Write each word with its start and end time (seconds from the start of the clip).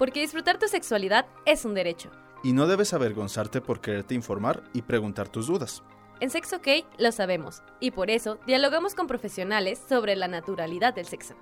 Porque 0.00 0.20
disfrutar 0.20 0.58
tu 0.58 0.66
sexualidad 0.66 1.26
es 1.44 1.66
un 1.66 1.74
derecho. 1.74 2.10
Y 2.42 2.54
no 2.54 2.66
debes 2.66 2.94
avergonzarte 2.94 3.60
por 3.60 3.82
quererte 3.82 4.14
informar 4.14 4.64
y 4.72 4.80
preguntar 4.80 5.28
tus 5.28 5.46
dudas. 5.46 5.82
En 6.20 6.30
Sexo 6.30 6.56
OK 6.56 6.68
lo 6.96 7.12
sabemos, 7.12 7.62
y 7.80 7.90
por 7.90 8.08
eso 8.08 8.38
dialogamos 8.46 8.94
con 8.94 9.06
profesionales 9.06 9.78
sobre 9.86 10.16
la 10.16 10.26
naturalidad 10.26 10.94
del 10.94 11.04
sexo. 11.04 11.34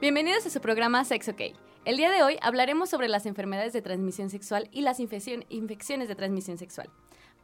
Bienvenidos 0.00 0.46
a 0.46 0.50
su 0.50 0.60
programa 0.60 1.04
Sex 1.04 1.30
OK. 1.30 1.40
El 1.86 1.96
día 1.96 2.10
de 2.10 2.22
hoy 2.24 2.36
hablaremos 2.42 2.90
sobre 2.90 3.08
las 3.08 3.26
enfermedades 3.26 3.72
de 3.72 3.80
transmisión 3.80 4.28
sexual 4.28 4.68
y 4.72 4.82
las 4.82 4.98
infecciones 4.98 6.08
de 6.08 6.14
transmisión 6.16 6.58
sexual. 6.58 6.90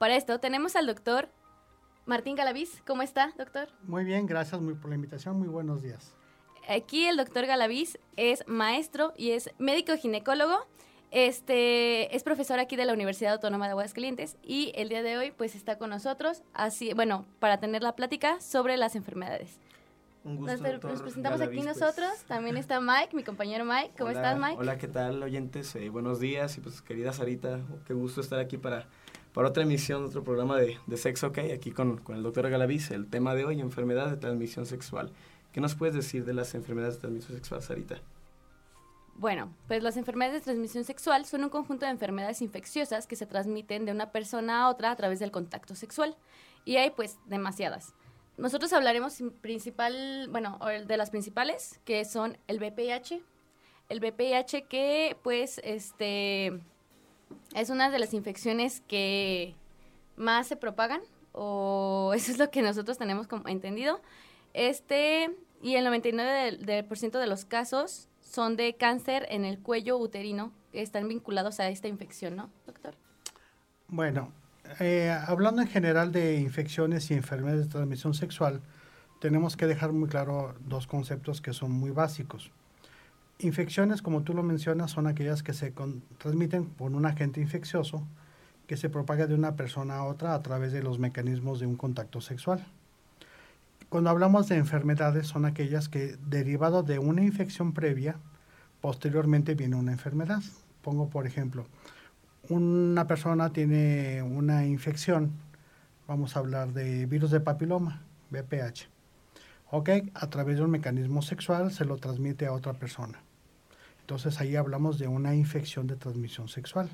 Para 0.02 0.16
esto 0.16 0.40
tenemos 0.40 0.74
al 0.74 0.88
doctor 0.88 1.28
Martín 2.06 2.34
Galaviz. 2.34 2.82
¿Cómo 2.84 3.02
está, 3.02 3.32
doctor? 3.38 3.68
Muy 3.84 4.02
bien, 4.02 4.26
gracias 4.26 4.60
muy 4.60 4.74
por 4.74 4.88
la 4.88 4.96
invitación. 4.96 5.38
Muy 5.38 5.46
buenos 5.46 5.80
días. 5.80 6.12
Aquí 6.68 7.06
el 7.06 7.16
doctor 7.16 7.46
Galaviz 7.46 8.00
es 8.16 8.42
maestro 8.48 9.14
y 9.16 9.30
es 9.30 9.50
médico 9.58 9.96
ginecólogo. 9.96 10.66
Este 11.12 12.16
es 12.16 12.24
profesor 12.24 12.58
aquí 12.58 12.74
de 12.74 12.84
la 12.84 12.94
Universidad 12.94 13.34
Autónoma 13.34 13.66
de 13.66 13.70
Aguascalientes 13.70 14.38
y 14.42 14.72
el 14.74 14.88
día 14.88 15.04
de 15.04 15.18
hoy 15.18 15.30
pues 15.30 15.54
está 15.54 15.78
con 15.78 15.90
nosotros 15.90 16.42
así, 16.52 16.94
bueno, 16.94 17.24
para 17.38 17.60
tener 17.60 17.84
la 17.84 17.94
plática 17.94 18.40
sobre 18.40 18.76
las 18.76 18.96
enfermedades. 18.96 19.60
Un 20.24 20.36
gusto, 20.36 20.56
nos, 20.56 20.82
nos 20.82 21.02
presentamos 21.02 21.40
aquí 21.40 21.58
pues. 21.58 21.66
nosotros. 21.66 22.10
También 22.26 22.56
está 22.56 22.80
Mike, 22.80 23.14
mi 23.14 23.22
compañero 23.22 23.64
Mike. 23.64 23.92
¿Cómo 23.96 24.10
estás, 24.10 24.36
Mike? 24.36 24.56
Hola, 24.58 24.78
¿qué 24.78 24.88
tal, 24.88 25.22
oyentes? 25.22 25.76
Eh, 25.76 25.90
buenos 25.90 26.18
días. 26.18 26.58
Y 26.58 26.60
pues, 26.60 26.82
querida 26.82 27.12
Sarita, 27.12 27.60
qué 27.86 27.94
gusto 27.94 28.20
estar 28.20 28.40
aquí 28.40 28.56
para, 28.56 28.88
para 29.32 29.48
otra 29.48 29.62
emisión, 29.62 30.04
otro 30.04 30.22
programa 30.22 30.56
de, 30.58 30.78
de 30.86 30.96
Sexo 30.96 31.28
OK, 31.28 31.38
aquí 31.54 31.70
con, 31.70 31.98
con 31.98 32.16
el 32.16 32.22
doctor 32.22 32.48
Galaviz. 32.50 32.90
El 32.90 33.08
tema 33.08 33.34
de 33.34 33.44
hoy, 33.44 33.60
enfermedad 33.60 34.10
de 34.10 34.16
transmisión 34.16 34.66
sexual. 34.66 35.12
¿Qué 35.52 35.60
nos 35.60 35.74
puedes 35.74 35.94
decir 35.94 36.24
de 36.24 36.34
las 36.34 36.54
enfermedades 36.54 36.96
de 36.96 37.00
transmisión 37.00 37.36
sexual, 37.36 37.62
Sarita? 37.62 38.00
Bueno, 39.14 39.54
pues 39.68 39.82
las 39.82 39.96
enfermedades 39.96 40.40
de 40.40 40.44
transmisión 40.44 40.84
sexual 40.84 41.26
son 41.26 41.44
un 41.44 41.50
conjunto 41.50 41.84
de 41.84 41.92
enfermedades 41.92 42.40
infecciosas 42.40 43.06
que 43.06 43.16
se 43.16 43.26
transmiten 43.26 43.84
de 43.84 43.92
una 43.92 44.10
persona 44.10 44.62
a 44.62 44.68
otra 44.68 44.90
a 44.90 44.96
través 44.96 45.20
del 45.20 45.30
contacto 45.30 45.74
sexual. 45.74 46.16
Y 46.64 46.76
hay 46.76 46.90
pues 46.90 47.18
demasiadas. 47.26 47.94
Nosotros 48.38 48.72
hablaremos 48.72 49.22
principal, 49.42 50.28
bueno, 50.30 50.58
de 50.86 50.96
las 50.96 51.10
principales, 51.10 51.80
que 51.84 52.04
son 52.04 52.38
el 52.48 52.58
VPH. 52.58 53.20
El 53.88 54.00
VPH 54.00 54.66
que, 54.68 55.18
pues, 55.22 55.60
este, 55.64 56.58
es 57.54 57.70
una 57.70 57.90
de 57.90 57.98
las 57.98 58.14
infecciones 58.14 58.82
que 58.86 59.54
más 60.16 60.46
se 60.46 60.56
propagan, 60.56 61.00
o 61.32 62.12
eso 62.16 62.32
es 62.32 62.38
lo 62.38 62.50
que 62.50 62.62
nosotros 62.62 62.98
tenemos 62.98 63.26
como 63.26 63.48
entendido. 63.48 64.00
Este, 64.54 65.30
y 65.62 65.76
el 65.76 65.86
99% 65.86 67.10
de, 67.10 67.18
de 67.18 67.26
los 67.26 67.44
casos 67.44 68.08
son 68.20 68.56
de 68.56 68.74
cáncer 68.74 69.26
en 69.30 69.44
el 69.44 69.58
cuello 69.58 69.98
uterino, 69.98 70.52
que 70.72 70.82
están 70.82 71.08
vinculados 71.08 71.60
a 71.60 71.68
esta 71.68 71.88
infección, 71.88 72.36
¿no, 72.36 72.50
doctor? 72.66 72.94
Bueno, 73.88 74.32
eh, 74.80 75.10
hablando 75.26 75.60
en 75.62 75.68
general 75.68 76.12
de 76.12 76.36
infecciones 76.40 77.10
y 77.10 77.14
enfermedades 77.14 77.66
de 77.66 77.70
transmisión 77.72 78.14
sexual, 78.14 78.62
tenemos 79.20 79.56
que 79.56 79.66
dejar 79.66 79.92
muy 79.92 80.08
claro 80.08 80.54
dos 80.60 80.86
conceptos 80.86 81.40
que 81.40 81.52
son 81.52 81.72
muy 81.72 81.90
básicos. 81.90 82.50
Infecciones, 83.38 84.02
como 84.02 84.22
tú 84.22 84.34
lo 84.34 84.42
mencionas, 84.42 84.92
son 84.92 85.06
aquellas 85.06 85.42
que 85.42 85.52
se 85.52 85.72
transmiten 86.18 86.66
por 86.66 86.92
un 86.92 87.06
agente 87.06 87.40
infeccioso 87.40 88.06
que 88.66 88.76
se 88.76 88.88
propaga 88.88 89.26
de 89.26 89.34
una 89.34 89.56
persona 89.56 89.96
a 89.96 90.04
otra 90.04 90.34
a 90.34 90.42
través 90.42 90.72
de 90.72 90.82
los 90.82 90.98
mecanismos 90.98 91.60
de 91.60 91.66
un 91.66 91.76
contacto 91.76 92.20
sexual. 92.20 92.64
Cuando 93.88 94.10
hablamos 94.10 94.48
de 94.48 94.56
enfermedades, 94.56 95.26
son 95.26 95.44
aquellas 95.44 95.88
que, 95.88 96.16
derivado 96.28 96.82
de 96.82 96.98
una 96.98 97.22
infección 97.22 97.72
previa, 97.72 98.16
posteriormente 98.80 99.54
viene 99.54 99.76
una 99.76 99.92
enfermedad. 99.92 100.42
Pongo, 100.80 101.10
por 101.10 101.26
ejemplo, 101.26 101.66
una 102.48 103.06
persona 103.06 103.52
tiene 103.52 104.22
una 104.22 104.64
infección, 104.64 105.32
vamos 106.08 106.36
a 106.36 106.38
hablar 106.38 106.72
de 106.72 107.06
virus 107.06 107.30
de 107.30 107.40
papiloma, 107.40 108.02
VPH. 108.30 108.91
Ok, 109.74 109.88
a 110.12 110.26
través 110.28 110.58
de 110.58 110.64
un 110.64 110.70
mecanismo 110.70 111.22
sexual 111.22 111.72
se 111.72 111.86
lo 111.86 111.96
transmite 111.96 112.44
a 112.44 112.52
otra 112.52 112.74
persona. 112.74 113.22
Entonces 114.02 114.38
ahí 114.38 114.54
hablamos 114.54 114.98
de 114.98 115.08
una 115.08 115.34
infección 115.34 115.86
de 115.86 115.96
transmisión 115.96 116.48
sexual. 116.48 116.90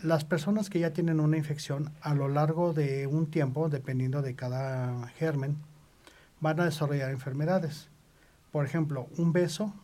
Las 0.00 0.24
personas 0.24 0.70
que 0.70 0.78
ya 0.78 0.92
tienen 0.92 1.18
una 1.18 1.38
infección 1.38 1.90
a 2.02 2.14
lo 2.14 2.28
largo 2.28 2.72
de 2.72 3.08
un 3.08 3.26
tiempo, 3.26 3.68
dependiendo 3.68 4.22
de 4.22 4.36
cada 4.36 5.08
germen, 5.18 5.56
van 6.38 6.60
a 6.60 6.66
desarrollar 6.66 7.10
enfermedades. 7.10 7.88
Por 8.52 8.64
ejemplo, 8.64 9.08
un 9.18 9.32
beso 9.32 9.74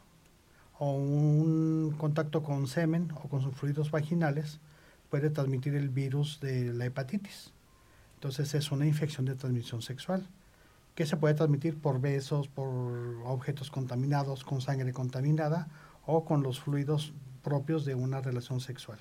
o 0.79 0.93
un 0.93 1.97
contacto 1.99 2.45
con 2.45 2.69
semen 2.69 3.11
o 3.25 3.29
con 3.29 3.43
sus 3.43 3.57
fluidos 3.57 3.91
vaginales 3.91 4.61
puede 5.11 5.31
transmitir 5.31 5.75
el 5.75 5.89
virus 5.89 6.39
de 6.39 6.73
la 6.73 6.85
hepatitis. 6.85 7.53
Entonces 8.15 8.55
es 8.55 8.71
una 8.71 8.87
infección 8.87 9.27
de 9.27 9.35
transmisión 9.35 9.83
sexual 9.83 10.29
que 10.95 11.07
se 11.07 11.17
puede 11.17 11.35
transmitir 11.35 11.79
por 11.79 12.01
besos, 12.01 12.49
por 12.49 12.73
objetos 13.25 13.71
contaminados, 13.71 14.45
con 14.45 14.61
sangre 14.61 14.93
contaminada 14.93 15.69
o 16.07 16.25
con 16.25 16.43
los 16.43 16.61
fluidos 16.61 17.15
propios 17.43 17.85
de 17.85 17.95
una 17.95 18.21
relación 18.21 18.61
sexual. 18.61 18.99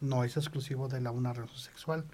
No 0.00 0.24
es 0.24 0.36
exclusivo 0.36 0.88
de 0.88 1.00
la 1.00 1.10
una 1.10 1.32
relación 1.32 1.60
sexual. 1.60 2.04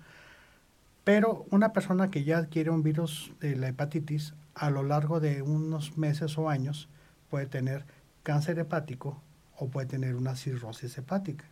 Pero 1.04 1.46
una 1.50 1.72
persona 1.72 2.10
que 2.10 2.24
ya 2.24 2.38
adquiere 2.38 2.70
un 2.70 2.82
virus 2.82 3.32
de 3.40 3.56
la 3.56 3.68
hepatitis 3.68 4.34
a 4.54 4.70
lo 4.70 4.82
largo 4.82 5.20
de 5.20 5.42
unos 5.42 5.96
meses 5.96 6.36
o 6.36 6.50
años 6.50 6.88
puede 7.30 7.46
tener 7.46 7.86
cáncer 8.22 8.58
hepático 8.58 9.22
o 9.56 9.68
puede 9.68 9.86
tener 9.86 10.16
una 10.16 10.36
cirrosis 10.36 10.98
hepática. 10.98 11.46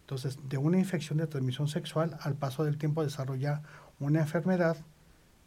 Entonces, 0.00 0.38
de 0.48 0.58
una 0.58 0.78
infección 0.78 1.18
de 1.18 1.26
transmisión 1.26 1.68
sexual, 1.68 2.16
al 2.20 2.34
paso 2.34 2.64
del 2.64 2.78
tiempo 2.78 3.02
desarrolla 3.02 3.62
una 3.98 4.20
enfermedad 4.20 4.76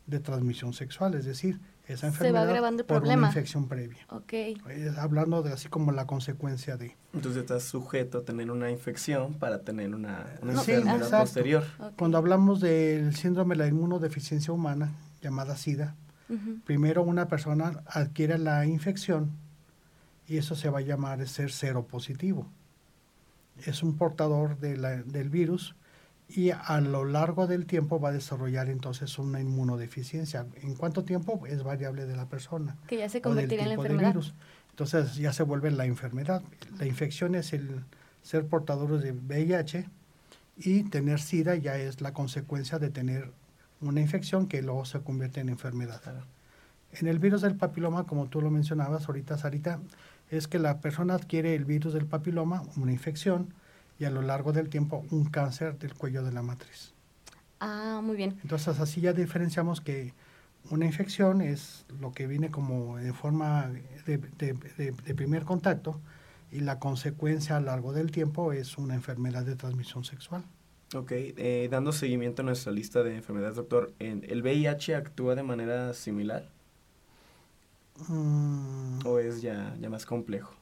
de 0.07 0.19
transmisión 0.19 0.73
sexual, 0.73 1.13
es 1.16 1.25
decir, 1.25 1.59
esa 1.85 2.07
enfermedad 2.07 2.85
por 2.85 3.03
una 3.03 3.28
infección 3.28 3.68
previa. 3.68 4.06
Okay. 4.09 4.57
Hablando 4.97 5.44
de 5.44 5.53
así 5.53 5.69
como 5.69 5.91
la 5.91 6.06
consecuencia 6.06 6.78
de. 6.78 6.95
Entonces 7.13 7.41
estás 7.41 7.63
sujeto 7.63 8.19
a 8.19 8.25
tener 8.25 8.51
una 8.51 8.72
infección 8.72 9.35
para 9.35 9.62
tener 9.62 9.94
una, 9.94 10.25
enfermedad 10.41 11.22
posterior. 11.22 11.63
Cuando 11.97 12.17
hablamos 12.17 12.59
del 12.62 13.16
síndrome 13.16 13.56
de 13.56 13.59
la 13.59 13.67
inmunodeficiencia 13.67 14.53
humana, 14.53 14.94
llamada 15.22 15.56
SIDA, 15.56 15.96
primero 16.66 17.03
una 17.03 17.28
persona 17.28 17.84
adquiere 17.85 18.38
la 18.38 18.66
infección 18.66 19.31
y 20.28 20.38
eso 20.38 20.56
se 20.56 20.69
va 20.69 20.79
a 20.79 20.81
llamar 20.81 21.25
ser 21.28 21.51
cero 21.51 21.88
positivo. 21.90 22.47
Es 23.66 23.81
un 23.81 23.97
portador 23.97 24.57
del 24.57 25.29
virus 25.29 25.75
y 26.29 26.51
a 26.51 26.81
lo 26.81 27.05
largo 27.05 27.47
del 27.47 27.65
tiempo 27.65 27.99
va 27.99 28.09
a 28.09 28.11
desarrollar 28.11 28.69
entonces 28.69 29.17
una 29.17 29.39
inmunodeficiencia. 29.39 30.45
¿En 30.61 30.75
cuánto 30.75 31.03
tiempo? 31.03 31.45
Es 31.47 31.63
variable 31.63 32.05
de 32.05 32.15
la 32.15 32.27
persona. 32.27 32.75
Que 32.88 32.97
ya 32.97 33.09
se 33.09 33.21
convertirá 33.21 33.63
en 33.63 33.69
la 33.69 33.75
enfermedad. 33.75 34.09
Virus. 34.09 34.33
Entonces 34.71 35.16
ya 35.16 35.33
se 35.33 35.43
vuelve 35.43 35.71
la 35.71 35.85
enfermedad. 35.85 36.41
La 36.77 36.85
infección 36.85 37.35
es 37.35 37.53
el 37.53 37.83
ser 38.21 38.45
portador 38.45 38.99
de 38.99 39.13
VIH 39.13 39.87
y 40.57 40.83
tener 40.83 41.19
SIDA 41.19 41.55
ya 41.55 41.77
es 41.77 42.01
la 42.01 42.13
consecuencia 42.13 42.77
de 42.77 42.89
tener 42.89 43.31
una 43.79 44.01
infección 44.01 44.47
que 44.47 44.61
luego 44.61 44.85
se 44.85 44.99
convierte 44.99 45.39
en 45.39 45.49
enfermedad. 45.49 46.01
En 46.91 47.07
el 47.07 47.19
virus 47.19 47.41
del 47.41 47.55
papiloma, 47.55 48.05
como 48.05 48.27
tú 48.27 48.41
lo 48.41 48.49
mencionabas 48.49 49.07
ahorita, 49.07 49.37
Sarita, 49.37 49.79
es 50.29 50.47
que 50.47 50.59
la 50.59 50.81
persona 50.81 51.13
adquiere 51.13 51.55
el 51.55 51.66
virus 51.66 51.93
del 51.93 52.05
papiloma, 52.05 52.63
una 52.75 52.91
infección, 52.91 53.53
y 54.00 54.06
a 54.06 54.09
lo 54.09 54.22
largo 54.22 54.53
del 54.53 54.70
tiempo 54.70 55.05
un 55.11 55.26
cáncer 55.26 55.78
del 55.78 55.94
cuello 55.94 56.23
de 56.23 56.32
la 56.32 56.41
matriz. 56.41 56.94
Ah, 57.59 58.02
muy 58.03 58.16
bien. 58.16 58.38
Entonces 58.44 58.79
así 58.79 59.02
ya 59.02 59.14
diferenciamos 59.14 59.82
que 59.82 60.14
una 60.70 60.85
infección 60.85 61.41
es 61.41 61.85
lo 61.99 62.11
que 62.11 62.28
viene 62.28 62.52
como 62.52 62.99
en 62.99 63.14
forma 63.14 63.72
de, 64.05 64.17
de, 64.17 65.16
primer 65.16 65.44
contacto 65.44 65.99
y 66.52 66.59
la 66.59 66.79
consecuencia 66.79 67.58
a 67.58 67.59
lo 67.59 67.67
largo 67.67 67.94
del 67.94 68.11
tiempo 68.11 68.52
es 68.53 68.78
una 68.78 68.94
enfermedad 68.96 69.44
de 69.44 69.55
transmisión 69.55 70.03
sexual. 70.03 70.43
Ok, 70.96 71.11
eh, 71.11 71.67
dando 71.70 71.91
seguimiento 71.91 72.41
a 72.41 72.46
nuestra 72.46 72.72
lista 72.72 73.03
de 73.03 73.16
enfermedades, 73.16 73.58
doctor, 73.58 73.93
¿el 74.00 74.41
VIH 74.41 74.96
actúa 74.96 75.35
de 75.35 75.43
manera 75.43 75.93
similar? 75.93 76.50
Mm. 78.08 79.00
¿O 79.05 79.20
es 79.20 79.41
ya, 79.41 79.76
ya 79.82 79.90
más 79.90 80.05
complejo? 80.05 80.53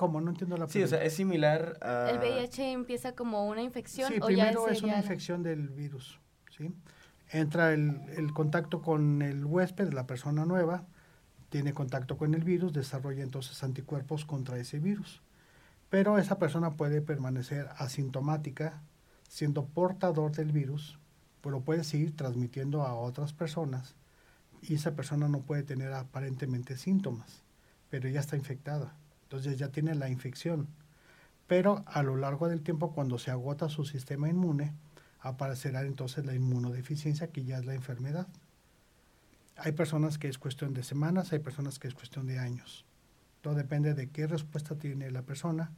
¿Cómo? 0.00 0.22
No 0.22 0.30
entiendo 0.30 0.56
la 0.56 0.66
pregunta. 0.66 0.72
Sí, 0.72 0.82
o 0.82 0.88
sea, 0.88 1.04
es 1.04 1.12
similar 1.12 1.76
a... 1.82 2.08
¿El 2.08 2.20
VIH 2.20 2.72
empieza 2.72 3.12
como 3.12 3.46
una 3.46 3.60
infección 3.60 4.10
sí, 4.10 4.18
primero 4.18 4.66
es, 4.66 4.82
una 4.82 4.96
infección 4.96 5.42
del 5.42 5.68
virus, 5.68 6.18
¿sí? 6.56 6.74
Entra 7.28 7.74
el, 7.74 8.00
el, 8.16 8.32
contacto 8.32 8.80
con 8.80 9.20
el 9.20 9.44
huésped, 9.44 9.92
la 9.92 10.06
persona 10.06 10.46
nueva, 10.46 10.86
tiene 11.50 11.74
contacto 11.74 12.16
con 12.16 12.32
el 12.32 12.44
virus, 12.44 12.72
desarrolla 12.72 13.22
entonces 13.22 13.62
anticuerpos 13.62 14.24
contra 14.24 14.56
ese 14.56 14.78
virus. 14.78 15.20
Pero 15.90 16.16
esa 16.16 16.38
persona 16.38 16.70
puede 16.78 17.02
permanecer 17.02 17.68
asintomática 17.76 18.80
siendo 19.28 19.66
portador 19.66 20.32
del 20.32 20.50
virus, 20.50 20.98
lo 21.44 21.60
puede 21.60 21.84
seguir 21.84 22.16
transmitiendo 22.16 22.84
a 22.84 22.94
otras 22.94 23.34
personas 23.34 23.96
y 24.62 24.76
esa 24.76 24.96
persona 24.96 25.28
no 25.28 25.42
puede 25.42 25.62
tener 25.62 25.92
aparentemente 25.92 26.78
síntomas, 26.78 27.42
pero 27.90 28.08
ya 28.08 28.20
está 28.20 28.36
infectada. 28.36 28.94
Entonces 29.30 29.58
ya 29.58 29.68
tiene 29.68 29.94
la 29.94 30.08
infección. 30.08 30.66
Pero 31.46 31.84
a 31.86 32.02
lo 32.02 32.16
largo 32.16 32.48
del 32.48 32.62
tiempo, 32.62 32.92
cuando 32.92 33.16
se 33.16 33.30
agota 33.30 33.68
su 33.68 33.84
sistema 33.84 34.28
inmune, 34.28 34.74
aparecerá 35.20 35.82
entonces 35.82 36.26
la 36.26 36.34
inmunodeficiencia, 36.34 37.28
que 37.28 37.44
ya 37.44 37.58
es 37.58 37.64
la 37.64 37.74
enfermedad. 37.74 38.26
Hay 39.56 39.70
personas 39.70 40.18
que 40.18 40.26
es 40.26 40.38
cuestión 40.38 40.74
de 40.74 40.82
semanas, 40.82 41.32
hay 41.32 41.38
personas 41.38 41.78
que 41.78 41.86
es 41.86 41.94
cuestión 41.94 42.26
de 42.26 42.40
años. 42.40 42.84
Todo 43.40 43.54
depende 43.54 43.94
de 43.94 44.08
qué 44.08 44.26
respuesta 44.26 44.74
tiene 44.74 45.12
la 45.12 45.22
persona 45.22 45.70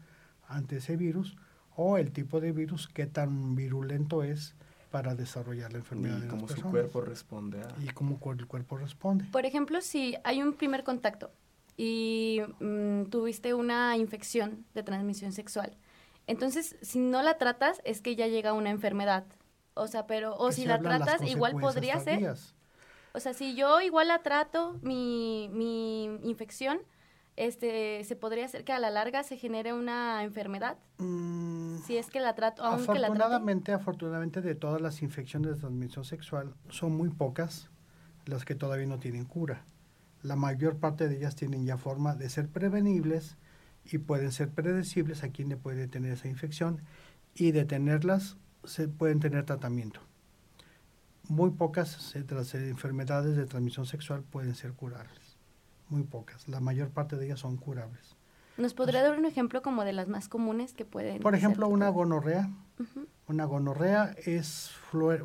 ante 0.48 0.78
ese 0.78 0.96
virus 0.96 1.36
o 1.76 1.98
el 1.98 2.10
tipo 2.10 2.40
de 2.40 2.52
virus, 2.52 2.88
qué 2.88 3.06
tan 3.06 3.54
virulento 3.54 4.22
es 4.22 4.54
para 4.90 5.14
desarrollar 5.14 5.72
la 5.72 5.78
enfermedad. 5.78 6.22
Y 6.24 6.26
cómo 6.26 6.48
su 6.48 6.62
cuerpo 6.62 7.02
responde. 7.02 7.60
A... 7.60 7.68
Y 7.82 7.88
cómo 7.88 8.18
el 8.32 8.46
cuerpo 8.46 8.78
responde. 8.78 9.26
Por 9.26 9.44
ejemplo, 9.44 9.82
si 9.82 10.16
hay 10.24 10.40
un 10.40 10.54
primer 10.54 10.84
contacto 10.84 11.32
y 11.76 12.40
mm, 12.60 13.04
tuviste 13.04 13.54
una 13.54 13.96
infección 13.96 14.64
de 14.74 14.82
transmisión 14.82 15.32
sexual, 15.32 15.76
entonces 16.26 16.76
si 16.82 16.98
no 16.98 17.22
la 17.22 17.38
tratas 17.38 17.80
es 17.84 18.00
que 18.00 18.16
ya 18.16 18.26
llega 18.26 18.52
una 18.52 18.70
enfermedad. 18.70 19.24
O 19.74 19.86
sea, 19.86 20.06
pero, 20.06 20.36
o 20.36 20.52
si 20.52 20.66
la 20.66 20.80
tratas, 20.80 21.22
igual 21.22 21.54
podría 21.58 21.98
ser. 21.98 22.34
O 23.14 23.20
sea, 23.20 23.34
si 23.34 23.54
yo 23.54 23.80
igual 23.80 24.08
la 24.08 24.22
trato, 24.22 24.78
mi, 24.82 25.48
mi 25.52 26.04
infección, 26.22 26.80
este, 27.36 28.04
se 28.04 28.16
podría 28.16 28.44
hacer 28.44 28.64
que 28.64 28.72
a 28.72 28.78
la 28.78 28.90
larga 28.90 29.22
se 29.22 29.36
genere 29.36 29.72
una 29.72 30.22
enfermedad. 30.22 30.78
Mm, 30.98 31.78
si 31.78 31.96
es 31.96 32.10
que 32.10 32.20
la 32.20 32.34
trato, 32.34 32.62
aunque 32.62 32.90
afortunadamente, 32.92 33.72
afortunadamente 33.72 34.40
de 34.42 34.54
todas 34.54 34.80
las 34.80 35.02
infecciones 35.02 35.54
de 35.54 35.60
transmisión 35.60 36.04
sexual 36.04 36.54
son 36.68 36.94
muy 36.94 37.08
pocas 37.08 37.70
las 38.26 38.44
que 38.44 38.54
todavía 38.54 38.86
no 38.86 38.98
tienen 38.98 39.24
cura. 39.24 39.64
La 40.22 40.36
mayor 40.36 40.76
parte 40.76 41.08
de 41.08 41.16
ellas 41.16 41.34
tienen 41.36 41.66
ya 41.66 41.76
forma 41.76 42.14
de 42.14 42.28
ser 42.28 42.48
prevenibles 42.48 43.36
y 43.84 43.98
pueden 43.98 44.32
ser 44.32 44.50
predecibles 44.50 45.24
a 45.24 45.30
quien 45.30 45.48
le 45.48 45.56
puede 45.56 45.88
tener 45.88 46.12
esa 46.12 46.28
infección 46.28 46.80
y 47.34 47.52
de 47.52 47.64
tenerlas 47.64 48.36
se 48.64 48.88
pueden 48.88 49.20
tener 49.20 49.44
tratamiento. 49.44 50.00
Muy 51.28 51.50
pocas 51.50 52.12
de 52.14 52.34
las 52.34 52.54
enfermedades 52.54 53.36
de 53.36 53.46
transmisión 53.46 53.86
sexual 53.86 54.22
pueden 54.22 54.54
ser 54.54 54.72
curables 54.72 55.32
muy 55.92 56.02
pocas. 56.02 56.48
La 56.48 56.58
mayor 56.58 56.90
parte 56.90 57.16
de 57.16 57.26
ellas 57.26 57.38
son 57.38 57.56
curables. 57.56 58.16
¿Nos 58.56 58.74
podría 58.74 59.02
dar 59.02 59.18
un 59.18 59.24
ejemplo 59.24 59.62
como 59.62 59.84
de 59.84 59.92
las 59.92 60.08
más 60.08 60.28
comunes 60.28 60.72
que 60.72 60.84
pueden? 60.84 61.20
Por 61.20 61.34
ejemplo, 61.34 61.68
una 61.68 61.88
gonorrea. 61.88 62.50
Una 63.28 63.44
gonorrea 63.44 64.14
es 64.24 64.70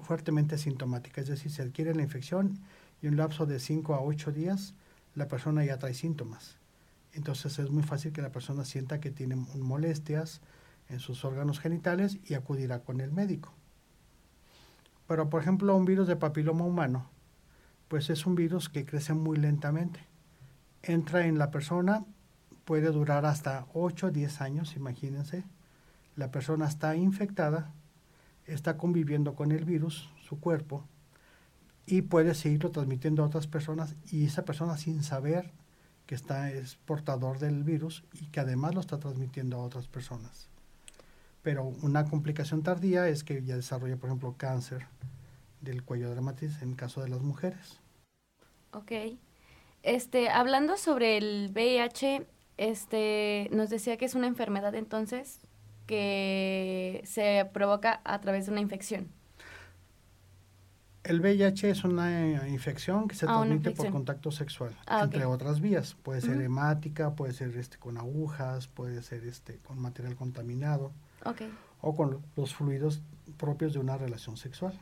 fuertemente 0.01 0.57
sintomática, 0.57 1.21
es 1.21 1.27
decir, 1.27 1.51
se 1.51 1.63
adquiere 1.63 1.95
la 1.95 2.03
infección 2.03 2.59
y 3.01 3.07
un 3.07 3.17
lapso 3.17 3.45
de 3.45 3.59
5 3.59 3.95
a 3.95 4.01
8 4.01 4.31
días 4.31 4.75
la 5.17 5.27
persona 5.27 5.65
ya 5.65 5.77
trae 5.77 5.93
síntomas. 5.93 6.57
Entonces 7.11 7.59
es 7.59 7.69
muy 7.69 7.83
fácil 7.83 8.13
que 8.13 8.21
la 8.21 8.31
persona 8.31 8.63
sienta 8.63 9.01
que 9.01 9.11
tiene 9.11 9.35
molestias 9.35 10.39
en 10.87 10.99
sus 10.99 11.25
órganos 11.25 11.59
genitales 11.59 12.19
y 12.23 12.35
acudirá 12.35 12.79
con 12.79 13.01
el 13.01 13.11
médico. 13.11 13.53
Pero 15.07 15.29
por 15.29 15.41
ejemplo, 15.41 15.75
un 15.75 15.83
virus 15.83 16.07
de 16.07 16.15
papiloma 16.15 16.63
humano, 16.63 17.09
pues 17.89 18.09
es 18.09 18.25
un 18.25 18.35
virus 18.35 18.69
que 18.69 18.85
crece 18.85 19.13
muy 19.13 19.37
lentamente 19.37 20.07
entra 20.87 21.25
en 21.25 21.37
la 21.37 21.51
persona, 21.51 22.05
puede 22.65 22.91
durar 22.91 23.25
hasta 23.25 23.67
8 23.73 24.07
o 24.07 24.11
10 24.11 24.41
años, 24.41 24.75
imagínense. 24.75 25.43
La 26.15 26.31
persona 26.31 26.67
está 26.67 26.95
infectada, 26.95 27.73
está 28.45 28.77
conviviendo 28.77 29.35
con 29.35 29.51
el 29.51 29.65
virus, 29.65 30.09
su 30.21 30.39
cuerpo, 30.39 30.85
y 31.88 32.01
puede 32.04 32.36
seguirlo 32.36 32.69
transmitiendo 32.69 33.24
a 33.24 33.28
otras 33.28 33.48
personas 33.48 33.95
y 34.12 34.25
esa 34.25 34.44
persona 34.44 34.78
sin 34.78 35.01
saber 35.04 35.51
que 36.06 36.16
está 36.16 36.51
es 36.51 36.75
portador 36.75 37.39
del 37.39 37.63
virus 37.63 38.04
y 38.13 38.28
que 38.28 38.42
además 38.42 38.75
lo 38.75 38.81
está 38.81 39.00
transmitiendo 39.00 39.57
a 39.57 39.63
otras 39.63 39.88
personas. 39.88 40.50
Pero 41.42 41.63
una 41.81 42.06
complicación 42.06 42.62
tardía 42.62 43.07
es 43.07 43.24
que 43.24 43.42
ya 43.44 43.56
desarrolla, 43.56 43.95
por 43.95 44.10
ejemplo, 44.10 44.36
cáncer 44.38 44.86
del 45.62 45.84
cuello 45.84 46.13
de 46.13 46.22
matriz 46.22 46.62
en 46.62 46.75
caso 46.75 47.01
de 47.01 47.10
las 47.10 47.22
mujeres. 47.22 47.80
Ok. 48.74 48.92
Este, 49.81 50.30
hablando 50.30 50.75
sobre 50.75 51.18
el 51.18 51.51
VIH, 51.54 52.28
este, 52.57 53.50
nos 53.54 53.69
decía 53.69 53.95
que 53.95 54.06
es 54.06 54.16
una 54.16 54.28
enfermedad 54.28 54.75
entonces 54.75 55.39
que 55.86 57.01
se 57.06 57.50
provoca 57.54 58.01
a 58.04 58.19
través 58.19 58.45
de 58.45 58.51
una 58.51 58.62
infección. 58.62 59.07
El 61.07 61.21
VIH 61.21 61.69
es 61.69 61.86
una 61.86 62.50
infección 62.50 63.07
que 63.07 63.15
se 63.15 63.25
ah, 63.25 63.39
transmite 63.39 63.71
por 63.71 63.89
contacto 63.92 64.30
sexual, 64.30 64.75
ah, 64.88 65.04
entre 65.04 65.24
otras 65.24 65.62
vías. 65.62 65.95
Puede 66.04 66.19
ser 66.19 66.42
hemática, 66.42 67.15
puede 67.15 67.31
ser 67.31 67.56
este 67.56 67.77
con 67.77 67.98
agujas, 67.98 68.68
puede 68.68 69.01
ser 69.01 69.24
este 69.25 69.57
con 69.59 69.80
material 69.80 70.18
contaminado, 70.18 70.92
o 71.80 71.95
con 71.95 72.21
los 72.36 72.54
fluidos 72.54 73.01
propios 73.38 73.71
de 73.74 73.80
una 73.80 73.98
relación 73.98 74.36
sexual. 74.36 74.77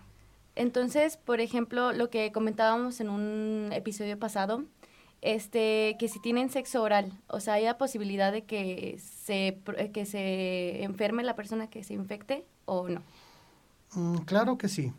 Entonces, 0.55 1.17
por 1.17 1.41
ejemplo, 1.41 1.93
lo 1.93 2.09
que 2.09 2.31
comentábamos 2.31 2.99
en 3.01 3.09
un 3.09 3.69
episodio 3.71 4.17
pasado, 4.17 4.63
este, 5.21 5.95
que 5.99 6.07
si 6.07 6.19
tienen 6.19 6.49
sexo 6.49 6.81
oral, 6.81 7.11
o 7.27 7.39
sea, 7.39 7.55
¿hay 7.55 7.65
la 7.65 7.77
posibilidad 7.77 8.31
de 8.31 8.45
que 8.45 8.97
se, 8.99 9.59
que 9.93 10.05
se 10.07 10.83
enferme 10.83 11.21
la 11.21 11.35
persona 11.35 11.67
que 11.67 11.83
se 11.83 11.93
infecte 11.93 12.45
o 12.65 12.89
no? 12.89 13.03
Mm, 13.93 14.17
claro 14.19 14.57
que 14.57 14.69
sí. 14.69 14.91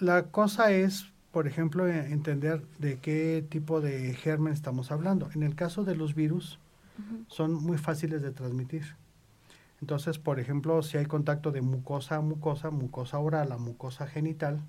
La 0.00 0.24
cosa 0.24 0.70
es, 0.70 1.06
por 1.32 1.46
ejemplo, 1.46 1.86
e, 1.88 2.12
entender 2.12 2.62
de 2.78 2.98
qué 2.98 3.44
tipo 3.48 3.80
de 3.80 4.14
germen 4.14 4.52
estamos 4.52 4.90
hablando. 4.90 5.28
En 5.34 5.42
el 5.42 5.54
caso 5.54 5.84
de 5.84 5.96
los 5.96 6.14
virus, 6.14 6.58
son 7.28 7.54
muy 7.54 7.78
fáciles 7.78 8.22
de 8.22 8.32
transmitir. 8.32 8.96
Entonces, 9.80 10.18
por 10.18 10.40
ejemplo, 10.40 10.82
si 10.82 10.98
hay 10.98 11.06
contacto 11.06 11.52
de 11.52 11.62
mucosa 11.62 12.16
a 12.16 12.20
mucosa, 12.20 12.70
mucosa 12.70 13.18
oral 13.18 13.52
a 13.52 13.58
mucosa 13.58 14.06
genital, 14.06 14.60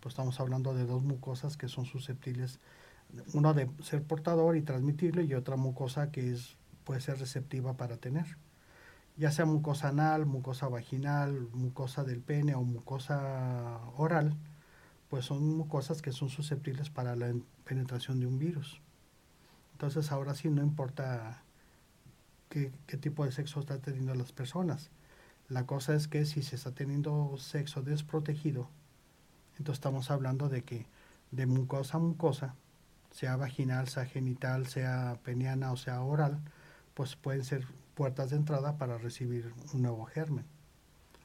pues 0.00 0.12
estamos 0.12 0.38
hablando 0.38 0.74
de 0.74 0.84
dos 0.86 1.02
mucosas 1.02 1.56
que 1.56 1.68
son 1.68 1.84
susceptibles 1.86 2.60
una 3.34 3.52
de 3.52 3.70
ser 3.82 4.02
portador 4.02 4.56
y 4.56 4.62
transmitirlo 4.62 5.22
y 5.22 5.34
otra 5.34 5.56
mucosa 5.56 6.10
que 6.10 6.32
es, 6.32 6.56
puede 6.84 7.00
ser 7.00 7.18
receptiva 7.18 7.74
para 7.76 7.96
tener. 7.96 8.36
Ya 9.16 9.30
sea 9.30 9.44
mucosa 9.44 9.88
anal, 9.88 10.24
mucosa 10.24 10.68
vaginal, 10.68 11.48
mucosa 11.52 12.04
del 12.04 12.20
pene 12.20 12.54
o 12.54 12.62
mucosa 12.62 13.80
oral, 13.96 14.36
pues 15.12 15.26
son 15.26 15.46
mucosas 15.58 16.00
que 16.00 16.10
son 16.10 16.30
susceptibles 16.30 16.88
para 16.88 17.14
la 17.16 17.34
penetración 17.64 18.18
de 18.18 18.26
un 18.26 18.38
virus. 18.38 18.80
Entonces 19.72 20.10
ahora 20.10 20.34
sí 20.34 20.48
no 20.48 20.62
importa 20.62 21.42
qué, 22.48 22.72
qué 22.86 22.96
tipo 22.96 23.26
de 23.26 23.30
sexo 23.30 23.60
está 23.60 23.78
teniendo 23.78 24.14
las 24.14 24.32
personas. 24.32 24.90
La 25.50 25.66
cosa 25.66 25.94
es 25.94 26.08
que 26.08 26.24
si 26.24 26.40
se 26.40 26.56
está 26.56 26.70
teniendo 26.70 27.36
sexo 27.36 27.82
desprotegido, 27.82 28.70
entonces 29.58 29.80
estamos 29.80 30.10
hablando 30.10 30.48
de 30.48 30.64
que 30.64 30.86
de 31.30 31.44
mucosa 31.44 31.98
a 31.98 32.00
mucosa, 32.00 32.54
sea 33.10 33.36
vaginal, 33.36 33.88
sea 33.88 34.06
genital, 34.06 34.66
sea 34.66 35.20
peniana 35.22 35.72
o 35.72 35.76
sea 35.76 36.00
oral, 36.00 36.40
pues 36.94 37.16
pueden 37.16 37.44
ser 37.44 37.66
puertas 37.94 38.30
de 38.30 38.36
entrada 38.36 38.78
para 38.78 38.96
recibir 38.96 39.52
un 39.74 39.82
nuevo 39.82 40.06
germen. 40.06 40.46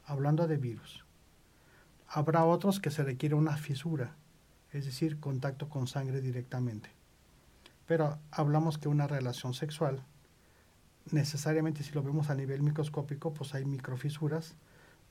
Hablando 0.03 0.45
de 0.45 0.57
virus, 0.57 1.05
habrá 2.07 2.45
otros 2.45 2.79
que 2.79 2.91
se 2.91 3.03
requiere 3.03 3.35
una 3.35 3.57
fisura, 3.57 4.15
es 4.71 4.85
decir, 4.85 5.19
contacto 5.19 5.69
con 5.69 5.87
sangre 5.87 6.21
directamente. 6.21 6.89
Pero 7.85 8.17
hablamos 8.31 8.77
que 8.77 8.89
una 8.89 9.07
relación 9.07 9.53
sexual, 9.53 10.03
necesariamente 11.11 11.83
si 11.83 11.93
lo 11.93 12.03
vemos 12.03 12.29
a 12.29 12.35
nivel 12.35 12.61
microscópico, 12.61 13.33
pues 13.33 13.53
hay 13.53 13.65
microfisuras 13.65 14.55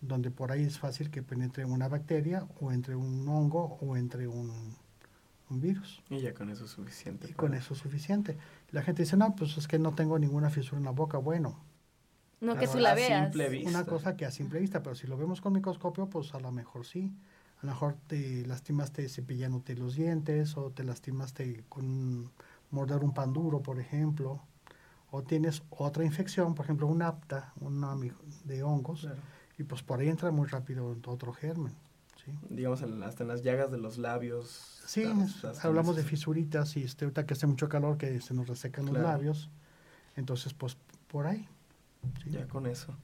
donde 0.01 0.31
por 0.31 0.53
ahí 0.53 0.63
es 0.63 0.79
fácil 0.79 1.11
que 1.11 1.23
penetre 1.23 1.65
una 1.65 1.89
bacteria 1.89 2.47
o 2.61 2.71
entre 2.71 2.97
un 2.97 3.27
hongo 3.29 3.79
o 3.81 3.97
entre 3.97 4.29
un 4.29 4.77
un 5.49 5.61
virus. 5.61 6.03
Y 6.11 6.21
ya 6.21 6.35
con 6.35 6.51
eso 6.51 6.65
es 6.65 6.71
suficiente. 6.71 7.29
Y 7.31 7.33
con 7.33 7.55
eso 7.55 7.75
es 7.75 7.81
suficiente. 7.81 8.37
La 8.71 8.83
gente 8.83 9.03
dice, 9.03 9.17
no, 9.17 9.35
pues 9.35 9.57
es 9.57 9.69
que 9.69 9.79
no 9.79 9.95
tengo 9.95 10.19
ninguna 10.19 10.51
fisura 10.51 10.79
en 10.79 10.85
la 10.85 10.91
boca. 10.91 11.19
Bueno. 11.19 11.59
No 12.41 12.57
que 12.57 12.69
tú 12.69 12.79
la 12.79 12.95
veas. 12.95 13.35
Una 13.65 13.85
cosa 13.85 14.17
que 14.17 14.27
a 14.27 14.31
simple 14.31 14.61
vista, 14.61 14.83
pero 14.83 14.95
si 14.95 15.07
lo 15.07 15.17
vemos 15.17 15.41
con 15.41 15.53
microscopio, 15.53 16.09
pues 16.09 16.35
a 16.35 16.41
lo 16.41 16.53
mejor 16.53 16.85
sí. 16.85 17.13
A 17.63 17.67
lo 17.67 17.73
mejor 17.73 17.97
te 18.07 18.45
lastimaste 18.47 19.09
cepillándote 19.09 19.75
los 19.75 19.95
dientes 19.95 20.57
o 20.57 20.71
te 20.71 20.85
lastimaste 20.85 21.65
con 21.69 22.31
morder 22.71 23.03
un 23.03 23.15
pan 23.15 23.33
duro, 23.33 23.63
por 23.63 23.81
ejemplo. 23.81 24.43
O 25.11 25.23
tienes 25.23 25.63
otra 25.71 26.05
infección, 26.05 26.55
por 26.55 26.67
ejemplo, 26.67 26.87
un 26.87 27.01
apta, 27.01 27.53
una 27.61 27.95
de 28.45 28.63
hongos, 28.63 29.09
y 29.57 29.63
pues 29.63 29.83
por 29.83 30.01
ahí 30.01 30.09
entra 30.09 30.31
muy 30.31 30.47
rápido 30.47 30.97
otro 31.07 31.33
germen. 31.33 31.73
Digamos, 32.51 32.83
hasta 32.83 33.23
en 33.23 33.29
las 33.29 33.43
llagas 33.43 33.71
de 33.71 33.79
los 33.79 33.99
labios. 33.99 34.83
Sí, 34.87 35.05
hablamos 35.63 35.97
de 35.97 36.03
fisuritas 36.03 36.77
y 36.77 36.83
este, 36.83 37.05
ahorita 37.05 37.25
que 37.25 37.35
hace 37.35 37.47
mucho 37.47 37.69
calor 37.69 37.97
que 37.97 38.21
se 38.21 38.35
nos 38.35 38.49
resecan 38.49 38.87
los 38.87 38.99
labios. 38.99 39.49
Entonces, 40.17 40.53
pues 40.53 40.77
por 41.09 41.27
ahí. 41.27 41.49
Ya 42.27 42.47
con 42.47 42.67
eso. 42.67 42.97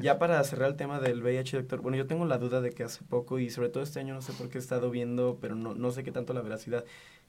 Ya 0.00 0.18
para 0.18 0.42
cerrar 0.44 0.70
el 0.70 0.76
tema 0.76 1.00
del 1.00 1.22
VIH, 1.22 1.58
doctor, 1.58 1.80
bueno, 1.80 1.96
yo 1.96 2.06
tengo 2.06 2.26
la 2.26 2.38
duda 2.38 2.60
de 2.60 2.70
que 2.70 2.82
hace 2.82 3.02
poco 3.04 3.38
y 3.38 3.50
sobre 3.50 3.70
todo 3.70 3.82
este 3.82 4.00
año 4.00 4.14
no 4.14 4.20
sé 4.20 4.32
por 4.32 4.48
qué 4.48 4.58
he 4.58 4.60
estado 4.60 4.90
viendo, 4.90 5.38
pero 5.40 5.54
no, 5.54 5.74
no 5.74 5.90
sé 5.90 6.04
qué 6.04 6.12
tanto 6.12 6.34
la 6.34 6.42
veracidad, 6.42 6.84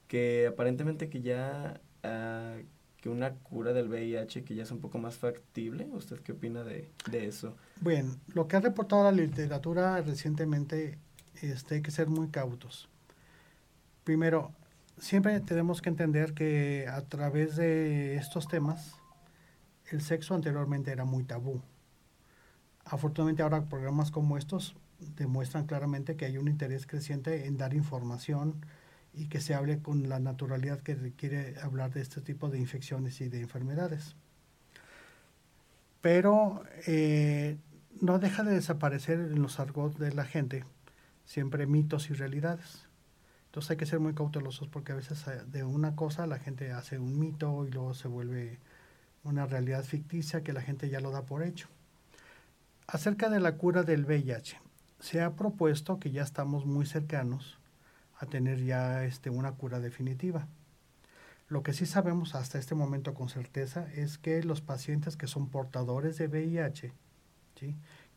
que 0.08 0.48
aparentemente 0.48 1.10
que 1.10 1.22
ya, 1.22 1.80
uh, 2.04 2.62
que 2.98 3.10
una 3.10 3.36
cura 3.36 3.72
del 3.72 3.88
VIH 3.88 4.44
que 4.44 4.56
ya 4.56 4.64
es 4.64 4.72
un 4.72 4.80
poco 4.80 4.98
más 4.98 5.16
factible, 5.16 5.88
¿usted 5.94 6.20
qué 6.20 6.34
opina 6.34 6.64
de, 6.64 6.92
de 7.10 7.28
eso? 7.28 7.56
Bien, 7.80 8.20
lo 8.34 8.48
que 8.48 8.58
ha 8.58 8.60
reportado 8.60 9.04
la 9.06 9.12
literatura 9.12 10.02
recientemente, 10.02 10.98
este, 11.42 11.76
hay 11.76 11.82
que 11.82 11.92
ser 11.92 12.08
muy 12.08 12.28
cautos. 12.28 12.90
Primero, 14.04 14.52
siempre 14.98 15.40
tenemos 15.40 15.82
que 15.82 15.90
entender 15.90 16.34
que 16.34 16.88
a 16.92 17.02
través 17.02 17.56
de 17.56 18.16
estos 18.16 18.48
temas, 18.48 19.01
el 19.96 20.02
sexo 20.02 20.36
anteriormente 20.36 20.92
era 20.92 21.06
muy 21.06 21.24
tabú. 21.24 21.62
Afortunadamente 22.86 23.44
ahora 23.44 23.66
programas 23.66 24.12
como 24.12 24.38
estos 24.38 24.76
demuestran 25.18 25.66
claramente 25.66 26.16
que 26.16 26.26
hay 26.26 26.38
un 26.38 26.48
interés 26.48 26.86
creciente 26.86 27.46
en 27.48 27.58
dar 27.58 27.74
información 27.74 28.66
y 29.14 29.28
que 29.28 29.42
se 29.42 29.54
hable 29.54 29.80
con 29.80 30.08
la 30.10 30.20
naturalidad 30.20 30.80
que 30.80 30.96
requiere 30.96 31.56
hablar 31.62 31.92
de 31.92 32.02
este 32.02 32.22
tipo 32.22 32.50
de 32.50 32.60
infecciones 32.60 33.20
y 33.22 33.30
de 33.30 33.42
enfermedades. 33.42 34.16
Pero 36.02 36.64
eh, 36.88 37.58
no 38.00 38.20
deja 38.20 38.44
de 38.44 38.54
desaparecer 38.54 39.20
en 39.20 39.42
los 39.42 39.60
argot 39.60 39.98
de 39.98 40.14
la 40.14 40.26
gente 40.26 40.66
siempre 41.26 41.68
mitos 41.68 42.10
y 42.10 42.14
realidades. 42.14 42.88
Entonces 43.48 43.72
hay 43.72 43.78
que 43.78 43.86
ser 43.86 44.00
muy 44.00 44.14
cautelosos 44.14 44.68
porque 44.68 44.94
a 44.94 44.96
veces 44.96 45.28
eh, 45.28 45.42
de 45.46 45.64
una 45.64 45.96
cosa 45.96 46.26
la 46.26 46.40
gente 46.40 46.72
hace 46.72 46.98
un 46.98 47.20
mito 47.20 47.66
y 47.68 47.72
luego 47.72 47.94
se 47.94 48.08
vuelve 48.08 48.60
una 49.24 49.46
realidad 49.46 49.84
ficticia 49.84 50.44
que 50.44 50.54
la 50.54 50.62
gente 50.62 50.90
ya 50.90 51.00
lo 51.00 51.12
da 51.12 51.24
por 51.24 51.44
hecho. 51.44 51.68
Acerca 52.88 53.30
de 53.30 53.40
la 53.40 53.56
cura 53.58 53.84
del 53.84 54.06
VIH, 54.06 54.60
se 55.00 55.22
ha 55.22 55.36
propuesto 55.36 56.00
que 56.00 56.12
ya 56.12 56.24
estamos 56.24 56.66
muy 56.66 56.86
cercanos 56.86 57.60
a 58.20 58.26
tener 58.26 58.64
ya 58.64 59.04
este, 59.04 59.30
una 59.30 59.54
cura 59.54 59.80
definitiva. 59.80 60.48
Lo 61.48 61.64
que 61.64 61.74
sí 61.74 61.86
sabemos 61.86 62.36
hasta 62.36 62.60
este 62.60 62.76
momento 62.76 63.14
con 63.14 63.28
certeza 63.28 63.92
es 63.94 64.18
que 64.18 64.44
los 64.44 64.62
pacientes 64.62 65.18
que 65.18 65.28
son 65.28 65.50
portadores 65.50 66.18
de 66.18 66.28
VIH, 66.28 66.94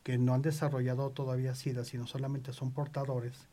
que 0.03 0.19
no 0.19 0.35
han 0.35 0.43
desarrollado 0.43 1.11
todavía 1.11 1.55
SIDA, 1.55 1.85
sino 1.85 2.07
solamente 2.07 2.53
son 2.53 2.71
portadores, 2.71 3.49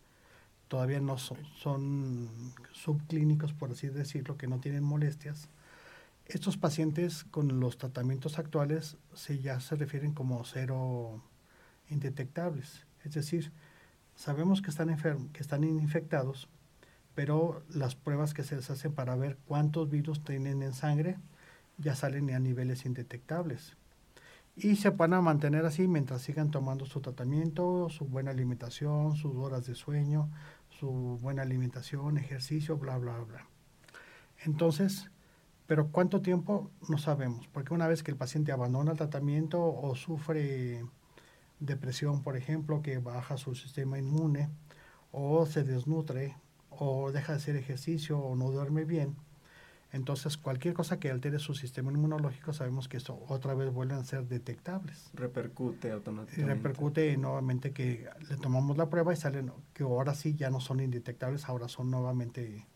todavía 0.67 0.99
no 0.99 1.17
son, 1.17 1.37
son 1.55 2.29
subclínicos, 2.73 3.53
por 3.53 3.71
así 3.71 3.87
decirlo, 3.87 4.37
que 4.37 4.47
no 4.47 4.59
tienen 4.59 4.83
molestias, 4.83 5.49
estos 6.33 6.57
pacientes 6.57 7.23
con 7.25 7.59
los 7.59 7.77
tratamientos 7.77 8.39
actuales 8.39 8.97
se 9.13 9.39
ya 9.39 9.59
se 9.59 9.75
refieren 9.75 10.13
como 10.13 10.43
cero 10.45 11.21
indetectables. 11.89 12.85
Es 13.03 13.13
decir, 13.13 13.51
sabemos 14.15 14.61
que 14.61 14.69
están, 14.69 14.89
enfermos, 14.89 15.29
que 15.31 15.41
están 15.41 15.63
infectados, 15.63 16.47
pero 17.15 17.63
las 17.69 17.95
pruebas 17.95 18.33
que 18.33 18.43
se 18.43 18.55
les 18.55 18.69
hacen 18.69 18.93
para 18.93 19.15
ver 19.15 19.37
cuántos 19.45 19.89
virus 19.89 20.23
tienen 20.23 20.63
en 20.63 20.73
sangre 20.73 21.17
ya 21.77 21.95
salen 21.95 22.29
a 22.31 22.39
niveles 22.39 22.85
indetectables. 22.85 23.75
Y 24.55 24.75
se 24.75 24.89
van 24.89 25.13
a 25.13 25.21
mantener 25.21 25.65
así 25.65 25.87
mientras 25.87 26.21
sigan 26.21 26.51
tomando 26.51 26.85
su 26.85 27.01
tratamiento, 27.01 27.89
su 27.89 28.05
buena 28.05 28.31
alimentación, 28.31 29.15
sus 29.15 29.35
horas 29.35 29.65
de 29.65 29.75
sueño, 29.75 30.29
su 30.69 30.89
buena 31.21 31.41
alimentación, 31.41 32.17
ejercicio, 32.17 32.77
bla, 32.77 32.97
bla, 32.97 33.17
bla. 33.19 33.47
Entonces, 34.43 35.09
pero 35.71 35.87
cuánto 35.87 36.21
tiempo 36.21 36.69
no 36.89 36.97
sabemos, 36.97 37.47
porque 37.47 37.73
una 37.73 37.87
vez 37.87 38.03
que 38.03 38.11
el 38.11 38.17
paciente 38.17 38.51
abandona 38.51 38.91
el 38.91 38.97
tratamiento 38.97 39.63
o 39.63 39.95
sufre 39.95 40.83
depresión, 41.61 42.23
por 42.23 42.35
ejemplo, 42.35 42.81
que 42.81 42.97
baja 42.97 43.37
su 43.37 43.55
sistema 43.55 43.97
inmune, 43.97 44.49
o 45.13 45.45
se 45.45 45.63
desnutre, 45.63 46.35
o 46.71 47.13
deja 47.13 47.31
de 47.31 47.37
hacer 47.37 47.55
ejercicio, 47.55 48.19
o 48.19 48.35
no 48.35 48.51
duerme 48.51 48.83
bien, 48.83 49.15
entonces 49.93 50.35
cualquier 50.35 50.73
cosa 50.73 50.99
que 50.99 51.09
altere 51.09 51.39
su 51.39 51.53
sistema 51.53 51.89
inmunológico 51.89 52.51
sabemos 52.51 52.89
que 52.89 52.97
eso 52.97 53.23
otra 53.29 53.53
vez 53.53 53.71
vuelven 53.71 53.99
a 53.99 54.03
ser 54.03 54.27
detectables. 54.27 55.09
Repercute 55.13 55.89
automáticamente. 55.89 56.41
Y 56.41 56.53
repercute 56.53 57.15
nuevamente 57.15 57.71
que 57.71 58.09
le 58.29 58.35
tomamos 58.35 58.75
la 58.75 58.89
prueba 58.89 59.13
y 59.13 59.15
salen 59.15 59.53
que 59.73 59.83
ahora 59.83 60.15
sí 60.15 60.35
ya 60.35 60.49
no 60.49 60.59
son 60.59 60.81
indetectables, 60.81 61.47
ahora 61.47 61.69
son 61.69 61.89
nuevamente 61.89 62.67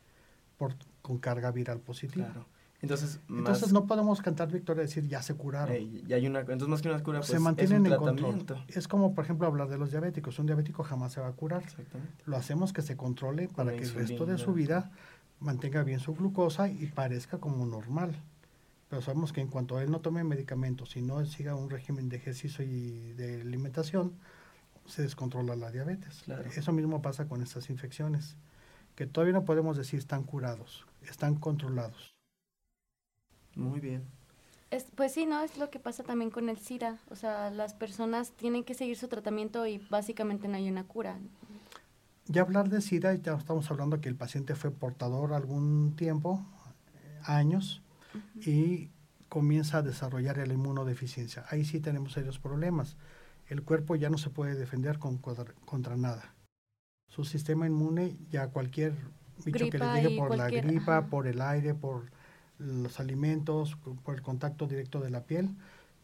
por, 0.58 0.75
con 1.02 1.18
carga 1.18 1.52
viral 1.52 1.82
positiva. 1.82 2.28
Claro. 2.28 2.55
Entonces, 2.86 3.20
entonces 3.30 3.74
no 3.74 3.88
podemos 3.88 4.22
cantar 4.22 4.51
victoria 4.51 4.84
y 4.84 4.86
decir 4.86 5.08
ya 5.08 5.22
se 5.22 5.34
curaron. 5.34 5.75
hay 5.75 6.27
una, 6.27 6.42
entonces 6.42 6.68
más 6.68 6.82
que 6.82 6.89
una 6.89 7.01
cura, 7.01 7.20
pues, 7.20 7.30
se 7.30 7.39
mantienen 7.39 7.86
en 7.86 7.96
control. 7.96 8.46
Es 8.68 8.88
como, 8.88 9.15
por 9.15 9.24
ejemplo, 9.24 9.48
hablar 9.48 9.70
de 9.70 9.77
los 9.77 9.89
diabéticos. 9.92 10.38
Un 10.39 10.46
diabético 10.46 10.84
jamás 10.84 11.13
se 11.13 11.22
va 11.22 11.27
a 11.27 11.32
curar. 11.32 11.63
Lo 12.25 12.38
hacemos 12.38 12.74
que 12.74 12.82
se 12.82 12.96
controle 12.96 13.48
para 13.48 13.72
que 13.75 13.84
el 13.84 13.94
resto 13.94 14.25
de 14.25 14.38
su 14.38 14.54
vida 14.54 14.92
mantenga 15.39 15.84
bien 15.84 16.00
su 16.00 16.13
glucosa 16.15 16.70
y 16.70 16.86
parezca 16.88 17.39
como 17.39 17.65
normal. 17.65 18.15
Pero 18.89 19.01
sabemos 19.01 19.34
que 19.34 19.42
en 19.42 19.48
cuanto 19.48 19.80
él 19.80 19.89
no 19.89 20.00
tome 20.00 20.24
medicamentos 20.24 20.96
y 20.96 21.01
no 21.01 21.25
siga 21.25 21.56
un 21.56 21.70
régimen 21.70 22.08
de 22.08 22.18
ejercicio 22.18 22.63
y 22.63 23.13
de 23.13 23.42
alimentación, 23.42 24.13
se 24.86 25.01
descontrola 25.01 25.56
la 25.56 25.72
diabetes. 25.72 26.24
Eso 26.56 26.72
mismo 26.72 27.01
pasa 27.01 27.27
con 27.27 27.42
estas 27.42 27.70
infecciones, 27.70 28.38
que 28.96 29.08
todavía 29.08 29.34
no 29.34 29.44
podemos 29.44 29.75
decir 29.75 30.00
están 30.00 30.24
curados, 30.24 30.86
están 31.01 31.36
controlados. 31.36 32.15
Muy 33.56 33.80
bien. 33.80 34.04
pues 34.96 35.14
sí, 35.14 35.26
¿no? 35.26 35.42
Es 35.42 35.58
lo 35.58 35.70
que 35.70 35.80
pasa 35.80 36.04
también 36.04 36.30
con 36.30 36.50
el 36.50 36.58
SIDA. 36.58 36.98
O 37.10 37.16
sea, 37.16 37.50
las 37.50 37.74
personas 37.74 38.32
tienen 38.32 38.64
que 38.64 38.74
seguir 38.74 38.98
su 38.98 39.08
tratamiento 39.08 39.66
y 39.66 39.78
básicamente 39.90 40.48
no 40.48 40.58
hay 40.58 40.70
una 40.70 40.84
cura. 40.84 41.18
Ya 42.28 42.42
hablar 42.42 42.70
de 42.70 42.82
SIDA, 42.82 43.14
ya 43.16 43.36
estamos 43.36 43.70
hablando 43.70 44.02
que 44.02 44.10
el 44.10 44.16
paciente 44.16 44.56
fue 44.56 44.72
portador 44.72 45.34
algún 45.34 45.96
tiempo, 45.96 46.44
años, 47.24 47.82
y 48.42 48.90
comienza 49.30 49.80
a 49.80 49.82
desarrollar 49.84 50.38
la 50.38 50.54
inmunodeficiencia. 50.54 51.46
Ahí 51.50 51.66
sí 51.66 51.80
tenemos 51.80 52.14
serios 52.14 52.40
problemas. 52.40 52.98
El 53.48 53.64
cuerpo 53.64 53.96
ya 53.96 54.10
no 54.10 54.18
se 54.18 54.32
puede 54.32 54.56
defender 54.56 54.98
con, 54.98 55.18
contra 55.18 55.98
nada. 55.98 56.34
Su 57.10 57.26
sistema 57.26 57.68
inmune, 57.68 58.18
ya 58.32 58.48
cualquier 58.48 58.94
bicho 59.46 59.70
que 59.70 59.78
le 59.78 60.02
llegue 60.02 60.18
por 60.18 60.36
la 60.36 60.50
gripa, 60.50 61.06
por 61.08 61.28
el 61.28 61.42
aire, 61.42 61.76
por 61.76 62.10
los 62.58 63.00
alimentos, 63.00 63.78
por 64.04 64.16
el 64.16 64.22
contacto 64.22 64.68
directo 64.68 65.00
de 65.00 65.10
la 65.10 65.24
piel, 65.24 65.50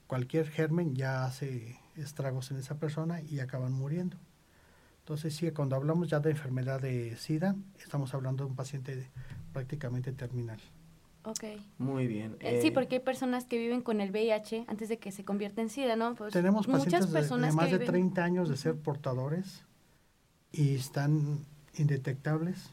cualquier 0.08 0.48
germen 0.50 0.96
ya 0.96 1.25
hace 1.25 1.79
estragos 1.96 2.51
en 2.51 2.58
esa 2.58 2.75
persona 2.75 3.22
y 3.22 3.39
acaban 3.39 3.74
muriendo. 3.74 4.17
Entonces, 5.00 5.36
sí, 5.36 5.50
cuando 5.51 5.75
hablamos 5.75 6.10
ya 6.10 6.20
de 6.20 6.31
enfermedad 6.31 6.81
de 6.81 7.15
SIDA, 7.17 7.55
estamos 7.79 8.13
hablando 8.13 8.43
de 8.43 8.50
un 8.51 8.55
paciente 8.55 9.10
prácticamente 9.51 10.12
terminal. 10.12 10.60
Ok. 11.24 11.43
Muy 11.77 12.08
bien. 12.08 12.36
Eh, 12.39 12.60
sí, 12.62 12.67
eh, 12.67 12.72
porque 12.72 12.96
hay 12.96 13.01
personas 13.01 13.46
que 13.46 13.58
viven 13.58 13.81
con 13.81 14.01
el 14.01 14.12
VIH 14.12 14.65
antes 14.67 14.89
de 14.89 14.98
que 14.98 15.12
se 15.12 15.24
convierta 15.24 15.62
en 15.62 15.70
SIDA, 15.70 15.96
¿no? 15.96 16.15
Pues 16.15 16.34
tenemos 16.34 16.67
pacientes 16.67 17.01
muchas 17.01 17.13
personas 17.13 17.51
de, 17.51 17.55
más 17.55 17.72
de 17.72 17.79
30 17.79 18.24
años 18.24 18.50
de 18.50 18.58
ser 18.58 18.75
portadores 18.75 19.63
y 20.51 20.75
están 20.75 21.46
indetectables 21.75 22.72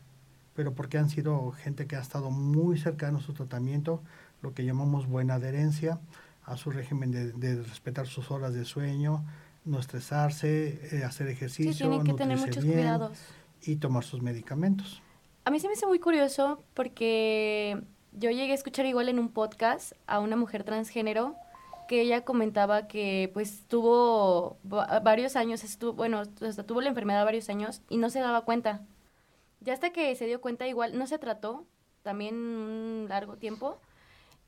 pero 0.59 0.75
porque 0.75 0.99
han 0.99 1.09
sido 1.09 1.53
gente 1.53 1.87
que 1.87 1.95
ha 1.95 2.01
estado 2.01 2.33
muy 2.33 2.79
cercano 2.79 3.19
a 3.19 3.21
su 3.21 3.33
tratamiento, 3.33 4.03
lo 4.43 4.55
que 4.55 4.65
llamamos 4.65 5.07
buena 5.07 5.35
adherencia 5.35 6.01
a 6.45 6.57
su 6.57 6.73
régimen 6.73 7.13
de, 7.13 7.63
respetar 7.63 8.09
sus 8.09 8.33
horas 8.33 8.55
de 8.55 8.65
sueño, 8.65 9.25
no 9.65 9.79
estresarse, 9.79 10.81
eh, 10.91 11.05
hacer 11.05 11.29
ejercicio, 11.29 11.73
sí, 11.73 11.79
tienen 11.79 12.03
que 12.03 12.13
tener 12.15 12.39
muchos 12.39 12.65
cuidados 12.65 13.17
y 13.63 13.77
tomar 13.77 14.03
sus 14.03 14.21
medicamentos. 14.21 15.01
A 15.45 15.53
mí 15.53 15.61
se 15.61 15.69
me 15.69 15.75
hace 15.75 15.87
muy 15.87 16.01
curioso 16.01 16.61
porque 16.75 17.81
yo 18.11 18.33
llegué 18.33 18.51
a 18.51 18.57
escuchar 18.57 18.85
igual 18.87 19.09
en 19.09 19.21
un 19.21 19.29
podcast 19.29 19.93
a 20.09 20.19
una 20.19 20.35
mujer 20.35 20.65
transgénero 20.65 21.37
que 21.87 22.01
ella 22.01 22.25
comentaba 22.25 22.89
que 22.89 23.31
pues 23.33 23.63
tuvo 23.69 24.57
varios 24.65 25.37
años, 25.37 25.63
estuvo, 25.63 25.93
bueno, 25.93 26.25
hasta 26.41 26.65
tuvo 26.65 26.81
la 26.81 26.89
enfermedad 26.89 27.25
varios 27.25 27.49
años 27.49 27.81
y 27.89 27.99
no 27.99 28.11
se 28.11 28.19
daba 28.19 28.41
cuenta 28.41 28.83
ya 29.61 29.73
hasta 29.73 29.91
que 29.91 30.15
se 30.17 30.27
dio 30.27 30.41
cuenta, 30.41 30.67
igual 30.67 30.99
no 30.99 31.07
se 31.07 31.19
trató, 31.19 31.67
también 32.03 32.35
un 32.37 33.07
largo 33.09 33.37
tiempo. 33.37 33.81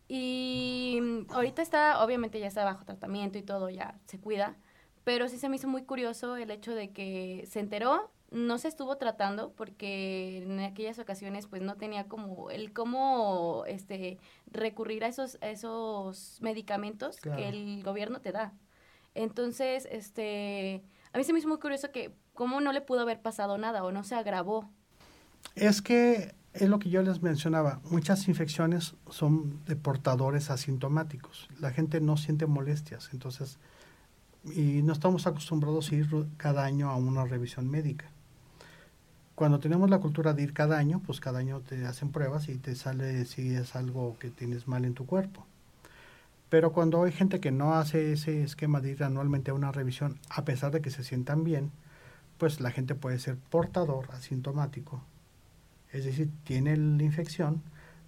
Y 0.09 1.01
ahorita 1.31 1.63
está, 1.63 2.03
obviamente 2.05 2.41
ya 2.41 2.49
está 2.49 2.65
bajo 2.65 2.85
tratamiento 2.85 3.39
y 3.39 3.43
todo, 3.43 3.71
ya 3.71 3.99
se 4.07 4.19
cuida. 4.19 4.57
Pero 5.05 5.29
sí 5.29 5.39
se 5.39 5.49
me 5.49 5.57
hizo 5.57 5.69
muy 5.69 5.85
curioso 5.85 6.37
el 6.37 6.51
hecho 6.51 6.75
de 6.75 6.91
que 6.91 7.47
se 7.49 7.61
enteró, 7.61 8.11
no 8.31 8.59
se 8.59 8.69
estuvo 8.69 8.97
tratando 8.97 9.53
porque 9.53 10.43
en 10.43 10.61
aquellas 10.61 10.99
ocasiones 10.99 11.47
pues 11.47 11.63
no 11.63 11.77
tenía 11.77 12.07
como 12.09 12.51
el 12.51 12.73
cómo 12.73 13.65
este 13.67 14.19
recurrir 14.47 15.05
a 15.05 15.09
esos 15.09 15.37
esos 15.41 16.39
medicamentos 16.41 17.21
que 17.21 17.49
el 17.49 17.83
gobierno 17.83 18.21
te 18.21 18.33
da. 18.33 18.53
Entonces, 19.15 19.89
este 19.91 20.85
a 21.13 21.19
mí 21.19 21.25
se 21.25 21.33
me 21.33 21.41
hizo 21.41 21.49
muy 21.49 21.59
curioso 21.59 21.91
que 21.91 22.15
cómo 22.35 22.61
no 22.61 22.73
le 22.73 22.81
pudo 22.81 23.01
haber 23.01 23.21
pasado 23.21 23.59
nada 23.59 23.85
o 23.85 23.91
no 23.91 24.05
se 24.05 24.15
agravó 24.15 24.71
es 25.55 25.83
que 25.83 26.35
es 26.53 26.69
lo 26.69 26.79
que 26.79 26.91
yo 26.91 27.03
les 27.03 27.23
mencionaba, 27.23 27.81
muchas 27.91 28.27
infecciones 28.29 28.95
son 29.09 29.65
de 29.67 29.77
portadores 29.77 30.51
asintomáticos. 30.51 31.49
La 31.61 31.71
gente 31.71 32.01
no 32.01 32.17
siente 32.17 32.47
molestias, 32.47 33.11
entonces 33.13 33.59
y 34.45 34.83
no 34.83 34.93
estamos 34.93 35.27
acostumbrados 35.27 35.91
a 35.91 35.95
ir 35.95 36.09
cada 36.37 36.65
año 36.65 36.89
a 36.91 36.97
una 36.97 37.25
revisión 37.25 37.69
médica. 37.71 38.07
Cuando 39.35 39.59
tenemos 39.59 39.89
la 39.89 40.01
cultura 40.01 40.35
de 40.35 40.43
ir 40.43 40.53
cada 40.53 40.79
año, 40.79 41.01
pues 41.05 41.21
cada 41.21 41.39
año 41.39 41.61
te 41.61 41.87
hacen 41.87 42.11
pruebas 42.11 42.49
y 42.49 42.57
te 42.57 42.75
sale 42.75 43.25
si 43.25 43.55
es 43.55 43.75
algo 43.75 44.17
que 44.19 44.31
tienes 44.31 44.69
mal 44.69 44.85
en 44.85 44.95
tu 44.95 45.07
cuerpo. 45.07 45.47
Pero 46.51 46.73
cuando 46.73 47.05
hay 47.05 47.13
gente 47.13 47.41
que 47.41 47.53
no 47.53 47.75
hace 47.75 48.13
ese 48.13 48.43
esquema 48.43 48.81
de 48.81 48.91
ir 48.91 49.05
anualmente 49.05 49.51
a 49.51 49.55
una 49.55 49.73
revisión, 49.73 50.19
a 50.29 50.45
pesar 50.45 50.73
de 50.73 50.81
que 50.81 50.91
se 50.91 51.05
sientan 51.05 51.45
bien, 51.45 51.71
pues 52.39 52.61
la 52.61 52.71
gente 52.71 52.95
puede 52.95 53.19
ser 53.19 53.37
portador 53.37 54.09
asintomático. 54.13 55.03
Es 55.93 56.05
decir, 56.05 56.31
tiene 56.45 56.77
la 56.77 57.03
infección, 57.03 57.63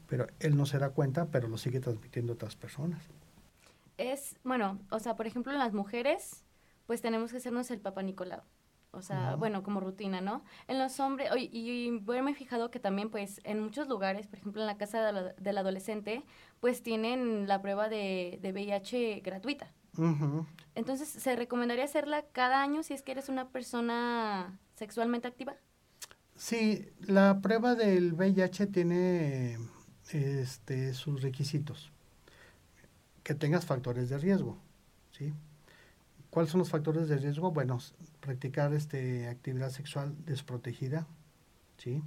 pero 0.08 0.26
él 0.40 0.56
no 0.56 0.66
se 0.66 0.78
da 0.78 0.90
cuenta, 0.90 1.26
pero 1.30 1.48
lo 1.48 1.58
sigue 1.58 1.80
transmitiendo 1.80 2.32
a 2.32 2.34
otras 2.34 2.56
personas. 2.56 3.02
Es, 3.98 4.36
bueno, 4.44 4.78
o 4.90 4.98
sea, 4.98 5.16
por 5.16 5.26
ejemplo, 5.26 5.52
en 5.52 5.58
las 5.58 5.72
mujeres, 5.72 6.44
pues 6.86 7.00
tenemos 7.00 7.30
que 7.30 7.38
hacernos 7.38 7.70
el 7.70 7.80
Papa 7.80 8.02
Nicolau. 8.02 8.42
O 8.94 9.00
sea, 9.00 9.36
bueno, 9.36 9.62
como 9.62 9.80
rutina, 9.80 10.20
¿no? 10.20 10.44
En 10.68 10.78
los 10.78 11.00
hombres, 11.00 11.30
y, 11.38 11.48
y 11.50 11.98
bueno, 12.00 12.24
me 12.24 12.32
he 12.32 12.34
fijado 12.34 12.70
que 12.70 12.78
también, 12.78 13.08
pues, 13.08 13.40
en 13.44 13.60
muchos 13.62 13.88
lugares, 13.88 14.26
por 14.26 14.38
ejemplo, 14.38 14.60
en 14.60 14.66
la 14.66 14.76
casa 14.76 15.32
del 15.38 15.58
adolescente, 15.58 16.24
pues 16.60 16.82
tienen 16.82 17.48
la 17.48 17.62
prueba 17.62 17.88
de, 17.88 18.38
de 18.42 18.52
VIH 18.52 19.20
gratuita. 19.20 19.72
Entonces, 20.74 21.08
¿se 21.08 21.36
recomendaría 21.36 21.84
hacerla 21.84 22.22
cada 22.32 22.62
año 22.62 22.82
si 22.82 22.92
es 22.92 23.02
que 23.02 23.12
eres 23.12 23.30
una 23.30 23.48
persona 23.48 24.58
sexualmente 24.74 25.26
activa? 25.26 25.54
Sí, 26.36 26.88
la 27.00 27.40
prueba 27.40 27.74
del 27.74 28.14
VIH 28.14 28.66
tiene 28.68 29.58
este, 30.10 30.94
sus 30.94 31.22
requisitos. 31.22 31.90
Que 33.22 33.34
tengas 33.34 33.64
factores 33.64 34.08
de 34.08 34.18
riesgo, 34.18 34.58
¿sí? 35.12 35.32
¿Cuáles 36.30 36.50
son 36.50 36.58
los 36.58 36.70
factores 36.70 37.08
de 37.08 37.18
riesgo? 37.18 37.52
Bueno, 37.52 37.78
practicar 38.20 38.72
este, 38.74 39.28
actividad 39.28 39.70
sexual 39.70 40.14
desprotegida, 40.24 41.06
¿sí? 41.78 42.02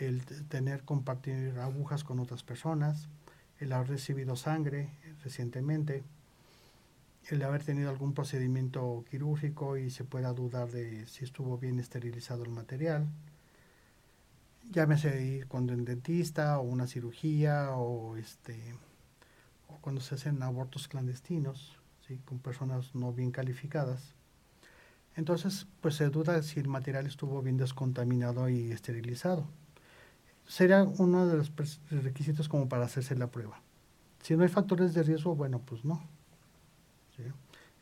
el 0.00 0.24
tener, 0.48 0.82
compartir 0.82 1.54
agujas 1.58 2.04
con 2.04 2.18
otras 2.18 2.42
personas, 2.42 3.08
el 3.60 3.72
haber 3.72 3.90
recibido 3.90 4.36
sangre 4.36 4.90
recientemente, 5.22 6.02
el 7.28 7.42
haber 7.42 7.64
tenido 7.64 7.90
algún 7.90 8.12
procedimiento 8.12 9.04
quirúrgico 9.10 9.76
y 9.76 9.90
se 9.90 10.04
pueda 10.04 10.32
dudar 10.32 10.70
de 10.70 11.06
si 11.06 11.24
estuvo 11.24 11.58
bien 11.58 11.78
esterilizado 11.78 12.44
el 12.44 12.50
material, 12.50 13.06
llámese 14.70 15.24
ir 15.24 15.46
con 15.46 15.70
un 15.70 15.84
dentista 15.84 16.58
o 16.58 16.62
una 16.62 16.86
cirugía 16.86 17.72
o 17.72 18.16
este 18.16 18.74
o 19.68 19.78
cuando 19.80 20.00
se 20.00 20.14
hacen 20.14 20.42
abortos 20.42 20.88
clandestinos, 20.88 21.78
¿sí? 22.06 22.20
con 22.24 22.38
personas 22.38 22.94
no 22.94 23.12
bien 23.12 23.30
calificadas. 23.30 24.14
Entonces, 25.16 25.66
pues 25.80 25.94
se 25.94 26.08
duda 26.08 26.42
si 26.42 26.60
el 26.60 26.68
material 26.68 27.06
estuvo 27.06 27.40
bien 27.40 27.56
descontaminado 27.56 28.48
y 28.48 28.72
esterilizado. 28.72 29.46
Sería 30.46 30.82
uno 30.82 31.26
de 31.26 31.36
los 31.36 31.52
requisitos 31.90 32.48
como 32.48 32.68
para 32.68 32.84
hacerse 32.84 33.14
la 33.16 33.28
prueba. 33.28 33.60
Si 34.22 34.36
no 34.36 34.42
hay 34.42 34.48
factores 34.48 34.92
de 34.92 35.02
riesgo, 35.02 35.34
bueno, 35.34 35.60
pues 35.60 35.84
no. 35.84 36.02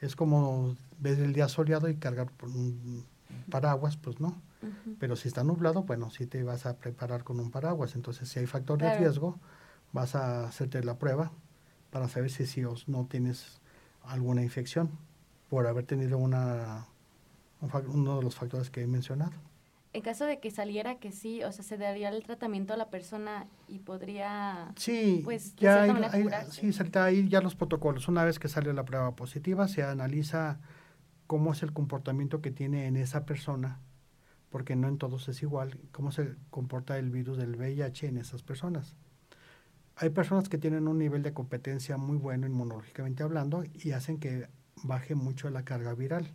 Es 0.01 0.17
como 0.17 0.77
ver 0.99 1.19
el 1.21 1.33
día 1.33 1.49
soleado 1.49 1.89
y 1.89 1.97
cargar 1.97 2.31
por 2.33 2.49
un 2.49 3.05
paraguas, 3.51 3.97
pues 3.97 4.21
no. 4.21 4.41
Pero 4.99 5.17
si 5.17 5.29
está 5.29 5.45
nublado, 5.45 5.83
bueno, 5.83 6.11
sí 6.11 6.27
te 6.27 6.43
vas 6.43 6.67
a 6.67 6.79
preparar 6.79 7.25
con 7.25 7.41
un 7.41 7.51
paraguas. 7.51 7.95
Entonces, 7.95 8.29
si 8.29 8.39
hay 8.39 8.47
factor 8.47 8.79
de 8.79 8.97
riesgo, 8.99 9.39
vas 9.93 10.15
a 10.15 10.45
hacerte 10.45 10.83
la 10.85 10.99
prueba 10.99 11.33
para 11.91 12.09
saber 12.09 12.31
si 12.31 12.47
sí 12.47 12.65
o 12.65 12.75
no 12.87 13.07
tienes 13.07 13.61
alguna 14.03 14.43
infección 14.43 14.91
por 15.49 15.67
haber 15.67 15.85
tenido 15.85 16.19
una, 16.19 16.87
uno 17.89 18.17
de 18.17 18.23
los 18.23 18.35
factores 18.35 18.71
que 18.71 18.83
he 18.83 18.87
mencionado. 18.87 19.33
En 19.95 20.01
caso 20.01 20.25
de 20.25 20.41
que 20.41 20.51
saliera 20.51 20.99
que 20.99 21.13
sí, 21.13 21.45
o 21.45 21.53
sea, 21.53 21.63
se 21.63 21.77
daría 21.77 22.09
el 22.09 22.23
tratamiento 22.23 22.73
a 22.73 22.79
la 22.79 22.89
persona 22.89 23.47
y 23.69 23.81
podría, 23.81 24.73
sí, 24.77 25.21
pues, 25.23 25.55
ya 25.57 25.83
hay, 25.83 25.93
sí, 26.51 26.71
ahí 26.95 27.29
ya 27.29 27.43
los 27.43 27.55
protocolos. 27.55 28.09
Una 28.09 28.25
vez 28.25 28.39
que 28.39 28.49
sale 28.49 28.73
la 28.73 28.87
prueba 28.87 29.15
positiva, 29.15 29.69
se 29.69 29.83
analiza 29.83 30.61
cómo 31.27 31.53
es 31.53 31.63
el 31.63 31.75
comportamiento 31.75 32.41
que 32.41 32.51
tiene 32.51 32.87
en 32.87 32.97
esa 32.97 33.27
persona, 33.27 33.81
porque 34.53 34.77
no 34.77 34.87
en 34.87 34.99
todos 34.99 35.29
es 35.29 35.43
igual, 35.43 35.81
cómo 35.93 36.13
se 36.13 36.37
comporta 36.51 36.99
el 36.99 37.11
virus 37.11 37.39
del 37.39 37.57
VIH 37.57 38.07
en 38.09 38.19
esas 38.19 38.43
personas. 38.43 38.95
Hay 39.97 40.11
personas 40.11 40.51
que 40.51 40.59
tienen 40.59 40.89
un 40.89 40.99
nivel 40.99 41.23
de 41.23 41.33
competencia 41.33 41.97
muy 41.97 42.19
bueno 42.19 42.47
inmunológicamente 42.47 43.23
hablando 43.23 43.65
y 43.73 43.93
hacen 43.93 44.19
que 44.19 44.49
baje 44.85 45.15
mucho 45.15 45.49
la 45.49 45.65
carga 45.65 45.95
viral, 45.95 46.35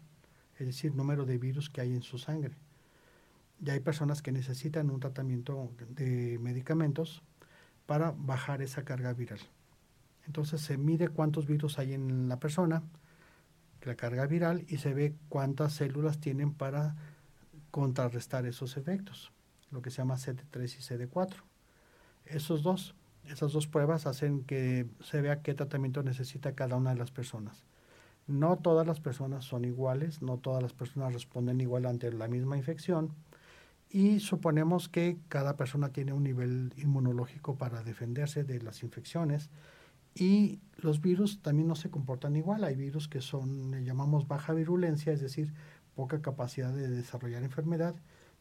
es 0.57 0.65
decir, 0.65 0.95
número 0.95 1.25
de 1.25 1.37
virus 1.37 1.69
que 1.69 1.81
hay 1.81 1.93
en 1.93 2.01
su 2.01 2.17
sangre. 2.17 2.55
Y 3.63 3.69
hay 3.69 3.79
personas 3.79 4.23
que 4.23 4.31
necesitan 4.31 4.89
un 4.89 4.99
tratamiento 4.99 5.71
de 5.89 6.39
medicamentos 6.39 7.21
para 7.85 8.13
bajar 8.17 8.63
esa 8.63 8.83
carga 8.83 9.13
viral. 9.13 9.39
Entonces 10.25 10.61
se 10.61 10.77
mide 10.77 11.09
cuántos 11.09 11.45
virus 11.45 11.77
hay 11.77 11.93
en 11.93 12.29
la 12.29 12.39
persona, 12.39 12.83
la 13.83 13.95
carga 13.95 14.25
viral, 14.25 14.65
y 14.67 14.77
se 14.77 14.93
ve 14.93 15.15
cuántas 15.29 15.73
células 15.73 16.19
tienen 16.19 16.53
para 16.53 16.95
contrarrestar 17.77 18.47
esos 18.47 18.75
efectos, 18.75 19.31
lo 19.69 19.83
que 19.83 19.91
se 19.91 19.97
llama 19.97 20.15
CD3 20.15 20.63
y 20.63 20.81
CD4. 20.81 21.35
Esos 22.25 22.63
dos 22.63 22.95
esas 23.31 23.51
dos 23.51 23.67
pruebas 23.67 24.07
hacen 24.07 24.43
que 24.45 24.87
se 25.01 25.21
vea 25.21 25.43
qué 25.43 25.53
tratamiento 25.53 26.01
necesita 26.01 26.55
cada 26.55 26.75
una 26.75 26.91
de 26.91 26.95
las 26.95 27.11
personas. 27.11 27.65
No 28.25 28.57
todas 28.57 28.87
las 28.87 28.99
personas 28.99 29.45
son 29.45 29.63
iguales, 29.63 30.23
no 30.23 30.37
todas 30.37 30.63
las 30.63 30.73
personas 30.73 31.13
responden 31.13 31.61
igual 31.61 31.85
ante 31.85 32.11
la 32.11 32.27
misma 32.27 32.57
infección 32.57 33.13
y 33.91 34.21
suponemos 34.21 34.89
que 34.89 35.19
cada 35.27 35.55
persona 35.55 35.89
tiene 35.89 36.13
un 36.13 36.23
nivel 36.23 36.73
inmunológico 36.77 37.57
para 37.57 37.83
defenderse 37.83 38.43
de 38.43 38.59
las 38.59 38.81
infecciones 38.81 39.51
y 40.15 40.59
los 40.77 40.99
virus 40.99 41.41
también 41.43 41.67
no 41.67 41.75
se 41.75 41.91
comportan 41.91 42.35
igual. 42.35 42.63
Hay 42.63 42.75
virus 42.75 43.07
que 43.07 43.21
son, 43.21 43.69
le 43.69 43.83
llamamos 43.83 44.27
baja 44.27 44.53
virulencia, 44.53 45.13
es 45.13 45.21
decir, 45.21 45.53
poca 45.97 46.21
capacidad 46.21 46.71
de 46.71 46.87
desarrollar 46.87 47.41
enfermedad 47.41 47.95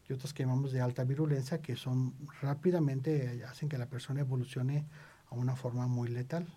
y 0.07 0.13
otros 0.13 0.31
que 0.31 0.43
llamamos 0.43 0.71
de 0.71 0.79
alta 0.79 1.03
virulencia, 1.03 1.59
que 1.59 1.75
son 1.75 2.13
rápidamente, 2.39 3.43
hacen 3.49 3.67
que 3.67 3.79
la 3.79 3.87
persona 3.87 4.21
evolucione 4.21 4.85
a 5.31 5.35
una 5.35 5.55
forma 5.55 5.87
muy 5.87 6.07
letal. 6.07 6.47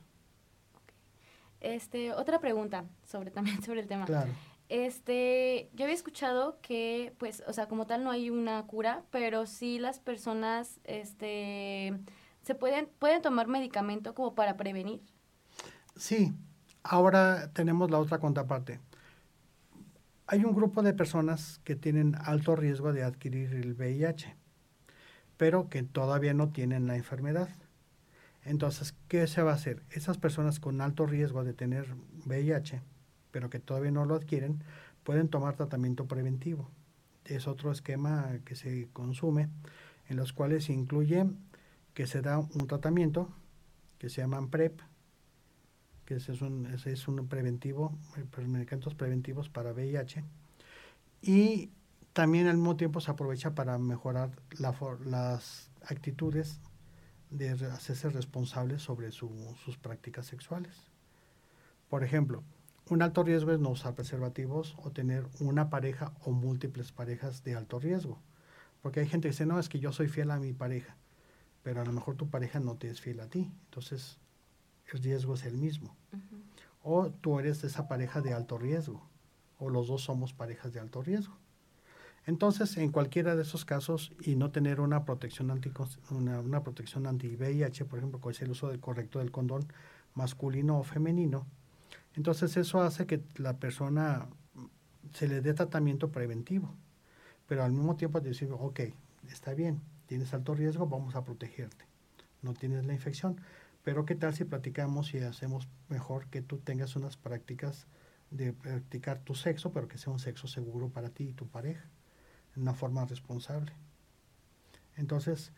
Este, 1.60 2.12
otra 2.12 2.38
pregunta 2.38 2.84
sobre 3.02 3.30
también 3.36 3.62
sobre 3.62 3.80
el 3.80 3.88
tema. 3.88 4.04
Claro. 4.04 4.30
Este, 4.68 5.70
yo 5.72 5.84
había 5.84 5.96
escuchado 5.96 6.58
que, 6.60 7.14
pues, 7.18 7.42
o 7.48 7.54
sea, 7.54 7.66
como 7.66 7.86
tal 7.86 8.04
no 8.04 8.10
hay 8.10 8.28
una 8.28 8.62
cura, 8.66 9.02
pero 9.10 9.46
sí 9.46 9.78
las 9.78 10.00
personas, 10.00 10.78
este, 10.84 11.98
se 12.42 12.54
pueden, 12.54 12.88
pueden 12.98 13.22
tomar 13.22 13.48
medicamento 13.48 14.14
como 14.14 14.34
para 14.34 14.58
prevenir. 14.58 15.00
Sí. 15.96 16.34
Ahora 16.82 17.50
tenemos 17.52 17.90
la 17.90 17.98
otra 17.98 18.18
contraparte 18.18 18.80
hay 20.32 20.44
un 20.44 20.54
grupo 20.54 20.82
de 20.82 20.94
personas 20.94 21.60
que 21.64 21.74
tienen 21.74 22.14
alto 22.14 22.54
riesgo 22.54 22.92
de 22.92 23.02
adquirir 23.02 23.52
el 23.52 23.74
VIH, 23.74 24.36
pero 25.36 25.68
que 25.68 25.82
todavía 25.82 26.34
no 26.34 26.50
tienen 26.50 26.86
la 26.86 26.94
enfermedad. 26.94 27.48
Entonces, 28.44 28.94
¿qué 29.08 29.26
se 29.26 29.42
va 29.42 29.50
a 29.50 29.56
hacer? 29.56 29.82
Esas 29.90 30.18
personas 30.18 30.60
con 30.60 30.80
alto 30.82 31.04
riesgo 31.04 31.42
de 31.42 31.52
tener 31.52 31.96
VIH, 32.26 32.80
pero 33.32 33.50
que 33.50 33.58
todavía 33.58 33.90
no 33.90 34.04
lo 34.04 34.14
adquieren, 34.14 34.62
pueden 35.02 35.26
tomar 35.26 35.56
tratamiento 35.56 36.06
preventivo. 36.06 36.70
Es 37.24 37.48
otro 37.48 37.72
esquema 37.72 38.38
que 38.44 38.54
se 38.54 38.88
consume, 38.92 39.48
en 40.08 40.16
los 40.16 40.32
cuales 40.32 40.70
incluye 40.70 41.26
que 41.92 42.06
se 42.06 42.22
da 42.22 42.38
un 42.38 42.68
tratamiento 42.68 43.28
que 43.98 44.08
se 44.08 44.20
llaman 44.20 44.48
PrEP, 44.48 44.80
que 46.10 46.16
ese 46.16 46.32
es 46.32 46.42
un, 46.42 46.66
es 46.66 47.06
un 47.06 47.28
preventivo, 47.28 47.96
eh, 48.16 48.46
medicamentos 48.48 48.96
preventivos 48.96 49.48
para 49.48 49.72
VIH. 49.72 50.24
Y 51.22 51.70
también 52.12 52.48
al 52.48 52.56
mismo 52.56 52.74
tiempo 52.74 53.00
se 53.00 53.12
aprovecha 53.12 53.54
para 53.54 53.78
mejorar 53.78 54.32
las 54.58 55.70
actitudes 55.82 56.58
de 57.30 57.50
hacerse 57.50 58.10
responsables 58.10 58.82
sobre 58.82 59.12
sus 59.12 59.78
prácticas 59.80 60.26
sexuales. 60.26 60.74
Por 61.88 62.02
ejemplo, 62.02 62.42
un 62.88 63.02
alto 63.02 63.22
riesgo 63.22 63.52
es 63.52 63.60
no 63.60 63.68
usar 63.70 63.94
preservativos 63.94 64.74
o 64.82 64.90
tener 64.90 65.28
una 65.38 65.70
pareja 65.70 66.12
o 66.24 66.32
múltiples 66.32 66.90
parejas 66.90 67.44
de 67.44 67.54
alto 67.54 67.78
riesgo. 67.78 68.18
Porque 68.82 68.98
hay 68.98 69.06
gente 69.06 69.28
que 69.28 69.32
dice, 69.32 69.46
no, 69.46 69.60
es 69.60 69.68
que 69.68 69.78
yo 69.78 69.92
soy 69.92 70.08
fiel 70.08 70.32
a 70.32 70.40
mi 70.40 70.52
pareja, 70.54 70.96
pero 71.62 71.82
a 71.82 71.84
lo 71.84 71.92
mejor 71.92 72.16
tu 72.16 72.28
pareja 72.28 72.58
no 72.58 72.74
te 72.74 72.90
es 72.90 73.00
fiel 73.00 73.20
a 73.20 73.28
ti. 73.28 73.48
Entonces, 73.66 74.18
el 74.92 75.02
riesgo 75.02 75.34
es 75.34 75.44
el 75.44 75.56
mismo. 75.56 75.94
O 76.82 77.10
tú 77.10 77.38
eres 77.38 77.62
esa 77.64 77.88
pareja 77.88 78.20
de 78.20 78.32
alto 78.32 78.58
riesgo, 78.58 79.02
o 79.58 79.70
los 79.70 79.88
dos 79.88 80.02
somos 80.02 80.32
parejas 80.32 80.72
de 80.72 80.80
alto 80.80 81.02
riesgo. 81.02 81.36
Entonces, 82.26 82.76
en 82.76 82.90
cualquiera 82.90 83.34
de 83.34 83.42
esos 83.42 83.64
casos 83.64 84.12
y 84.20 84.36
no 84.36 84.50
tener 84.50 84.80
una 84.80 85.04
protección 85.04 85.50
anti 85.50 85.72
una, 86.10 86.40
una 86.40 86.62
protección 86.62 87.06
anti 87.06 87.28
VIH, 87.34 87.86
por 87.86 87.98
ejemplo, 87.98 88.20
con 88.20 88.34
el 88.38 88.50
uso 88.50 88.68
del 88.68 88.80
correcto 88.80 89.18
del 89.18 89.30
condón 89.30 89.66
masculino 90.14 90.78
o 90.78 90.82
femenino, 90.82 91.46
Entonces 92.16 92.56
eso 92.56 92.82
hace 92.82 93.06
que 93.06 93.22
la 93.36 93.58
persona 93.58 94.28
se 95.12 95.28
le 95.28 95.40
dé 95.40 95.54
tratamiento 95.54 96.10
preventivo, 96.10 96.74
pero 97.46 97.64
al 97.64 97.72
mismo 97.72 97.96
tiempo 97.96 98.20
decir, 98.20 98.48
ok, 98.52 98.80
está 99.28 99.54
bien, 99.54 99.80
tienes 100.06 100.34
alto 100.34 100.54
riesgo, 100.54 100.86
vamos 100.86 101.14
a 101.14 101.24
protegerte, 101.24 101.84
no 102.42 102.52
tienes 102.54 102.84
la 102.84 102.92
infección, 102.92 103.40
pero 103.82 104.04
qué 104.04 104.14
tal 104.14 104.34
si 104.34 104.44
platicamos 104.44 105.14
y 105.14 105.18
hacemos 105.18 105.68
mejor 105.88 106.26
que 106.26 106.42
tú 106.42 106.58
tengas 106.58 106.96
unas 106.96 107.16
prácticas 107.16 107.86
de 108.30 108.52
practicar 108.52 109.18
tu 109.20 109.34
sexo, 109.34 109.72
pero 109.72 109.88
que 109.88 109.98
sea 109.98 110.12
un 110.12 110.18
sexo 110.18 110.46
seguro 110.46 110.88
para 110.88 111.10
ti 111.10 111.28
y 111.28 111.32
tu 111.32 111.48
pareja, 111.48 111.88
en 112.54 112.62
una 112.62 112.74
forma 112.74 113.04
responsable. 113.04 113.72
Entonces, 114.96 115.52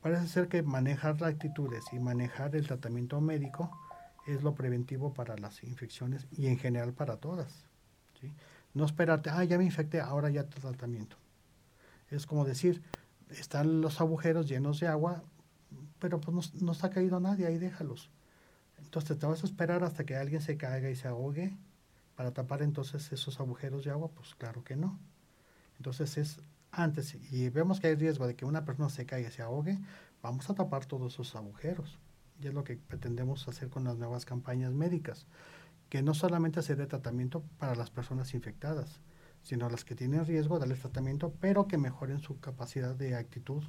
parece 0.00 0.26
ser 0.26 0.48
que 0.48 0.62
manejar 0.62 1.20
las 1.20 1.34
actitudes 1.34 1.84
y 1.92 1.98
manejar 1.98 2.56
el 2.56 2.66
tratamiento 2.66 3.20
médico 3.20 3.70
es 4.26 4.42
lo 4.42 4.54
preventivo 4.54 5.12
para 5.14 5.36
las 5.36 5.62
infecciones 5.62 6.26
y 6.30 6.46
en 6.48 6.58
general 6.58 6.92
para 6.92 7.16
todas. 7.16 7.64
No 8.74 8.84
esperarte, 8.84 9.30
ah, 9.30 9.44
ya 9.44 9.58
me 9.58 9.64
infecté, 9.64 10.00
ahora 10.00 10.30
ya 10.30 10.44
tratamiento. 10.44 11.16
Es 12.10 12.26
como 12.26 12.44
decir, 12.44 12.82
están 13.30 13.80
los 13.80 14.00
agujeros 14.00 14.48
llenos 14.48 14.80
de 14.80 14.88
agua, 14.88 15.22
pero 15.98 16.20
pues 16.20 16.54
no, 16.54 16.66
no 16.66 16.72
está 16.72 16.90
caído 16.90 17.20
nadie, 17.20 17.46
ahí 17.46 17.58
déjalos. 17.58 18.10
Entonces 18.78 19.18
te 19.18 19.26
vas 19.26 19.42
a 19.42 19.46
esperar 19.46 19.84
hasta 19.84 20.04
que 20.04 20.16
alguien 20.16 20.40
se 20.40 20.56
caiga 20.56 20.90
y 20.90 20.96
se 20.96 21.08
ahogue 21.08 21.56
para 22.14 22.32
tapar 22.32 22.62
entonces 22.62 23.12
esos 23.12 23.38
agujeros 23.40 23.84
de 23.84 23.90
agua, 23.90 24.08
pues 24.08 24.34
claro 24.34 24.64
que 24.64 24.76
no. 24.76 24.98
Entonces 25.76 26.16
es 26.18 26.40
antes, 26.70 27.16
y 27.32 27.48
vemos 27.48 27.80
que 27.80 27.88
hay 27.88 27.94
riesgo 27.94 28.26
de 28.26 28.36
que 28.36 28.44
una 28.44 28.64
persona 28.64 28.88
se 28.88 29.06
caiga 29.06 29.28
y 29.28 29.32
se 29.32 29.42
ahogue, 29.42 29.78
vamos 30.22 30.48
a 30.50 30.54
tapar 30.54 30.84
todos 30.84 31.14
esos 31.14 31.34
agujeros. 31.36 31.98
Y 32.40 32.46
es 32.46 32.54
lo 32.54 32.64
que 32.64 32.76
pretendemos 32.76 33.48
hacer 33.48 33.68
con 33.68 33.84
las 33.84 33.96
nuevas 33.96 34.24
campañas 34.24 34.72
médicas, 34.72 35.26
que 35.88 36.02
no 36.02 36.14
solamente 36.14 36.62
se 36.62 36.76
dé 36.76 36.86
tratamiento 36.86 37.42
para 37.58 37.74
las 37.74 37.90
personas 37.90 38.34
infectadas, 38.34 39.00
sino 39.42 39.68
las 39.70 39.84
que 39.84 39.94
tienen 39.94 40.26
riesgo, 40.26 40.58
darles 40.58 40.80
tratamiento, 40.80 41.32
pero 41.40 41.66
que 41.66 41.78
mejoren 41.78 42.20
su 42.20 42.38
capacidad 42.38 42.94
de 42.94 43.16
actitud, 43.16 43.64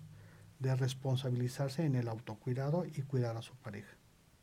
de 0.60 0.76
responsabilizarse 0.76 1.86
en 1.86 1.96
el 1.96 2.08
autocuidado 2.08 2.86
y 2.86 3.02
cuidar 3.02 3.38
a 3.38 3.42
su 3.42 3.56
pareja. 3.56 3.96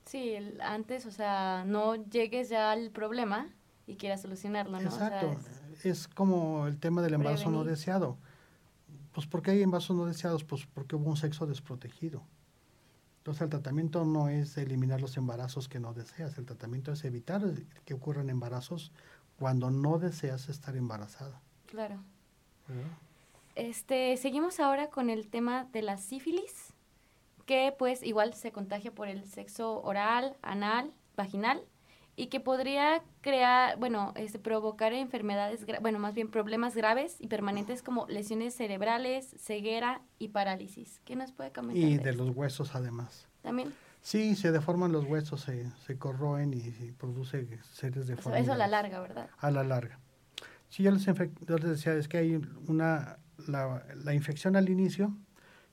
Sí, 0.07 0.37
antes, 0.61 1.07
o 1.07 1.11
sea, 1.11 1.65
no 1.67 1.97
llegues 1.97 2.49
ya 2.49 2.73
al 2.73 2.91
problema, 2.91 3.49
y 3.87 3.97
quiera 3.97 4.19
solucionarlo, 4.19 4.81
¿no? 4.81 4.89
Exacto. 4.89 5.37
es, 5.85 6.09
como 6.09 6.67
el 6.67 6.79
tema 6.79 7.03
del 7.03 7.15
embarazo 7.15 7.51
no 7.51 7.65
deseado. 7.65 8.19
Pues 9.13 9.27
¿por 9.27 9.43
qué 9.43 9.53
hay 9.53 9.63
embarazos 9.63 9.97
no 9.97 10.07
deseados? 10.07 10.45
Pues 10.45 10.67
porque 10.67 10.97
hubo 10.97 11.09
un 11.09 11.17
sexo 11.17 11.47
desprotegido. 11.47 12.23
Entonces 13.19 13.43
el 13.43 13.49
tratamiento 13.49 14.05
no 14.05 14.29
es 14.29 14.57
eliminar 14.57 15.01
los 15.01 15.17
embarazos 15.17 15.69
que 15.69 15.81
no 15.81 15.95
deseas, 15.95 16.37
el 16.39 16.45
tratamiento 16.45 16.93
es 16.93 17.05
evitar 17.05 17.43
que 17.85 17.95
ocurran 17.95 18.29
embarazos 18.31 18.93
cuando 19.39 19.71
no 19.71 19.99
deseas 19.99 20.49
estar 20.49 20.77
embarazada. 20.77 21.41
Claro. 21.67 22.03
Este, 23.57 24.17
seguimos 24.19 24.61
ahora 24.61 24.91
con 24.91 25.09
el 25.09 25.29
tema 25.29 25.65
de 25.73 25.81
la 25.81 25.97
sífilis, 25.97 26.75
que 27.47 27.75
pues 27.77 28.03
igual 28.03 28.35
se 28.35 28.53
contagia 28.53 28.93
por 28.93 29.09
el 29.09 29.25
sexo 29.25 29.83
oral, 29.83 30.37
anal, 30.43 30.93
vaginal 31.17 31.63
y 32.17 32.27
que 32.27 32.39
podría 32.39 33.03
crear, 33.23 33.79
bueno, 33.79 34.13
este, 34.17 34.39
provocar 34.39 34.93
enfermedades, 34.93 35.65
bueno, 35.81 35.99
más 35.99 36.15
bien 36.15 36.31
problemas 36.31 36.75
graves 36.75 37.17
y 37.19 37.29
permanentes 37.29 37.83
como 37.83 38.07
lesiones 38.09 38.55
cerebrales, 38.55 39.35
ceguera 39.39 40.03
y 40.19 40.29
parálisis. 40.29 41.01
¿Qué 41.07 41.17
nos 41.17 41.33
puede 41.33 41.51
comentar? 41.51 41.83
Y 41.83 41.97
de, 41.97 42.13
los 42.13 42.37
huesos 42.37 42.75
además. 42.75 43.27
¿También? 43.43 43.73
Sí, 44.03 44.37
se 44.37 44.53
deforman 44.53 44.93
los 44.93 45.05
huesos, 45.05 45.41
se, 45.41 45.71
se 45.87 45.99
corroen 45.99 46.53
y, 46.53 46.93
produce 46.93 47.59
seres 47.73 48.07
de 48.07 48.15
Eso 48.15 48.53
a 48.53 48.57
la 48.57 48.67
larga, 48.67 49.01
¿verdad? 49.01 49.29
A 49.39 49.51
la 49.51 49.65
larga. 49.65 49.99
Sí, 50.69 50.83
yo 50.83 50.91
les, 50.91 51.05
yo 51.05 51.59
les 51.59 51.71
decía, 51.71 51.95
es 51.95 52.09
que 52.09 52.19
hay 52.19 52.41
una, 52.67 53.19
la, 53.47 53.85
la 53.95 54.15
infección 54.15 54.57
al 54.57 54.69
inicio 54.69 55.17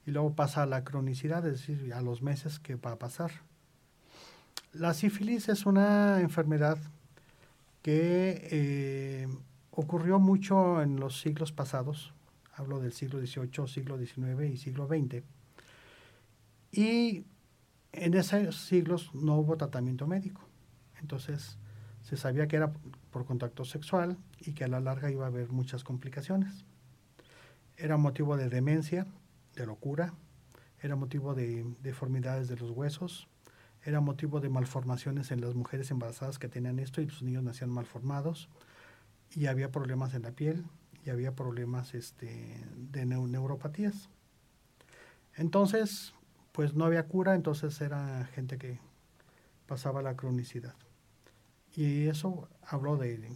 y 0.06 0.12
luego 0.12 0.36
pasa 0.36 0.64
a 0.64 0.66
la 0.66 0.84
cronicidad, 0.84 1.46
es 1.46 1.54
decir, 1.54 1.94
a 1.94 2.02
los 2.02 2.22
meses 2.22 2.60
que 2.60 2.76
va 2.76 2.92
a 2.92 3.00
pasar. 3.00 3.32
La 4.74 4.94
sífilis 4.94 5.50
es 5.50 5.66
una 5.66 6.20
enfermedad 6.20 6.78
que 7.84 8.48
eh, 8.52 9.28
ocurrió 9.72 10.20
mucho 10.20 10.82
en 10.82 11.00
los 11.00 11.20
siglos 11.20 11.52
pasados, 11.52 12.14
hablo 12.56 12.80
del 12.80 12.92
siglo 12.94 13.20
XVIII, 13.20 13.68
siglo 13.68 13.98
XIX 13.98 14.52
y 14.52 14.58
siglo 14.58 14.88
XX, 14.88 15.24
y 16.72 17.26
en 17.92 18.14
esos 18.16 18.66
siglos 18.66 19.14
no 19.14 19.36
hubo 19.36 19.58
tratamiento 19.58 20.08
médico. 20.08 20.42
Entonces 21.00 21.58
se 22.02 22.18
sabía 22.18 22.48
que 22.48 22.56
era 22.56 22.74
por 23.12 23.26
contacto 23.26 23.66
sexual 23.66 24.18
y 24.40 24.54
que 24.54 24.64
a 24.64 24.68
la 24.68 24.80
larga 24.80 25.12
iba 25.12 25.26
a 25.26 25.28
haber 25.28 25.52
muchas 25.52 25.84
complicaciones. 25.84 26.66
Era 27.78 27.98
motivo 27.98 28.38
de 28.38 28.50
demencia, 28.50 29.08
de 29.56 29.66
locura, 29.66 30.14
era 30.82 30.96
motivo 30.96 31.34
de 31.34 31.66
deformidades 31.82 32.48
de 32.48 32.58
los 32.58 32.72
huesos, 32.72 33.28
era 33.84 34.00
motivo 34.00 34.40
de 34.40 34.50
malformaciones 34.50 35.32
en 35.32 35.42
las 35.42 35.56
mujeres 35.56 35.92
embarazadas 35.92 36.40
que 36.40 36.48
tenían 36.48 36.80
esto 36.80 37.02
y 37.02 37.10
sus 37.10 37.24
niños 37.24 37.44
nacían 37.44 37.70
malformados 37.70 38.50
y 39.32 39.48
había 39.48 39.72
problemas 39.72 40.14
en 40.14 40.24
la 40.24 40.32
piel 40.32 40.66
y 41.06 41.10
había 41.10 41.36
problemas 41.36 41.94
este, 41.94 42.64
de 42.76 43.06
neuropatías. 43.06 44.10
Entonces, 45.36 46.14
pues 46.52 46.76
no 46.76 46.86
había 46.86 47.08
cura, 47.08 47.36
entonces 47.36 47.80
era 47.82 48.26
gente 48.34 48.58
que 48.58 48.80
pasaba 49.66 50.02
la 50.02 50.16
cronicidad. 50.16 50.76
Y 51.76 52.08
eso 52.08 52.48
habló 52.62 52.98
de 52.98 53.36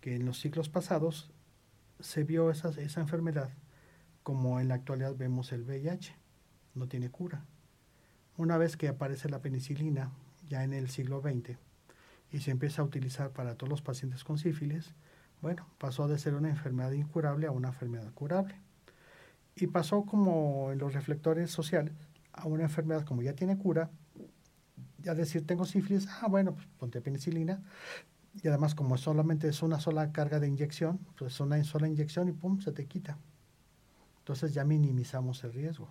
que 0.00 0.16
en 0.16 0.24
los 0.24 0.40
siglos 0.40 0.68
pasados 0.68 1.30
se 2.04 2.22
vio 2.22 2.50
esa, 2.50 2.68
esa 2.68 3.00
enfermedad 3.00 3.50
como 4.22 4.60
en 4.60 4.68
la 4.68 4.74
actualidad 4.74 5.16
vemos 5.16 5.52
el 5.52 5.62
VIH, 5.62 6.14
no 6.74 6.86
tiene 6.86 7.10
cura. 7.10 7.44
Una 8.36 8.58
vez 8.58 8.76
que 8.76 8.88
aparece 8.88 9.28
la 9.28 9.40
penicilina, 9.40 10.12
ya 10.48 10.64
en 10.64 10.72
el 10.72 10.88
siglo 10.90 11.20
XX, 11.20 11.56
y 12.30 12.40
se 12.40 12.50
empieza 12.50 12.82
a 12.82 12.84
utilizar 12.84 13.30
para 13.30 13.54
todos 13.54 13.70
los 13.70 13.82
pacientes 13.82 14.22
con 14.22 14.38
sífilis, 14.38 14.94
bueno, 15.40 15.66
pasó 15.78 16.08
de 16.08 16.18
ser 16.18 16.34
una 16.34 16.48
enfermedad 16.48 16.92
incurable 16.92 17.46
a 17.46 17.50
una 17.52 17.68
enfermedad 17.68 18.12
curable. 18.12 18.54
Y 19.56 19.66
pasó 19.68 20.04
como 20.04 20.72
en 20.72 20.78
los 20.78 20.94
reflectores 20.94 21.50
sociales 21.50 21.94
a 22.32 22.46
una 22.46 22.64
enfermedad 22.64 23.04
como 23.04 23.22
ya 23.22 23.34
tiene 23.34 23.56
cura, 23.56 23.90
ya 24.98 25.14
decir 25.14 25.46
tengo 25.46 25.64
sífilis, 25.64 26.08
ah 26.22 26.28
bueno, 26.28 26.54
pues 26.54 26.66
ponte 26.78 27.00
penicilina, 27.00 27.62
y 28.42 28.48
además 28.48 28.74
como 28.74 28.96
solamente 28.96 29.48
es 29.48 29.62
una 29.62 29.80
sola 29.80 30.12
carga 30.12 30.40
de 30.40 30.48
inyección, 30.48 30.98
pues 31.16 31.34
es 31.34 31.40
una 31.40 31.62
sola 31.64 31.86
inyección 31.86 32.28
y 32.28 32.32
pum, 32.32 32.60
se 32.60 32.72
te 32.72 32.86
quita. 32.86 33.18
Entonces 34.18 34.54
ya 34.54 34.64
minimizamos 34.64 35.44
el 35.44 35.52
riesgo. 35.52 35.88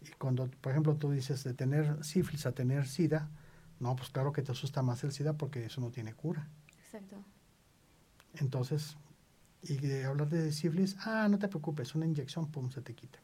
Y 0.00 0.10
cuando, 0.18 0.50
por 0.60 0.72
ejemplo, 0.72 0.96
tú 0.96 1.12
dices 1.12 1.44
de 1.44 1.54
tener 1.54 2.02
sífilis 2.04 2.46
a 2.46 2.52
tener 2.52 2.86
sida, 2.86 3.30
no, 3.78 3.94
pues 3.94 4.10
claro 4.10 4.32
que 4.32 4.42
te 4.42 4.52
asusta 4.52 4.82
más 4.82 5.04
el 5.04 5.12
sida 5.12 5.34
porque 5.34 5.66
eso 5.66 5.80
no 5.80 5.90
tiene 5.90 6.14
cura. 6.14 6.48
Exacto. 6.84 7.16
Entonces, 8.34 8.96
y 9.62 9.76
de 9.76 10.04
hablar 10.04 10.28
de 10.28 10.50
sífilis, 10.50 10.96
ah, 11.00 11.28
no 11.30 11.38
te 11.38 11.48
preocupes, 11.48 11.94
una 11.94 12.06
inyección, 12.06 12.50
pum, 12.50 12.70
se 12.70 12.80
te 12.80 12.94
quita. 12.94 13.20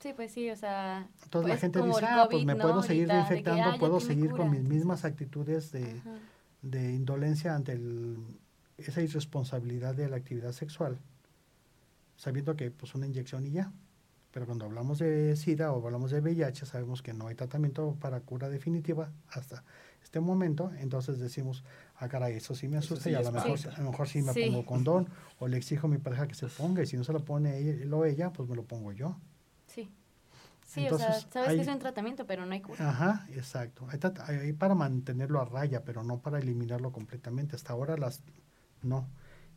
Sí, 0.00 0.12
pues 0.14 0.32
sí, 0.32 0.48
o 0.48 0.56
sea. 0.56 1.08
Entonces 1.24 1.48
la 1.48 1.54
pues 1.54 1.60
gente 1.60 1.82
dice, 1.82 2.06
ah, 2.06 2.28
pues 2.30 2.44
me 2.44 2.54
puedo 2.54 2.82
seguir 2.82 3.10
infectando, 3.10 3.64
ah, 3.64 3.76
puedo 3.80 3.98
seguir 3.98 4.30
con 4.30 4.50
mis 4.50 4.62
mismas 4.62 5.04
actitudes 5.04 5.72
de, 5.72 6.00
de 6.62 6.94
indolencia 6.94 7.54
ante 7.54 7.72
el, 7.72 8.18
esa 8.76 9.02
irresponsabilidad 9.02 9.94
de 9.94 10.08
la 10.08 10.16
actividad 10.16 10.52
sexual, 10.52 10.98
sabiendo 12.16 12.56
que 12.56 12.70
pues 12.70 12.94
una 12.94 13.06
inyección 13.06 13.46
y 13.46 13.52
ya. 13.52 13.72
Pero 14.30 14.44
cuando 14.46 14.66
hablamos 14.66 14.98
de 14.98 15.34
SIDA 15.36 15.72
o 15.72 15.84
hablamos 15.84 16.10
de 16.10 16.20
VIH, 16.20 16.66
sabemos 16.66 17.02
que 17.02 17.14
no 17.14 17.28
hay 17.28 17.34
tratamiento 17.34 17.96
para 17.98 18.20
cura 18.20 18.48
definitiva 18.48 19.10
hasta 19.30 19.64
este 20.02 20.20
momento. 20.20 20.70
Entonces 20.78 21.18
decimos, 21.18 21.64
ah, 21.96 22.08
caray, 22.08 22.34
eso 22.34 22.54
sí 22.54 22.68
me 22.68 22.76
asusta 22.76 23.10
y 23.10 23.14
a 23.14 23.22
lo, 23.22 23.32
mejor, 23.32 23.58
a 23.74 23.82
lo 23.82 23.90
mejor 23.90 24.08
sí 24.08 24.22
me 24.22 24.34
pongo 24.34 24.66
condón 24.66 25.08
o 25.38 25.48
le 25.48 25.56
exijo 25.56 25.86
a 25.86 25.90
mi 25.90 25.98
pareja 25.98 26.28
que 26.28 26.34
se 26.34 26.46
ponga 26.46 26.82
y 26.82 26.86
si 26.86 26.96
no 26.96 27.04
se 27.04 27.12
lo 27.12 27.24
pone 27.24 27.58
él 27.58 27.92
o 27.92 28.04
ella, 28.04 28.32
pues 28.32 28.48
me 28.48 28.54
lo 28.54 28.64
pongo 28.64 28.92
yo. 28.92 29.18
Sí. 30.68 30.86
O 30.86 30.98
sea, 30.98 31.14
sabes 31.14 31.54
que 31.54 31.62
es 31.62 31.68
un 31.68 31.78
tratamiento, 31.78 32.26
pero 32.26 32.44
no 32.44 32.52
hay 32.52 32.60
cura. 32.60 32.90
Ajá, 32.90 33.26
exacto. 33.30 33.88
Hay, 33.88 33.98
hay, 34.36 34.52
para 34.52 34.74
mantenerlo 34.74 35.40
a 35.40 35.46
raya, 35.46 35.82
pero 35.82 36.04
no 36.04 36.18
para 36.18 36.38
eliminarlo 36.38 36.92
completamente. 36.92 37.56
Hasta 37.56 37.72
ahora 37.72 37.96
las 37.96 38.22
no. 38.82 39.08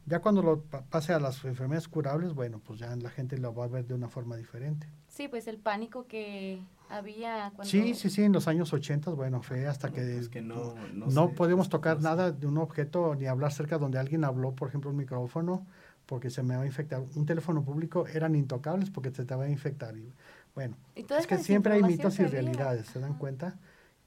Ya 0.05 0.19
cuando 0.19 0.41
lo 0.41 0.61
pase 0.63 1.13
a 1.13 1.19
las 1.19 1.43
enfermedades 1.43 1.89
curables, 1.89 2.33
bueno, 2.33 2.61
pues 2.65 2.79
ya 2.79 2.95
la 2.95 3.09
gente 3.09 3.37
lo 3.37 3.53
va 3.53 3.65
a 3.65 3.67
ver 3.67 3.85
de 3.85 3.93
una 3.93 4.07
forma 4.07 4.37
diferente. 4.37 4.87
Sí, 5.09 5.27
pues 5.27 5.47
el 5.47 5.57
pánico 5.57 6.07
que 6.07 6.63
había 6.89 7.51
cuando... 7.55 7.69
Sí, 7.69 7.93
sí, 7.93 8.09
sí, 8.09 8.23
en 8.23 8.31
los 8.31 8.47
años 8.47 8.71
80, 8.71 9.11
bueno, 9.11 9.43
fue 9.43 9.67
hasta 9.67 9.91
que, 9.91 10.21
que 10.31 10.41
no, 10.41 10.73
no, 10.93 11.29
podemos 11.33 11.69
tocar 11.69 12.01
nada 12.01 12.31
de 12.31 12.47
un 12.47 12.57
objeto 12.57 13.15
ni 13.15 13.27
hablar 13.27 13.51
cerca 13.51 13.77
donde 13.77 13.99
alguien 13.99 14.23
habló, 14.23 14.55
por 14.55 14.69
ejemplo, 14.69 14.89
un 14.89 14.97
micrófono, 14.97 15.67
porque 16.07 16.29
se 16.29 16.41
me 16.41 16.55
va 16.55 16.63
a 16.63 16.65
infectar. 16.65 17.03
Un 17.15 17.25
teléfono 17.25 17.63
público 17.63 18.07
eran 18.07 18.35
intocables 18.35 18.89
porque 18.89 19.11
se 19.11 19.23
te 19.23 19.35
va 19.35 19.43
a 19.43 19.49
infectar. 19.49 19.95
Y, 19.95 20.11
bueno, 20.53 20.75
es 20.95 21.27
que 21.27 21.37
siempre 21.37 21.73
hay 21.73 21.83
mitos 21.83 22.19
y 22.19 22.25
realidades, 22.25 22.87
¿se 22.87 22.99
dan 22.99 23.17
cuenta? 23.17 23.57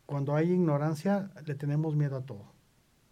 Cuando 0.06 0.36
hay 0.36 0.52
ignorancia, 0.52 1.30
le 1.46 1.54
tenemos 1.54 1.96
miedo 1.96 2.16
a 2.16 2.22
todo. 2.22 2.52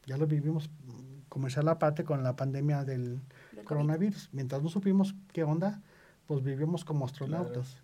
Ya 0.05 0.17
lo 0.17 0.27
vivimos 0.27 0.69
mm, 0.69 1.29
comercial 1.29 1.69
aparte 1.69 2.05
con 2.05 2.23
la 2.23 2.37
pandemia 2.37 2.85
del 2.85 3.21
Del 3.53 3.65
coronavirus. 3.65 4.29
Mientras 4.33 4.63
no 4.63 4.69
supimos 4.69 5.15
qué 5.33 5.45
onda, 5.45 5.81
pues 6.27 6.43
vivimos 6.43 6.85
como 6.85 7.07
astronautas. 7.07 7.79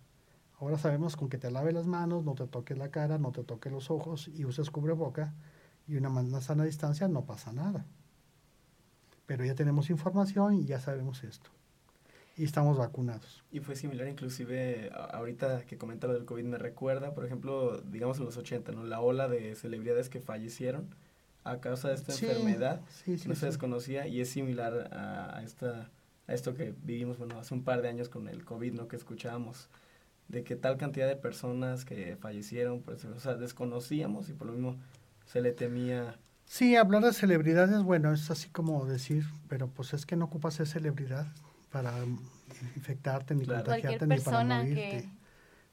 Ahora 0.59 0.77
sabemos 0.77 1.15
con 1.15 1.29
que 1.29 1.37
te 1.37 1.49
laves 1.49 1.73
las 1.73 1.87
manos, 1.87 2.23
no 2.25 2.35
te 2.35 2.45
toques 2.45 2.77
la 2.77 2.91
cara, 2.91 3.17
no 3.17 3.31
te 3.31 3.43
toques 3.43 3.71
los 3.71 3.89
ojos 3.89 4.27
y 4.27 4.45
uses 4.45 4.69
cubreboca 4.69 5.33
y 5.87 5.95
una, 5.95 6.09
una 6.09 6.41
sana 6.41 6.65
distancia, 6.65 7.07
no 7.07 7.25
pasa 7.25 7.53
nada. 7.53 7.85
Pero 9.25 9.45
ya 9.45 9.55
tenemos 9.55 9.89
información 9.89 10.55
y 10.55 10.65
ya 10.65 10.79
sabemos 10.79 11.23
esto. 11.23 11.49
Y 12.39 12.45
estamos 12.45 12.77
vacunados. 12.77 13.43
Y 13.51 13.59
fue 13.59 13.75
similar 13.75 14.07
inclusive, 14.07 14.91
ahorita 14.93 15.65
que 15.65 15.77
comenta 15.77 16.07
lo 16.07 16.13
del 16.13 16.25
COVID, 16.25 16.43
me 16.45 16.57
recuerda, 16.57 17.13
por 17.13 17.25
ejemplo, 17.25 17.81
digamos 17.81 18.17
en 18.19 18.25
los 18.25 18.37
80, 18.37 18.71
¿no? 18.71 18.83
La 18.83 19.01
ola 19.01 19.27
de 19.27 19.55
celebridades 19.55 20.09
que 20.09 20.21
fallecieron 20.21 20.87
a 21.43 21.59
causa 21.59 21.89
de 21.89 21.95
esta 21.95 22.13
Sí, 22.13 22.25
enfermedad 22.27 22.81
sí, 22.89 23.17
que 23.17 23.17
sí, 23.17 23.27
no 23.29 23.35
se 23.35 23.47
desconocía 23.47 24.07
y 24.07 24.21
es 24.21 24.29
similar 24.29 24.89
a, 24.93 25.37
a 25.37 25.43
esta, 25.43 25.89
a 26.27 26.33
esto 26.33 26.53
que 26.53 26.73
vivimos, 26.83 27.17
bueno, 27.17 27.39
hace 27.39 27.53
un 27.53 27.63
par 27.63 27.81
de 27.81 27.89
años 27.89 28.09
con 28.09 28.27
el 28.29 28.45
COVID, 28.45 28.73
¿no? 28.73 28.87
Que 28.87 28.95
escuchábamos 28.95 29.67
de 30.29 30.43
que 30.43 30.55
tal 30.55 30.77
cantidad 30.77 31.07
de 31.07 31.15
personas 31.17 31.85
que 31.85 32.15
fallecieron, 32.17 32.81
pues, 32.83 33.03
o 33.05 33.19
sea, 33.19 33.33
desconocíamos 33.35 34.29
y 34.29 34.33
por 34.33 34.47
lo 34.47 34.53
mismo 34.53 34.77
se 35.25 35.41
le 35.41 35.51
temía 35.51 36.17
Sí, 36.45 36.75
hablar 36.75 37.03
de 37.03 37.13
celebridades, 37.13 37.83
bueno, 37.83 38.11
es 38.13 38.31
así 38.31 38.49
como 38.49 38.85
decir, 38.85 39.25
pero 39.47 39.67
pues 39.67 39.93
es 39.93 40.05
que 40.05 40.15
no 40.15 40.25
ocupas 40.25 40.55
ser 40.55 40.67
celebridad 40.67 41.27
para 41.71 41.93
infectarte, 42.75 43.35
ni 43.35 43.45
Claro. 43.45 43.65
contagiarte, 43.65 44.07
ni 44.07 44.19
para 44.19 44.43
morirte. 44.43 44.73
que... 44.75 45.09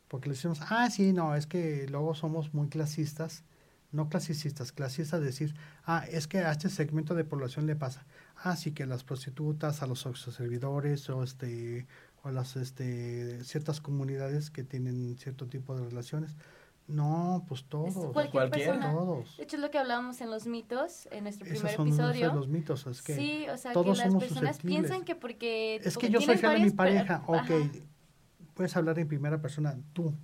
Porque 0.09 0.28
le 0.28 0.35
decimos, 0.35 0.61
ah, 0.62 0.88
sí, 0.88 1.12
no, 1.12 1.35
es 1.35 1.46
que 1.46 1.87
luego 1.88 2.14
somos 2.14 2.54
muy 2.54 2.68
clasistas, 2.68 3.42
no 3.90 4.09
clasicistas, 4.09 4.70
clasistas 4.70 5.20
decir, 5.20 5.54
ah, 5.85 6.04
es 6.09 6.28
que 6.28 6.38
a 6.38 6.52
este 6.52 6.68
segmento 6.68 7.14
de 7.14 7.24
población 7.24 7.66
le 7.66 7.74
pasa, 7.74 8.06
ah, 8.37 8.54
sí, 8.56 8.70
que 8.72 8.87
las 8.87 9.02
prostitutas, 9.02 9.82
a 9.82 9.87
los 9.87 10.00
servidores 10.00 11.09
o 11.11 11.24
este 11.24 11.87
o 12.22 12.30
las 12.30 12.56
este 12.56 13.42
ciertas 13.44 13.80
comunidades 13.80 14.50
que 14.50 14.64
tienen 14.64 15.16
cierto 15.18 15.46
tipo 15.46 15.76
de 15.76 15.85
relaciones. 15.88 16.37
No, 16.88 17.44
pues 17.49 17.64
todos, 17.64 17.94
cualquier 18.12 18.31
Cualquiera. 18.49 18.72
persona. 18.75 18.92
todos. 18.92 19.37
De 19.37 19.42
hecho, 19.42 19.57
es 19.57 19.62
lo 19.62 19.70
que 19.72 19.79
hablábamos 19.79 20.20
en 20.20 20.31
los 20.31 20.46
mitos, 20.46 21.09
en 21.11 21.25
nuestro 21.25 21.44
Esos 21.46 21.59
primer 21.59 21.77
son 21.77 21.87
unos 21.88 21.96
de 21.99 22.05
episodio. 22.12 22.35
los 22.35 22.49
mitos, 22.49 22.87
es 22.87 23.03
que 23.03 23.16
sí, 23.16 23.46
o 23.53 23.57
sea, 23.59 23.72
que 23.72 23.75
todos 23.75 23.99
las 23.99 24.07
somos 24.07 24.22
personas 24.25 24.59
piensan 24.59 25.05
que 25.05 25.16
porque... 25.16 25.77
Es 25.83 25.94
porque 25.94 26.07
que 26.07 26.12
yo 26.12 26.20
soy 26.20 26.37
fiel 26.37 26.53
a 26.53 26.59
mi 26.59 26.70
pareja, 26.70 27.22
ok, 27.27 27.37
Ajá. 27.38 27.57
puedes 28.55 28.77
hablar 28.77 28.99
en 29.01 29.09
primera 29.09 29.40
persona 29.42 29.77
tú, 29.92 30.14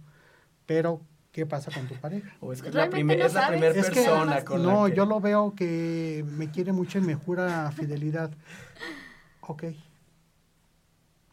pero 0.65 1.01
¿qué 1.33 1.47
pasa 1.47 1.73
con 1.73 1.89
tu 1.89 1.95
pareja? 1.97 2.31
o 2.41 2.53
es 2.53 2.63
que 2.63 2.69
es 2.69 2.75
la, 2.77 2.89
primer- 2.89 3.19
no 3.19 3.25
es 3.27 3.35
la 3.35 3.49
primera 3.49 3.75
Es 3.75 3.89
que- 3.91 3.95
persona 4.03 4.45
con 4.45 4.63
no, 4.63 4.85
la 4.85 4.91
que... 4.91 4.97
yo 4.97 5.05
lo 5.07 5.21
veo 5.21 5.55
que 5.57 6.25
me 6.29 6.51
quiere 6.53 6.73
mucho 6.73 6.99
y 6.99 7.01
me 7.01 7.15
jura 7.17 7.73
fidelidad. 7.73 8.31
Ok. 9.45 9.65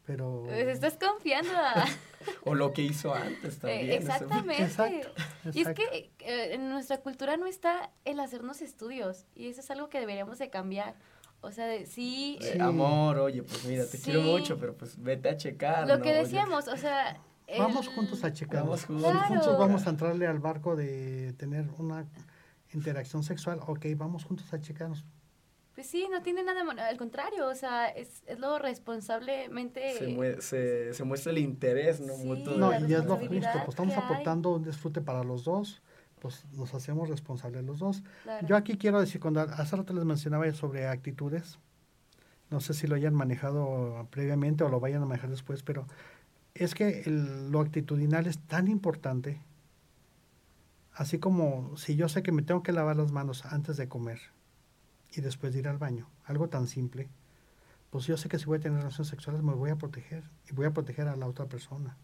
Pero... 0.10 0.42
Pues 0.48 0.68
estás 0.70 0.98
confiando 0.98 1.52
a... 1.56 1.86
O 2.44 2.56
lo 2.56 2.74
que 2.74 2.82
hizo 2.82 3.14
antes 3.14 3.58
Eh, 3.58 3.60
también. 3.60 3.90
ese- 3.92 3.96
exactamente. 3.98 4.64
Exacto, 4.64 5.08
Y 5.46 5.50
es 5.50 5.56
exacto. 5.68 5.82
que 5.92 6.12
eh, 6.22 6.56
en 6.56 6.68
nuestra 6.70 6.98
cultura 6.98 7.38
no 7.38 7.46
está 7.46 7.92
el 8.06 8.20
hacernos 8.20 8.64
estudios 8.64 9.28
y 9.36 9.50
eso 9.50 9.62
es 9.62 9.70
algo 9.70 9.88
que 9.90 10.00
deberíamos 10.00 10.40
de 10.40 10.50
cambiar. 10.50 10.96
O 11.42 11.52
sea, 11.52 11.68
de- 11.68 11.86
sí, 11.86 12.40
Sí. 12.42 12.60
amor, 12.60 13.20
oye, 13.20 13.44
pues 13.44 13.64
mira, 13.66 13.86
te 13.86 14.00
quiero 14.00 14.24
Sí. 14.24 14.28
mucho, 14.32 14.58
pero 14.58 14.76
pues 14.76 15.00
vete 15.02 15.30
a 15.30 15.38
checar. 15.38 15.88
lo 15.88 15.98
¿no? 15.98 16.04
que 16.04 16.10
Oye, 16.10 16.18
decíamos, 16.24 16.68
o 16.68 16.76
sea... 16.76 17.22
el- 17.48 17.60
Vamos 17.62 17.88
juntos 17.88 18.24
a 18.24 18.34
checar. 18.34 18.64
Vamos 18.64 18.86
Juntos, 18.86 19.06
juntos. 19.06 19.28
juntos 19.28 19.44
Claro. 19.46 19.60
vamos 19.60 19.86
a 19.86 19.90
entrarle 19.92 20.26
al 20.26 20.40
barco 20.40 20.76
de 20.76 21.34
tener 21.38 21.68
una 21.78 22.08
interacción 22.74 23.22
sexual. 23.22 23.60
Ok, 23.68 23.86
vamos 23.96 24.26
juntos 24.26 24.52
a 24.54 24.60
checarnos. 24.60 25.06
Pues 25.80 25.88
sí, 25.92 26.10
no 26.12 26.22
tiene 26.22 26.44
nada 26.44 26.60
de 26.60 26.66
malo, 26.66 26.82
al 26.82 26.98
contrario, 26.98 27.48
o 27.48 27.56
sea, 27.56 27.88
es, 27.88 28.22
es 28.28 28.38
lo 28.38 28.60
responsablemente... 28.60 29.94
se, 29.98 30.10
mue- 30.10 30.42
se, 30.42 30.94
se 30.94 31.04
muestra 31.06 31.32
el 31.32 31.38
interés, 31.38 32.02
¿no? 32.02 32.16
Sí, 32.18 32.26
Mutuo 32.28 32.58
No, 32.58 32.74
y 32.74 32.94
es 32.94 33.06
lo 33.06 33.16
justo, 33.16 33.50
pues 33.54 33.70
estamos 33.70 33.94
hay. 33.96 34.04
aportando 34.04 34.56
un 34.58 34.64
disfrute 34.66 35.00
para 35.00 35.24
los 35.24 35.46
dos, 35.46 35.82
pues 36.20 36.44
nos 36.52 36.74
hacemos 36.74 37.08
responsables 37.08 37.64
los 37.64 37.80
dos. 37.80 38.04
Claro. 38.24 38.46
Yo 38.46 38.58
aquí 38.58 38.78
quiero 38.78 39.00
decir, 39.00 39.22
cuando 39.22 39.40
hace 39.40 39.74
rato 39.78 39.94
les 39.94 40.04
mencionaba 40.04 40.52
sobre 40.54 40.86
actitudes, 40.86 41.60
no 42.50 42.60
sé 42.60 42.74
si 42.74 42.86
lo 42.86 42.96
hayan 42.96 43.14
manejado 43.14 44.06
previamente 44.12 44.66
o 44.66 44.68
lo 44.68 44.82
vayan 44.82 45.02
a 45.04 45.06
manejar 45.06 45.30
después, 45.30 45.64
pero 45.64 45.88
es 46.56 46.76
que 46.76 47.04
el- 47.06 47.52
lo 47.52 47.62
actitudinal 47.62 48.28
es 48.28 48.38
tan 48.38 48.68
importante, 48.68 49.42
así 50.92 51.20
como 51.20 51.78
si 51.78 51.96
yo 51.96 52.10
sé 52.10 52.22
que 52.22 52.34
me 52.34 52.42
tengo 52.42 52.64
que 52.64 52.74
lavar 52.74 52.98
las 52.98 53.14
manos 53.14 53.46
antes 53.46 53.78
de 53.78 53.88
comer 53.88 54.20
y 55.12 55.22
después 55.22 55.54
de 55.54 55.60
ir 55.60 55.68
al 55.68 55.78
baño, 55.78 56.08
algo 56.26 56.50
tan 56.50 56.68
simple, 56.68 57.10
pues 57.90 58.06
yo 58.06 58.18
sé 58.18 58.30
que 58.30 58.38
si 58.38 58.46
voy 58.46 58.60
a 58.60 58.62
tener 58.62 58.80
relaciones 58.80 59.08
sexuales 59.08 59.42
me 59.42 59.54
voy 59.54 59.72
a 59.72 59.76
proteger 59.76 60.24
y 60.50 60.54
voy 60.54 60.66
a 60.66 60.74
proteger 60.74 61.08
a 61.08 61.16
la 61.16 61.28
otra 61.28 61.46
persona. 61.46 61.98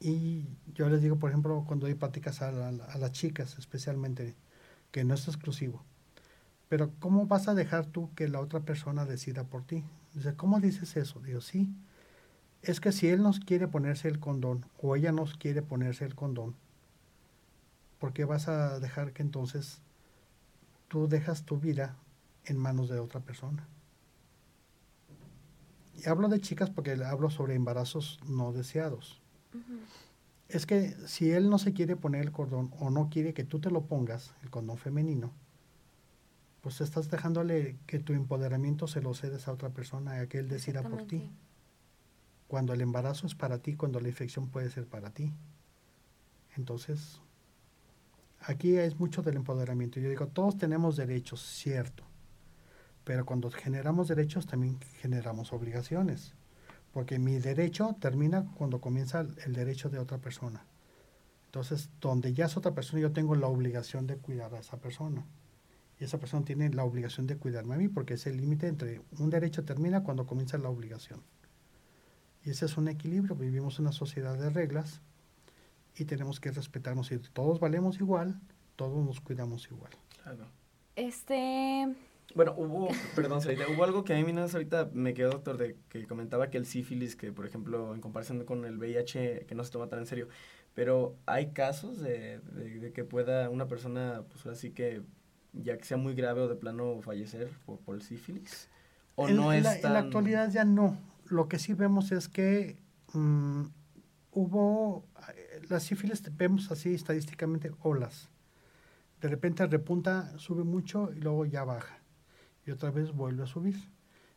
Y 0.00 0.46
yo 0.74 0.88
les 0.88 1.02
digo, 1.02 1.16
por 1.16 1.30
ejemplo, 1.30 1.64
cuando 1.66 1.86
doy 1.86 1.94
pláticas 1.94 2.42
a, 2.42 2.48
a 2.48 2.98
las 2.98 3.12
chicas 3.12 3.58
especialmente, 3.58 4.34
que 4.90 5.04
no 5.04 5.14
es 5.14 5.26
exclusivo, 5.28 5.82
pero 6.68 6.90
¿cómo 6.98 7.26
vas 7.26 7.48
a 7.48 7.54
dejar 7.54 7.86
tú 7.86 8.10
que 8.14 8.28
la 8.28 8.40
otra 8.40 8.60
persona 8.60 9.04
decida 9.04 9.44
por 9.44 9.64
ti? 9.64 9.84
Dice, 10.14 10.34
¿cómo 10.34 10.60
dices 10.60 10.96
eso? 10.96 11.20
Digo, 11.20 11.40
sí, 11.40 11.74
es 12.62 12.80
que 12.80 12.92
si 12.92 13.08
él 13.08 13.22
nos 13.22 13.40
quiere 13.40 13.68
ponerse 13.68 14.08
el 14.08 14.20
condón 14.20 14.64
o 14.80 14.96
ella 14.96 15.12
nos 15.12 15.34
quiere 15.34 15.62
ponerse 15.62 16.04
el 16.04 16.14
condón, 16.14 16.54
¿por 17.98 18.12
qué 18.12 18.24
vas 18.24 18.48
a 18.48 18.80
dejar 18.80 19.12
que 19.12 19.22
entonces 19.22 19.80
tú 20.94 21.08
dejas 21.08 21.44
tu 21.44 21.58
vida 21.58 21.96
en 22.44 22.56
manos 22.56 22.88
de 22.88 23.00
otra 23.00 23.18
persona? 23.18 23.66
Y 25.96 26.08
hablo 26.08 26.28
de 26.28 26.40
chicas 26.40 26.70
porque 26.70 26.92
hablo 26.92 27.30
sobre 27.30 27.56
embarazos 27.56 28.20
no 28.28 28.52
deseados. 28.52 29.20
Es 30.48 30.66
que 30.66 30.94
si 31.08 31.32
él 31.32 31.50
no 31.50 31.58
se 31.58 31.72
quiere 31.72 31.96
poner 31.96 32.20
el 32.22 32.30
cordón 32.30 32.72
o 32.78 32.90
no 32.90 33.10
quiere 33.10 33.34
que 33.34 33.42
tú 33.42 33.58
te 33.58 33.72
lo 33.72 33.86
pongas, 33.86 34.34
el 34.44 34.50
condón 34.50 34.78
femenino, 34.78 35.32
pues 36.60 36.80
estás 36.80 37.10
dejándole 37.10 37.76
que 37.88 37.98
tu 37.98 38.12
empoderamiento 38.12 38.86
se 38.86 39.02
lo 39.02 39.14
cedes 39.14 39.48
a 39.48 39.52
otra 39.52 39.70
persona, 39.70 40.20
a 40.20 40.28
que 40.28 40.38
él 40.38 40.48
decida 40.48 40.84
por 40.84 41.08
ti. 41.08 41.28
Cuando 42.46 42.72
el 42.72 42.80
embarazo 42.80 43.26
es 43.26 43.34
para 43.34 43.58
ti, 43.58 43.74
cuando 43.74 43.98
la 43.98 44.06
infección 44.06 44.48
puede 44.48 44.70
ser 44.70 44.86
para 44.86 45.10
ti. 45.10 45.32
Entonces, 46.56 47.20
aquí 48.46 48.76
es 48.76 48.98
mucho 48.98 49.22
del 49.22 49.36
empoderamiento. 49.36 50.00
Yo 50.00 50.08
digo, 50.08 50.26
todos 50.28 50.56
tenemos 50.56 50.96
derechos, 50.96 51.40
cierto. 51.40 52.04
Pero 53.04 53.26
cuando 53.26 53.50
generamos 53.50 54.08
derechos 54.08 54.46
también 54.46 54.78
generamos 55.00 55.52
obligaciones. 55.52 56.34
Porque 56.92 57.18
mi 57.18 57.38
derecho 57.38 57.96
termina 58.00 58.46
cuando 58.54 58.80
comienza 58.80 59.26
el 59.44 59.52
derecho 59.52 59.90
de 59.90 59.98
otra 59.98 60.18
persona. 60.18 60.64
Entonces, 61.46 61.90
donde 62.00 62.32
ya 62.32 62.46
es 62.46 62.56
otra 62.56 62.74
persona, 62.74 63.02
yo 63.02 63.12
tengo 63.12 63.34
la 63.34 63.46
obligación 63.46 64.06
de 64.06 64.16
cuidar 64.16 64.54
a 64.54 64.60
esa 64.60 64.78
persona. 64.78 65.24
Y 66.00 66.04
esa 66.04 66.18
persona 66.18 66.44
tiene 66.44 66.70
la 66.70 66.84
obligación 66.84 67.26
de 67.26 67.36
cuidarme 67.36 67.74
a 67.74 67.78
mí, 67.78 67.88
porque 67.88 68.14
es 68.14 68.26
el 68.26 68.36
límite 68.36 68.66
entre 68.66 69.02
un 69.18 69.30
derecho 69.30 69.64
termina 69.64 70.02
cuando 70.02 70.26
comienza 70.26 70.58
la 70.58 70.68
obligación. 70.68 71.22
Y 72.44 72.50
ese 72.50 72.66
es 72.66 72.76
un 72.76 72.88
equilibrio. 72.88 73.36
Vivimos 73.36 73.78
una 73.78 73.92
sociedad 73.92 74.36
de 74.36 74.50
reglas 74.50 75.00
y 75.96 76.04
tenemos 76.04 76.40
que 76.40 76.50
respetarnos. 76.50 77.10
Y 77.12 77.18
todos 77.18 77.60
valemos 77.60 77.98
igual, 78.00 78.40
todos 78.76 79.04
nos 79.04 79.20
cuidamos 79.20 79.66
igual. 79.70 79.92
Claro. 80.22 80.46
Este... 80.96 81.94
Bueno, 82.34 82.54
hubo, 82.56 82.88
perdón, 83.14 83.42
Sarita, 83.42 83.64
hubo 83.68 83.84
algo 83.84 84.02
que 84.02 84.14
a 84.14 84.24
mí 84.24 84.32
no 84.32 84.48
sé, 84.48 84.56
ahorita 84.56 84.90
me 84.94 85.12
quedó, 85.12 85.30
doctor, 85.30 85.58
de 85.58 85.76
que 85.90 86.06
comentaba 86.06 86.48
que 86.50 86.56
el 86.56 86.64
sífilis, 86.64 87.16
que 87.16 87.32
por 87.32 87.46
ejemplo, 87.46 87.94
en 87.94 88.00
comparación 88.00 88.42
con 88.44 88.64
el 88.64 88.78
VIH, 88.78 89.44
que 89.46 89.54
no 89.54 89.62
se 89.62 89.70
toma 89.70 89.88
tan 89.88 89.98
en 90.00 90.06
serio, 90.06 90.28
pero 90.74 91.14
hay 91.26 91.50
casos 91.52 92.00
de, 92.00 92.40
de- 92.40 92.80
de 92.80 92.92
que 92.92 93.04
pueda 93.04 93.50
una 93.50 93.68
persona, 93.68 94.22
pues 94.30 94.44
ahora 94.46 94.56
sí 94.56 94.70
que, 94.70 95.02
ya 95.52 95.76
que 95.76 95.84
sea 95.84 95.98
muy 95.98 96.14
grave 96.14 96.40
o 96.40 96.48
de 96.48 96.56
plano 96.56 97.00
fallecer 97.02 97.50
por, 97.66 97.78
por 97.80 97.94
el 97.94 98.02
sífilis, 98.02 98.70
o 99.16 99.28
en, 99.28 99.36
no 99.36 99.52
es 99.52 99.62
la, 99.62 99.76
en 99.76 99.82
tan... 99.82 99.92
la 99.92 99.98
actualidad 100.00 100.50
ya 100.50 100.64
no. 100.64 100.96
Lo 101.26 101.46
que 101.46 101.58
sí 101.58 101.74
vemos 101.74 102.10
es 102.10 102.28
que 102.28 102.78
mm, 103.12 103.64
hubo, 104.32 105.04
las 105.68 105.82
sífilis 105.84 106.22
vemos 106.36 106.70
así 106.70 106.94
estadísticamente 106.94 107.72
olas. 107.82 108.28
De 109.20 109.28
repente 109.28 109.66
repunta, 109.66 110.36
sube 110.38 110.64
mucho 110.64 111.10
y 111.14 111.20
luego 111.20 111.46
ya 111.46 111.64
baja. 111.64 111.98
Y 112.66 112.70
otra 112.70 112.90
vez 112.90 113.12
vuelve 113.12 113.42
a 113.42 113.46
subir. 113.46 113.76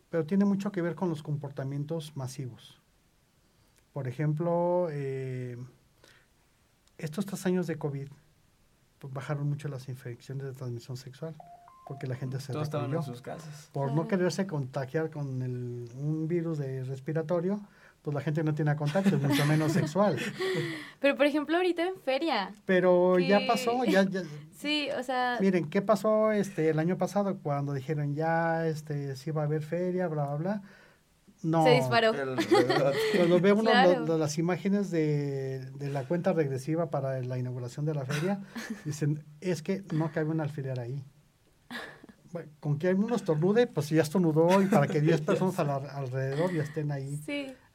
Pero 0.09 0.25
tiene 0.25 0.45
mucho 0.45 0.71
que 0.71 0.81
ver 0.81 0.95
con 0.95 1.09
los 1.09 1.21
comportamientos 1.23 2.15
masivos. 2.15 2.79
Por 3.93 4.07
ejemplo, 4.07 4.87
eh, 4.91 5.57
estos 6.97 7.25
tres 7.25 7.45
años 7.45 7.67
de 7.67 7.77
COVID 7.77 8.07
pues, 8.99 9.13
bajaron 9.13 9.47
mucho 9.49 9.67
las 9.67 9.89
infecciones 9.89 10.45
de 10.45 10.53
transmisión 10.53 10.97
sexual 10.97 11.35
porque 11.87 12.05
la 12.07 12.15
gente 12.15 12.39
se 12.39 12.51
Todos 12.51 12.63
estaban 12.67 12.93
en 12.93 13.01
sus 13.03 13.21
casas. 13.21 13.69
por 13.71 13.93
no 13.93 14.07
quererse 14.09 14.45
contagiar 14.45 15.09
con 15.09 15.41
el- 15.41 15.89
un 15.95 16.27
virus 16.27 16.57
de 16.57 16.83
respiratorio, 16.83 17.61
pues 18.01 18.15
la 18.15 18.21
gente 18.21 18.43
no 18.43 18.53
tiene 18.53 18.75
contacto, 18.75 19.17
mucho 19.17 19.45
menos 19.45 19.73
sexual. 19.73 20.17
Pero 20.99 21.17
por 21.17 21.25
ejemplo, 21.25 21.57
ahorita 21.57 21.83
en 21.83 21.99
feria. 21.99 22.53
Pero 22.65 23.19
ya 23.19 23.41
pasó, 23.45 23.83
ya, 23.85 24.03
ya. 24.03 24.23
Sí, 24.57 24.87
o 24.97 25.03
sea. 25.03 25.37
Miren, 25.39 25.69
¿qué 25.69 25.83
pasó 25.83 26.31
este 26.31 26.69
el 26.69 26.79
año 26.79 26.97
pasado 26.97 27.37
cuando 27.43 27.73
dijeron 27.73 28.15
ya 28.15 28.65
este 28.65 29.15
sí 29.15 29.29
va 29.29 29.43
a 29.43 29.45
haber 29.45 29.61
feria, 29.61 30.07
bla 30.07 30.25
bla 30.25 30.35
bla? 30.35 30.61
No. 31.43 31.63
Se 31.63 31.71
disparó. 31.71 32.13
Cuando 33.15 33.39
vemos 33.39 33.63
las 33.63 34.37
imágenes 34.39 34.89
de, 34.89 35.59
de, 35.75 35.89
la 35.89 36.03
cuenta 36.05 36.33
regresiva 36.33 36.89
para 36.89 37.21
la 37.21 37.37
inauguración 37.37 37.85
de 37.85 37.93
la 37.93 38.05
feria, 38.05 38.39
dicen, 38.85 39.23
es 39.39 39.61
que 39.61 39.83
no 39.93 40.11
cabe 40.11 40.31
un 40.31 40.41
alfiler 40.41 40.79
ahí. 40.79 41.03
con 42.59 42.79
que 42.79 42.91
uno 42.91 43.15
estornude, 43.15 43.67
pues 43.67 43.89
ya 43.89 44.01
estornudó 44.01 44.63
y 44.63 44.65
para 44.65 44.87
que 44.87 44.99
10 44.99 45.21
personas 45.21 45.59
alrededor 45.59 46.51
ya 46.51 46.63
estén 46.63 46.91
ahí 46.91 47.21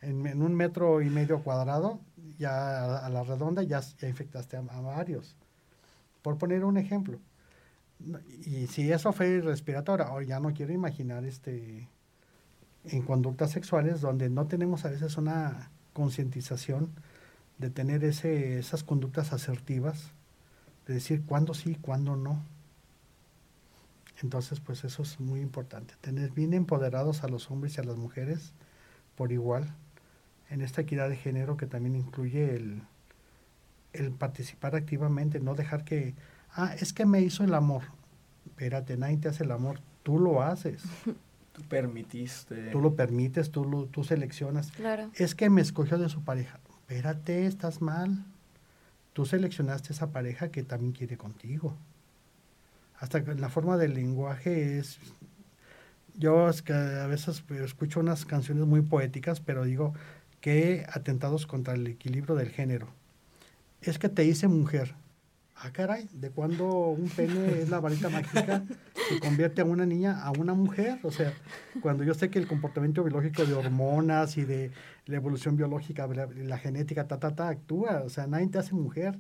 en, 0.03 0.43
un 0.43 0.55
metro 0.55 1.01
y 1.01 1.09
medio 1.09 1.43
cuadrado, 1.43 2.01
ya 2.39 3.07
a, 3.07 3.09
la 3.09 3.23
redonda 3.23 3.63
ya, 3.63 3.81
infectaste 4.03 4.57
a, 4.57 4.81
varios. 4.81 5.37
Por 6.23 6.39
poner 6.39 6.65
un 6.65 6.77
ejemplo. 6.77 7.19
Y 8.45 8.67
si 8.67 8.91
eso 8.91 9.13
fue 9.13 9.41
respiratorio, 9.41 10.07
ahora 10.07 10.27
ya 10.27 10.41
no 10.41 10.53
quiero 10.53 10.73
imaginar 10.73 11.25
este 11.25 11.89
en 12.85 13.03
conductas 13.03 13.53
sexuales 13.53 14.01
donde 14.01 14.29
no 14.29 14.49
tenemos 14.49 14.85
a 14.85 14.91
veces 14.91 15.17
una 15.17 15.71
concientización 15.93 16.91
de 17.59 17.71
tener 17.71 18.03
ese, 18.03 18.59
esas 18.59 18.83
conductas 18.83 19.33
asertivas, 19.33 20.11
de 20.89 20.95
decir 20.95 21.23
cuándo 21.25 21.55
sí, 21.55 21.77
cuándo 21.81 22.17
no. 22.17 22.43
Entonces, 24.21 24.59
pues 24.59 24.83
eso 24.83 25.03
es 25.05 25.21
muy 25.21 25.41
importante, 25.41 25.95
tener 26.01 26.33
bien 26.33 26.55
empoderados 26.55 27.23
a 27.23 27.29
los 27.29 27.53
hombres 27.53 27.77
y 27.77 27.81
a 27.81 27.85
las 27.85 27.97
mujeres 27.97 28.53
por 29.15 29.31
igual 29.31 29.73
en 30.53 30.61
esta 30.61 30.83
equidad 30.83 31.09
de 31.09 31.17
género 31.17 31.57
que 31.57 31.67
también 31.67 31.97
incluye 31.97 32.55
el, 32.55 32.83
el 33.95 34.13
participar 34.13 34.77
activamente, 34.77 35.41
no 35.41 35.55
dejar 35.55 35.85
que, 35.85 36.15
ah, 36.55 36.75
es 36.79 36.93
que 36.93 37.07
me 37.07 37.23
hizo 37.23 37.43
el 37.43 37.55
amor. 37.55 37.85
Espérate, 38.47 38.99
nadie 38.99 39.17
te 39.17 39.29
hace 39.29 39.45
el 39.45 39.51
amor, 39.51 39.81
tú 40.03 40.19
lo 40.19 40.43
haces. 40.43 40.83
Tú 41.53 41.63
permitiste. 41.69 42.71
Tú 42.71 42.81
lo 42.81 42.95
permites, 42.95 43.51
tú, 43.51 43.65
lo, 43.65 43.87
tú 43.87 44.05
seleccionas. 44.05 44.73
Claro. 44.73 45.11
Es 45.15 45.35
que 45.35 45.51
me 45.51 45.61
escogió 45.61 45.99
de 45.99 46.09
su 46.09 46.23
pareja. 46.23 46.59
Espérate, 46.81 47.47
estás 47.47 47.83
mal. 47.83 48.25
Tú 49.13 49.27
seleccionaste 49.27 49.93
esa 49.93 50.13
pareja 50.13 50.51
que 50.51 50.63
también 50.63 50.93
quiere 50.93 51.19
contigo. 51.19 51.77
Hasta 52.99 53.21
la 53.21 53.49
forma 53.49 53.77
del 53.77 53.95
lenguaje 53.95 54.79
es... 54.79 54.99
Yo 56.15 56.49
es 56.49 56.63
que 56.63 56.73
a 56.73 57.07
veces 57.07 57.43
escucho 57.51 58.01
unas 58.01 58.25
canciones 58.27 58.67
muy 58.67 58.83
poéticas, 58.83 59.41
pero 59.41 59.65
digo 59.65 59.95
que 60.43 60.85
atentados 60.93 61.47
contra 61.47 61.73
el 61.73 61.87
equilibrio 61.87 62.35
del 62.35 62.51
género. 62.51 62.89
Es 63.81 63.99
que 63.99 64.11
te 64.11 64.25
hice 64.25 64.49
mujer. 64.49 64.95
Ah, 65.55 65.71
caray, 65.73 66.09
¿de 66.13 66.31
cuándo 66.31 66.89
un 66.89 67.09
pene 67.09 67.61
es 67.61 67.71
la 67.71 67.79
varita 67.79 68.09
mágica 68.09 68.65
que 69.09 69.21
convierte 69.21 69.61
a 69.61 69.65
una 69.65 69.87
niña 69.87 70.21
a 70.21 70.33
una 70.33 70.55
mujer? 70.55 70.99
O 71.05 71.13
sea, 71.13 71.33
cuando 71.81 72.03
yo 72.03 72.13
sé 72.15 72.29
que 72.29 72.41
el 72.41 72.49
comportamiento 72.49 73.05
biológico 73.05 73.45
de 73.45 73.55
hormonas 73.55 74.37
y 74.37 74.45
de 74.45 74.73
la 75.07 75.17
evolución 75.17 75.57
biológica, 75.57 76.09
la, 76.09 76.59
genética, 76.59 77.07
ta, 77.07 77.21
ta, 77.21 77.37
ta, 77.37 77.49
actúa. 77.49 78.03
O 78.05 78.09
sea, 78.09 78.27
nadie 78.27 78.49
te 78.49 78.59
hace 78.59 78.75
mujer. 78.75 79.17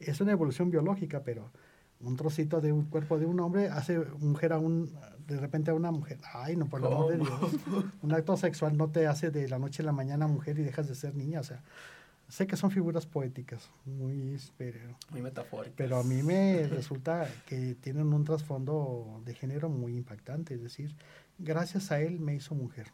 Es 0.00 0.20
una 0.20 0.32
evolución 0.32 0.72
biológica, 0.72 1.22
pero 1.22 1.52
un 2.00 2.16
trocito 2.16 2.60
de 2.60 2.72
un 2.72 2.86
cuerpo 2.86 3.20
de 3.20 3.26
un 3.26 3.38
hombre 3.38 3.68
hace 3.68 4.00
mujer 4.18 4.52
a 4.52 4.58
un, 4.58 4.90
de 5.26 5.38
repente 5.38 5.70
a 5.70 5.74
una 5.74 5.90
mujer. 5.90 6.18
Ay, 6.32 6.56
no, 6.56 6.66
por 6.66 6.80
el 6.80 6.86
amor 6.86 7.10
de 7.10 7.18
Dios. 7.18 7.40
Un 8.02 8.12
acto 8.12 8.36
sexual 8.36 8.76
no 8.76 8.88
te 8.88 9.06
hace 9.06 9.30
de 9.30 9.48
la 9.48 9.58
noche 9.58 9.82
a 9.82 9.86
la 9.86 9.92
mañana 9.92 10.26
mujer 10.26 10.58
y 10.58 10.62
dejas 10.62 10.88
de 10.88 10.94
ser 10.94 11.14
niña. 11.14 11.40
O 11.40 11.44
sea, 11.44 11.62
Sé 12.28 12.48
que 12.48 12.56
son 12.56 12.72
figuras 12.72 13.06
poéticas, 13.06 13.70
muy, 13.84 14.36
pero, 14.56 14.80
muy 15.10 15.22
metafóricas. 15.22 15.74
Pero 15.76 15.96
a 15.98 16.02
mí 16.02 16.24
me 16.24 16.66
resulta 16.68 17.28
que 17.46 17.76
tienen 17.76 18.12
un 18.12 18.24
trasfondo 18.24 19.22
de 19.24 19.34
género 19.34 19.68
muy 19.68 19.96
impactante. 19.96 20.54
Es 20.54 20.62
decir, 20.62 20.96
gracias 21.38 21.92
a 21.92 22.00
él 22.00 22.18
me 22.18 22.34
hizo 22.34 22.54
mujer. 22.56 22.88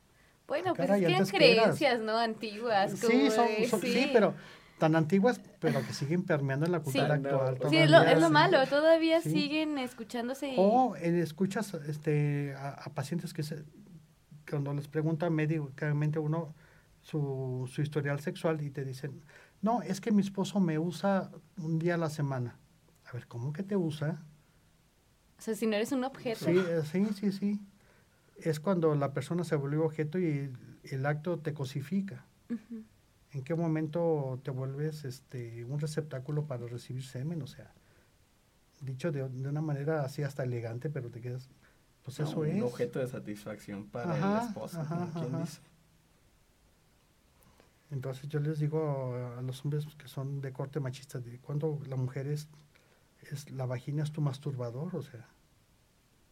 Bueno, 0.46 0.72
ah, 0.72 0.74
pues 0.76 0.90
es 0.90 1.32
que 1.32 1.38
creencias, 1.38 2.00
¿no? 2.00 2.18
Antiguas. 2.18 2.92
Sí, 2.92 3.30
son, 3.30 3.48
sí. 3.80 4.10
pero 4.12 4.34
tan 4.82 4.96
antiguas, 4.96 5.40
pero 5.60 5.80
que 5.86 5.92
siguen 5.94 6.24
permeando 6.24 6.66
en 6.66 6.72
la 6.72 6.80
cultura 6.80 7.14
actual. 7.14 7.56
sí, 7.70 7.76
es 7.76 7.88
lo, 7.88 8.02
es 8.02 8.20
lo, 8.20 8.30
malo, 8.30 8.66
todavía 8.66 9.20
siguen 9.20 9.78
escuchándose. 9.78 10.56
O 10.58 10.96
escuchas 10.96 11.72
este, 11.86 12.52
a, 12.56 12.70
a, 12.70 12.90
pacientes 12.92 13.32
que 13.32 13.44
se, 13.44 13.62
cuando 14.50 14.74
les 14.74 14.88
pregunta 14.88 15.30
médicamente 15.30 16.18
uno 16.18 16.52
su, 17.00 17.70
su 17.72 17.80
historial 17.80 18.18
sexual 18.18 18.60
y 18.60 18.70
te 18.70 18.84
dicen, 18.84 19.22
no, 19.60 19.82
es 19.82 20.00
que 20.00 20.10
mi 20.10 20.20
esposo 20.20 20.58
me 20.58 20.80
usa 20.80 21.30
un 21.58 21.78
día 21.78 21.94
a 21.94 21.98
la 21.98 22.10
semana. 22.10 22.58
A 23.04 23.12
ver, 23.12 23.28
¿cómo 23.28 23.52
que 23.52 23.62
te 23.62 23.76
usa? 23.76 24.20
O 25.38 25.42
sea, 25.42 25.54
si 25.54 25.68
no 25.68 25.76
eres 25.76 25.92
un 25.92 26.02
objeto. 26.02 26.44
Sí, 26.44 26.58
eh, 26.58 26.82
sí, 26.90 27.06
sí, 27.14 27.30
sí. 27.30 27.60
Es 28.36 28.58
cuando 28.58 28.96
la 28.96 29.12
persona 29.12 29.44
se 29.44 29.54
vuelve 29.54 29.76
objeto 29.76 30.18
y 30.18 30.52
el, 30.82 31.06
acto 31.06 31.38
te 31.38 31.54
cosifica. 31.54 32.26
¿En 33.32 33.42
qué 33.42 33.54
momento 33.54 34.40
te 34.42 34.50
vuelves 34.50 35.04
este, 35.04 35.64
un 35.64 35.80
receptáculo 35.80 36.46
para 36.46 36.66
recibir 36.66 37.02
semen? 37.02 37.40
O 37.42 37.46
sea, 37.46 37.72
dicho 38.80 39.10
de, 39.10 39.26
de 39.28 39.48
una 39.48 39.62
manera 39.62 40.04
así 40.04 40.22
hasta 40.22 40.42
elegante, 40.44 40.90
pero 40.90 41.10
te 41.10 41.20
quedas, 41.20 41.48
pues 42.04 42.20
eso 42.20 42.44
es. 42.44 42.54
Un 42.54 42.62
objeto 42.64 42.98
de 42.98 43.06
satisfacción 43.06 43.86
para 43.86 44.16
el 44.16 44.46
esposo, 44.48 44.84
¿quién 45.14 45.40
dice? 45.40 45.60
Entonces 47.90 48.28
yo 48.28 48.40
les 48.40 48.58
digo 48.58 49.14
a 49.38 49.42
los 49.42 49.62
hombres 49.64 49.86
que 49.96 50.08
son 50.08 50.40
de 50.40 50.52
corte 50.52 50.80
machista, 50.80 51.18
de 51.20 51.38
cuando 51.38 51.78
la 51.86 51.96
mujer 51.96 52.26
es, 52.26 52.48
es, 53.30 53.50
la 53.50 53.66
vagina 53.66 54.02
es 54.02 54.12
tu 54.12 54.22
masturbador, 54.22 54.96
o 54.96 55.02
sea. 55.02 55.28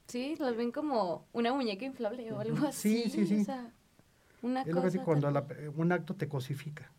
Sí, 0.07 0.37
los 0.39 0.57
ven 0.57 0.73
como 0.73 1.27
una 1.33 1.53
muñeca 1.53 1.85
inflable 1.85 2.33
o 2.33 2.41
algo 2.41 2.67
así. 2.67 3.05
Sí, 3.05 3.11
sí, 3.11 3.27
sí. 3.27 3.41
O 3.43 3.45
sea, 3.45 3.73
una 4.43 4.63
es 4.63 4.69
lo 4.69 4.83
que 4.83 4.99
cuando 4.99 5.29
un 5.77 5.93
acto 5.93 6.15
te 6.15 6.29
cosifica. 6.29 6.91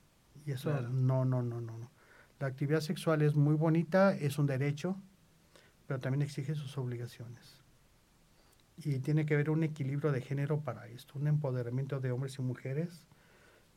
Y 0.46 0.52
eso 0.52 0.72
no, 0.82 1.26
no, 1.26 1.42
no, 1.42 1.62
no, 1.62 1.78
no. 1.78 1.92
La 2.40 2.48
actividad 2.48 2.82
sexual 2.82 3.22
es 3.22 3.36
muy 3.36 3.56
bonita, 3.56 4.16
es 4.16 4.40
un 4.40 4.48
derecho, 4.48 4.98
pero 5.88 6.00
también 6.00 6.24
exige 6.24 6.56
sus 6.56 6.78
obligaciones. 6.78 7.62
Y 8.78 9.00
tiene 9.00 9.26
que 9.26 9.36
haber 9.36 9.52
un 9.52 9.64
equilibrio 9.64 10.12
de 10.12 10.22
género 10.22 10.62
para 10.62 10.88
esto, 10.88 11.20
un 11.20 11.28
empoderamiento 11.28 12.00
de 12.00 12.12
hombres 12.12 12.40
y 12.40 12.42
mujeres 12.42 13.06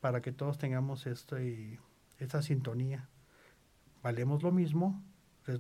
para 0.01 0.23
que 0.23 0.33
todos 0.33 0.57
tengamos 0.57 1.07
esto 1.07 1.41
y 1.41 1.79
esta 2.19 2.41
sintonía. 2.41 3.09
Valemos 4.03 4.43
lo 4.43 4.53
mismo, 4.53 5.03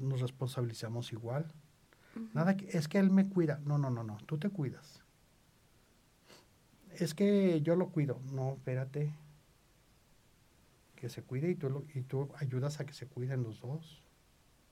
nos 0.01 0.21
responsabilizamos 0.21 1.13
igual. 1.13 1.53
Nada 2.33 2.57
que, 2.57 2.69
es 2.77 2.89
que 2.89 2.99
él 2.99 3.11
me 3.11 3.29
cuida. 3.29 3.61
No, 3.65 3.77
no, 3.77 3.91
no, 3.91 4.03
no, 4.03 4.17
tú 4.25 4.39
te 4.39 4.49
cuidas. 4.49 5.04
Es 6.99 7.15
que 7.15 7.61
yo 7.63 7.77
lo 7.77 7.89
cuido. 7.89 8.21
No, 8.33 8.55
espérate. 8.55 9.13
Que 10.97 11.09
se 11.09 11.23
cuide 11.23 11.51
y 11.51 11.55
tú, 11.55 11.85
y 11.95 12.03
tú 12.03 12.29
ayudas 12.37 12.81
a 12.81 12.87
que 12.87 12.93
se 12.93 13.07
cuiden 13.07 13.43
los 13.43 13.61
dos. 13.61 14.01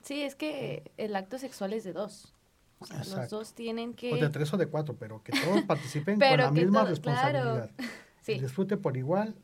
Sí, 0.03 0.23
es 0.23 0.35
que 0.35 0.93
el 0.97 1.15
acto 1.15 1.39
sexual 1.39 1.73
es 1.73 1.85
de 1.85 1.93
dos. 1.93 2.35
O 2.79 2.87
sea, 2.87 2.99
los 2.99 3.31
dos 3.31 3.55
tienen 3.55 3.95
que... 3.95 4.13
O 4.13 4.17
de 4.17 4.29
tres 4.29 4.53
o 4.53 4.57
de 4.57 4.67
cuatro, 4.67 4.97
pero 4.99 5.23
que 5.23 5.33
todos 5.33 5.63
participen 5.67 6.19
con 6.19 6.37
la 6.37 6.51
misma 6.51 6.85
responsabilidad. 6.85 7.71
Sí. 8.23 8.39
disfrute 8.39 8.77
por 8.77 8.97
igual 8.97 9.35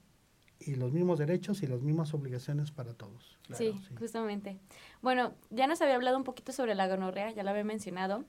y 0.60 0.76
los 0.76 0.92
mismos 0.92 1.18
derechos 1.18 1.64
y 1.64 1.66
las 1.66 1.80
mismas 1.82 2.14
obligaciones 2.14 2.70
para 2.70 2.94
todos. 2.94 3.36
sí, 3.52 3.74
justamente. 3.98 4.56
Bueno, 5.02 5.34
ya 5.50 5.66
nos 5.66 5.82
había 5.82 5.96
hablado 5.96 6.16
un 6.16 6.22
poquito 6.22 6.52
sobre 6.52 6.76
la 6.76 6.86
gonorrea, 6.86 7.32
ya 7.32 7.42
lo 7.42 7.50
había 7.50 7.64
mencionado. 7.64 8.24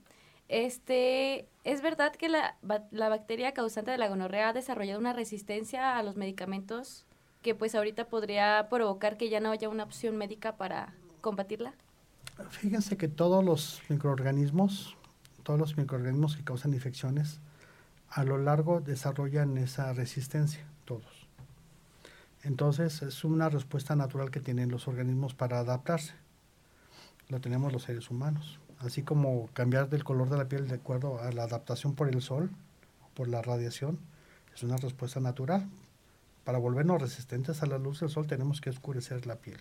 Este, 0.49 1.47
¿es 1.63 1.81
verdad 1.83 2.11
que 2.11 2.27
la, 2.27 2.57
la 2.91 3.07
bacteria 3.07 3.53
causante 3.53 3.91
de 3.91 3.99
la 3.99 4.09
gonorrea 4.09 4.49
ha 4.49 4.53
desarrollado 4.53 4.99
una 4.99 5.13
resistencia 5.13 5.97
a 5.97 6.03
los 6.03 6.17
medicamentos 6.17 7.05
que 7.43 7.55
pues 7.55 7.75
ahorita 7.75 8.07
podría 8.07 8.67
provocar 8.67 9.15
que 9.15 9.29
ya 9.29 9.39
no 9.39 9.51
haya 9.51 9.69
una 9.69 9.83
opción 9.83 10.17
médica 10.17 10.57
para 10.57 10.93
combatirla? 11.21 11.73
Fíjense 12.49 12.97
que 12.97 13.07
todos 13.07 13.45
los 13.45 13.81
microorganismos, 13.89 14.97
todos 15.43 15.59
los 15.59 15.77
microorganismos 15.77 16.35
que 16.35 16.43
causan 16.43 16.73
infecciones, 16.73 17.39
a 18.09 18.23
lo 18.23 18.39
largo 18.39 18.81
desarrollan 18.81 19.57
esa 19.57 19.93
resistencia, 19.93 20.65
todos. 20.85 21.27
Entonces 22.43 23.03
es 23.03 23.23
una 23.23 23.49
respuesta 23.49 23.95
natural 23.95 24.31
que 24.31 24.39
tienen 24.39 24.71
los 24.71 24.87
organismos 24.87 25.35
para 25.35 25.59
adaptarse. 25.59 26.13
Lo 27.27 27.39
tenemos 27.39 27.71
los 27.71 27.83
seres 27.83 28.09
humanos. 28.09 28.59
Así 28.79 29.03
como 29.03 29.47
cambiar 29.53 29.89
del 29.89 30.03
color 30.03 30.29
de 30.29 30.37
la 30.37 30.47
piel 30.47 30.67
de 30.67 30.75
acuerdo 30.75 31.21
a 31.21 31.31
la 31.31 31.43
adaptación 31.43 31.95
por 31.95 32.07
el 32.07 32.21
sol, 32.21 32.49
por 33.13 33.27
la 33.27 33.41
radiación, 33.41 33.99
es 34.55 34.63
una 34.63 34.77
respuesta 34.77 35.19
natural. 35.19 35.69
Para 36.45 36.57
volvernos 36.57 37.01
resistentes 37.01 37.61
a 37.61 37.65
la 37.65 37.77
luz 37.77 37.99
del 37.99 38.09
sol 38.09 38.25
tenemos 38.27 38.61
que 38.61 38.69
oscurecer 38.69 39.27
la 39.27 39.35
piel. 39.35 39.59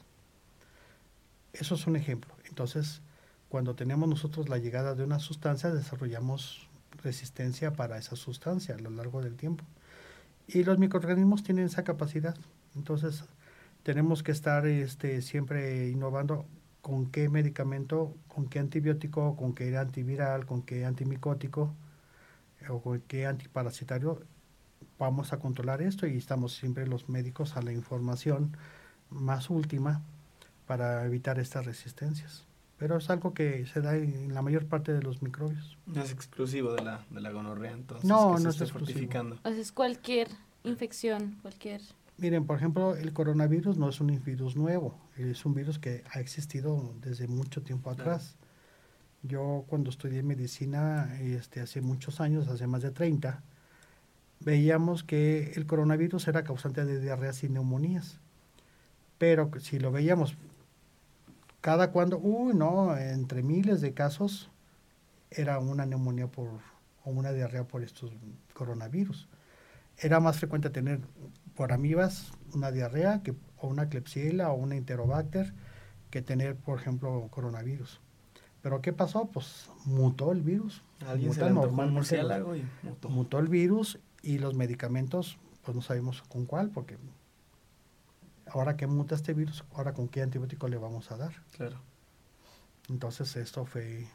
Eso 1.52 1.74
es 1.74 1.86
un 1.86 1.96
ejemplo. 1.96 2.32
Entonces, 2.44 3.00
cuando 3.48 3.74
tenemos 3.74 4.08
nosotros 4.08 4.48
la 4.48 4.58
llegada 4.58 4.94
de 4.94 5.02
una 5.02 5.18
sustancia, 5.18 5.70
desarrollamos 5.70 6.68
resistencia 7.02 7.72
para 7.72 7.98
esa 7.98 8.14
sustancia 8.16 8.76
a 8.76 8.78
lo 8.78 8.90
largo 8.90 9.20
del 9.20 9.36
tiempo. 9.36 9.64
Y 10.46 10.62
los 10.64 10.78
microorganismos 10.78 11.42
tienen 11.42 11.66
esa 11.66 11.84
capacidad 11.84 12.36
Entonces, 12.74 13.24
tenemos 13.82 14.22
que 14.22 14.32
estar 14.32 14.66
este, 14.66 15.22
siempre 15.22 15.88
innovando 15.88 16.46
con 16.82 17.10
qué 17.10 17.28
medicamento, 17.28 18.14
con 18.28 18.48
qué 18.48 18.58
antibiótico, 18.58 19.36
con 19.36 19.54
qué 19.54 19.76
antiviral, 19.76 20.46
con 20.46 20.62
qué 20.62 20.84
antimicótico 20.84 21.74
eh, 22.60 22.68
o 22.70 22.80
con 22.80 23.00
qué 23.00 23.26
antiparasitario 23.26 24.22
vamos 24.98 25.32
a 25.32 25.38
controlar 25.38 25.82
esto 25.82 26.06
y 26.06 26.16
estamos 26.16 26.54
siempre 26.54 26.86
los 26.86 27.08
médicos 27.08 27.56
a 27.56 27.62
la 27.62 27.72
información 27.72 28.56
más 29.10 29.50
última 29.50 30.02
para 30.66 31.04
evitar 31.04 31.38
estas 31.38 31.66
resistencias. 31.66 32.44
Pero 32.78 32.98
es 32.98 33.10
algo 33.10 33.34
que 33.34 33.66
se 33.66 33.80
da 33.80 33.96
en 33.96 34.32
la 34.32 34.42
mayor 34.42 34.66
parte 34.66 34.92
de 34.92 35.02
los 35.02 35.20
microbios. 35.20 35.76
No 35.86 36.02
es 36.02 36.12
exclusivo 36.12 36.74
de 36.74 36.84
la, 36.84 37.04
de 37.10 37.20
la 37.20 37.32
gonorrea, 37.32 37.72
entonces. 37.72 38.08
No, 38.08 38.34
que 38.34 38.34
no 38.34 38.38
se 38.38 38.48
es 38.48 38.54
esté 38.54 38.64
exclusivo. 38.64 38.94
fortificando. 38.94 39.36
O 39.42 39.48
sea, 39.48 39.58
es 39.58 39.72
cualquier 39.72 40.28
infección, 40.62 41.38
cualquier... 41.42 41.80
Miren, 42.18 42.46
por 42.46 42.56
ejemplo, 42.56 42.96
el 42.96 43.12
coronavirus 43.12 43.78
no 43.78 43.88
es 43.88 44.00
un 44.00 44.20
virus 44.24 44.56
nuevo, 44.56 44.98
es 45.16 45.46
un 45.46 45.54
virus 45.54 45.78
que 45.78 46.02
ha 46.12 46.18
existido 46.18 46.92
desde 47.00 47.28
mucho 47.28 47.62
tiempo 47.62 47.90
atrás. 47.90 48.34
Yo 49.22 49.64
cuando 49.68 49.88
estudié 49.88 50.24
medicina 50.24 51.16
este, 51.20 51.60
hace 51.60 51.80
muchos 51.80 52.20
años, 52.20 52.48
hace 52.48 52.66
más 52.66 52.82
de 52.82 52.90
30, 52.90 53.40
veíamos 54.40 55.04
que 55.04 55.52
el 55.54 55.66
coronavirus 55.66 56.26
era 56.26 56.42
causante 56.42 56.84
de 56.84 57.00
diarreas 57.00 57.44
y 57.44 57.48
neumonías. 57.48 58.18
Pero 59.18 59.50
si 59.60 59.78
lo 59.78 59.92
veíamos 59.92 60.36
cada 61.60 61.92
cuando, 61.92 62.18
uy, 62.18 62.52
no, 62.52 62.96
entre 62.96 63.44
miles 63.44 63.80
de 63.80 63.94
casos 63.94 64.50
era 65.30 65.60
una 65.60 65.86
neumonía 65.86 66.26
por, 66.26 66.48
o 67.04 67.10
una 67.10 67.32
diarrea 67.32 67.62
por 67.62 67.84
estos 67.84 68.12
coronavirus. 68.54 69.28
Era 69.98 70.18
más 70.18 70.38
frecuente 70.38 70.70
tener 70.70 71.00
por 71.59 71.72
amibas 71.72 72.30
una 72.54 72.70
diarrea 72.70 73.20
que, 73.24 73.34
o 73.56 73.66
una 73.66 73.88
Klebsiella 73.88 74.48
o 74.52 74.54
una 74.54 74.76
Enterobacter 74.76 75.52
que 76.09 76.22
tener, 76.22 76.54
por 76.54 76.78
ejemplo, 76.78 77.26
coronavirus. 77.32 78.00
Pero 78.62 78.80
¿qué 78.80 78.92
pasó? 78.92 79.26
Pues 79.26 79.68
mutó 79.84 80.30
el 80.30 80.40
virus. 80.42 80.84
Alguien 81.04 81.34
se 81.34 81.40
Muta 81.40 81.46
un 81.52 81.54
normalmente 81.56 81.94
murciélago 81.94 82.54
y 82.54 82.64
mutó. 82.84 83.09
Mutó 83.09 83.38
el 83.40 83.48
virus 83.48 83.98
y 84.22 84.38
los 84.38 84.54
medicamentos, 84.54 85.36
pues 85.64 85.74
no 85.74 85.82
sabemos 85.82 86.22
con 86.22 86.46
cuál, 86.46 86.70
porque 86.70 86.96
ahora 88.46 88.76
que 88.76 88.86
muta 88.86 89.16
este 89.16 89.34
virus, 89.34 89.64
ahora 89.74 89.94
con 89.94 90.06
qué 90.06 90.22
antibiótico 90.22 90.68
le 90.68 90.76
vamos 90.78 91.11
a 91.11 91.16
dar. 91.16 91.32
Claro. 91.56 91.80
Entonces 92.88 93.34
esto 93.34 93.64
fue 93.64 94.06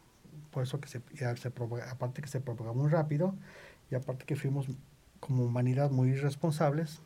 por 0.49 0.63
eso 0.63 0.79
que 0.79 0.87
se, 0.87 1.01
se 1.11 1.51
propaga- 1.51 1.91
aparte 1.91 2.21
que 2.21 2.29
se 2.29 2.39
propagó 2.39 2.73
muy 2.73 2.89
rápido 2.89 3.35
y 3.91 3.95
aparte 3.95 4.23
que 4.23 4.37
fuimos 4.37 4.67
como 5.19 5.43
humanidad 5.43 5.91
muy 5.91 6.11
irresponsables 6.11 7.01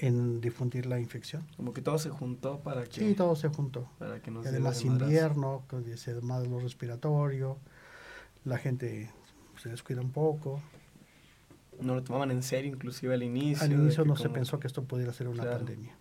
en 0.00 0.40
difundir 0.40 0.86
la 0.86 0.98
infección. 0.98 1.46
Como 1.56 1.72
que 1.72 1.82
todo 1.82 1.98
se 1.98 2.10
juntó 2.10 2.60
para 2.60 2.84
que, 2.84 3.00
Sí, 3.00 3.14
todo 3.14 3.36
se 3.36 3.48
juntó. 3.48 3.88
para 3.98 4.20
que 4.20 4.30
diera 4.30 4.48
además 4.48 4.82
invierno, 4.84 5.64
que 5.68 5.96
se 5.96 6.14
más 6.22 6.46
lo 6.48 6.58
respiratorio, 6.58 7.58
la 8.44 8.56
gente 8.58 9.10
se 9.60 9.68
descuida 9.68 10.00
un 10.00 10.10
poco. 10.10 10.60
No 11.80 11.94
lo 11.94 12.02
tomaban 12.02 12.30
en 12.30 12.42
serio, 12.42 12.72
inclusive 12.72 13.14
al 13.14 13.22
inicio. 13.22 13.64
Al 13.64 13.72
inicio 13.72 14.04
no 14.04 14.16
se 14.16 14.24
como- 14.24 14.34
pensó 14.34 14.58
que 14.58 14.66
esto 14.66 14.84
pudiera 14.84 15.12
ser 15.12 15.28
una 15.28 15.42
Claro. 15.42 15.58
pandemia. 15.58 15.94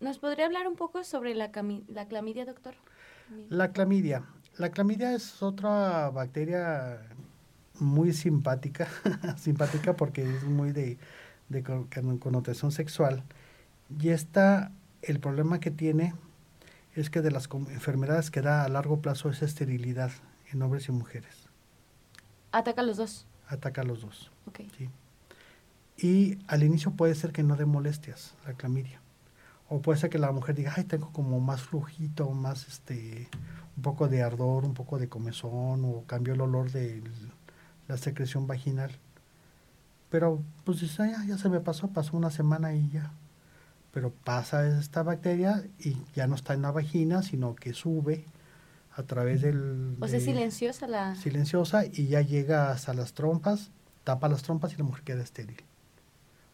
¿Nos 0.00 0.18
podría 0.18 0.46
hablar 0.46 0.66
un 0.68 0.76
poco 0.76 1.02
sobre 1.04 1.34
la, 1.34 1.50
cami- 1.52 1.84
la 1.88 2.06
clamidia, 2.06 2.44
doctor? 2.44 2.74
La 3.48 3.72
clamidia. 3.72 4.24
La 4.56 4.70
clamidia 4.70 5.12
es 5.14 5.42
otra 5.42 6.10
bacteria 6.10 7.00
muy 7.80 8.12
simpática, 8.12 8.88
simpática 9.36 9.94
porque 9.96 10.22
es 10.22 10.44
muy 10.44 10.72
de, 10.72 10.98
de 11.48 11.62
con- 11.62 11.84
con- 11.86 12.18
connotación 12.18 12.72
sexual. 12.72 13.22
Y 14.00 14.10
esta, 14.10 14.70
el 15.02 15.18
problema 15.20 15.60
que 15.60 15.70
tiene 15.70 16.14
es 16.94 17.10
que 17.10 17.20
de 17.22 17.30
las 17.30 17.48
enfermedades 17.70 18.30
que 18.30 18.42
da 18.42 18.64
a 18.64 18.68
largo 18.68 19.00
plazo 19.00 19.30
es 19.30 19.42
esterilidad 19.42 20.10
en 20.52 20.62
hombres 20.62 20.88
y 20.88 20.92
mujeres. 20.92 21.48
Ataca 22.52 22.80
a 22.80 22.84
los 22.84 22.96
dos. 22.96 23.26
Ataca 23.48 23.82
a 23.82 23.84
los 23.84 24.00
dos. 24.02 24.30
Ok. 24.46 24.60
¿sí? 24.76 24.88
Y 25.96 26.38
al 26.46 26.62
inicio 26.62 26.92
puede 26.92 27.14
ser 27.14 27.32
que 27.32 27.42
no 27.42 27.56
dé 27.56 27.66
molestias 27.66 28.34
la 28.46 28.54
clamidia. 28.54 29.00
O 29.68 29.80
puede 29.82 29.98
ser 29.98 30.08
que 30.10 30.18
la 30.18 30.32
mujer 30.32 30.54
diga, 30.54 30.72
ay, 30.76 30.84
tengo 30.84 31.12
como 31.12 31.40
más 31.40 31.62
flujito, 31.62 32.30
más 32.30 32.66
este, 32.68 33.28
un 33.76 33.82
poco 33.82 34.08
de 34.08 34.22
ardor, 34.22 34.64
un 34.64 34.72
poco 34.74 34.98
de 34.98 35.08
comezón, 35.08 35.84
o 35.84 36.04
cambió 36.06 36.34
el 36.34 36.40
olor 36.40 36.70
de 36.72 37.02
la 37.86 37.96
secreción 37.98 38.46
vaginal. 38.46 38.92
Pero 40.10 40.42
pues 40.64 40.80
dice, 40.80 41.02
"Ah, 41.02 41.06
ya, 41.20 41.24
ya 41.24 41.38
se 41.38 41.48
me 41.48 41.60
pasó, 41.60 41.88
pasó 41.88 42.16
una 42.16 42.30
semana 42.30 42.72
y 42.74 42.88
ya. 42.90 43.12
Pero 43.92 44.12
pasa 44.24 44.66
esta 44.78 45.02
bacteria 45.02 45.64
y 45.78 45.96
ya 46.14 46.26
no 46.26 46.34
está 46.34 46.54
en 46.54 46.62
la 46.62 46.70
vagina, 46.70 47.22
sino 47.22 47.54
que 47.54 47.72
sube 47.74 48.24
a 48.96 49.02
través 49.02 49.42
del... 49.42 49.96
O 50.00 50.08
sea, 50.08 50.18
de- 50.18 50.24
silenciosa 50.24 50.86
la... 50.86 51.14
silenciosa 51.14 51.84
y 51.86 52.06
ya 52.08 52.20
llega 52.20 52.70
hasta 52.70 52.94
las 52.94 53.12
trompas, 53.12 53.70
tapa 54.04 54.28
las 54.28 54.42
trompas 54.42 54.72
y 54.74 54.76
la 54.76 54.84
mujer 54.84 55.04
queda 55.04 55.22
estéril. 55.22 55.62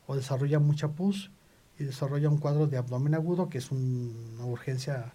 O 0.06 0.14
desarrolla 0.16 0.58
mucha 0.58 0.88
pus 0.88 1.30
y 1.78 1.84
desarrolla 1.84 2.28
un 2.28 2.38
cuadro 2.38 2.66
de 2.66 2.76
abdomen 2.76 3.14
agudo 3.14 3.48
que 3.48 3.58
es 3.58 3.70
un- 3.70 4.34
una 4.36 4.46
urgencia. 4.46 5.12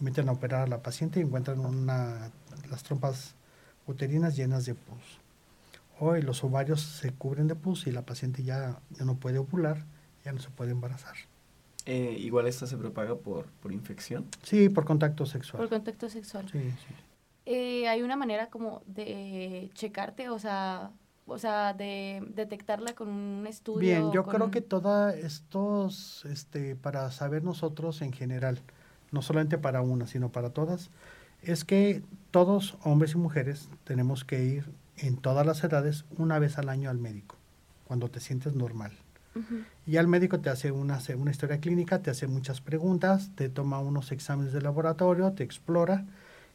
y 0.00 0.04
Meten 0.04 0.28
a 0.28 0.32
operar 0.32 0.62
a 0.62 0.66
la 0.68 0.82
paciente 0.82 1.20
y 1.20 1.22
encuentran 1.24 1.58
una, 1.60 2.30
las 2.70 2.82
trompas 2.82 3.34
uterinas 3.86 4.36
llenas 4.36 4.64
de 4.64 4.74
pus. 4.74 5.20
O 6.00 6.16
y 6.16 6.22
los 6.22 6.44
ovarios 6.44 6.80
se 6.80 7.12
cubren 7.12 7.48
de 7.48 7.54
pus 7.54 7.86
y 7.86 7.92
la 7.92 8.02
paciente 8.02 8.42
ya, 8.42 8.80
ya 8.90 9.04
no 9.04 9.16
puede 9.16 9.38
ovular, 9.38 9.84
ya 10.24 10.32
no 10.32 10.38
se 10.40 10.50
puede 10.50 10.70
embarazar. 10.70 11.14
Eh, 11.86 12.16
igual 12.20 12.46
esta 12.46 12.66
se 12.66 12.76
propaga 12.76 13.14
por, 13.16 13.46
por 13.62 13.72
infección. 13.72 14.26
Sí, 14.42 14.68
por 14.68 14.84
contacto 14.84 15.24
sexual. 15.26 15.60
Por 15.62 15.70
contacto 15.70 16.08
sexual. 16.08 16.46
Sí, 16.52 16.60
sí. 16.60 16.94
Eh, 17.46 17.88
¿Hay 17.88 18.02
una 18.02 18.14
manera 18.16 18.48
como 18.50 18.82
de 18.86 19.70
checarte? 19.74 20.28
O 20.28 20.38
sea, 20.38 20.90
o 21.26 21.38
sea, 21.38 21.72
de 21.72 22.22
detectarla 22.34 22.94
con 22.94 23.08
un 23.08 23.46
estudio. 23.46 23.80
Bien, 23.80 24.12
yo 24.12 24.22
con- 24.24 24.34
creo 24.34 24.50
que 24.50 24.60
toda 24.60 25.16
estos, 25.16 26.24
este, 26.26 26.76
para 26.76 27.10
saber 27.10 27.42
nosotros 27.42 28.02
en 28.02 28.12
general, 28.12 28.60
no 29.10 29.22
solamente 29.22 29.56
para 29.56 29.80
una, 29.80 30.06
sino 30.06 30.30
para 30.30 30.50
todas, 30.50 30.90
es 31.42 31.64
que 31.64 32.02
todos, 32.30 32.76
hombres 32.84 33.12
y 33.12 33.16
mujeres, 33.16 33.68
tenemos 33.84 34.24
que 34.24 34.44
ir 34.44 34.70
en 34.98 35.16
todas 35.16 35.46
las 35.46 35.62
edades 35.64 36.04
una 36.16 36.38
vez 36.38 36.58
al 36.58 36.68
año 36.68 36.90
al 36.90 36.98
médico, 36.98 37.36
cuando 37.86 38.10
te 38.10 38.20
sientes 38.20 38.54
normal. 38.54 38.92
Y 39.86 39.98
al 39.98 40.08
médico 40.08 40.40
te 40.40 40.50
hace 40.50 40.72
una, 40.72 40.98
una 41.16 41.30
historia 41.30 41.60
clínica, 41.60 42.00
te 42.00 42.10
hace 42.10 42.26
muchas 42.26 42.60
preguntas, 42.60 43.30
te 43.36 43.48
toma 43.48 43.78
unos 43.78 44.10
exámenes 44.10 44.52
de 44.52 44.60
laboratorio, 44.60 45.32
te 45.32 45.44
explora. 45.44 46.04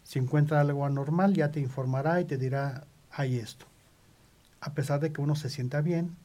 Si 0.04 0.20
encuentra 0.20 0.60
algo 0.60 0.86
anormal, 0.86 1.34
ya 1.34 1.50
te 1.50 1.62
informará 1.62 2.20
y 2.20 2.26
te 2.26 2.38
dirá, 2.38 2.84
hay 3.10 3.38
esto. 3.38 3.66
A 4.60 4.74
pesar 4.74 5.00
de 5.00 5.14
que 5.14 5.22
uno 5.22 5.36
se 5.36 5.50
sienta 5.50 5.80
bien, 5.80 6.16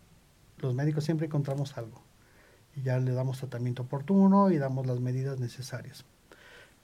los 0.58 0.74
médicos 0.74 1.04
siempre 1.04 1.26
encontramos 1.26 1.78
algo. 1.78 2.02
Y 2.74 2.82
ya 2.82 2.98
le 2.98 3.12
damos 3.12 3.38
tratamiento 3.38 3.82
oportuno 3.82 4.50
y 4.50 4.58
damos 4.58 4.86
las 4.86 4.98
medidas 4.98 5.38
necesarias. 5.38 6.04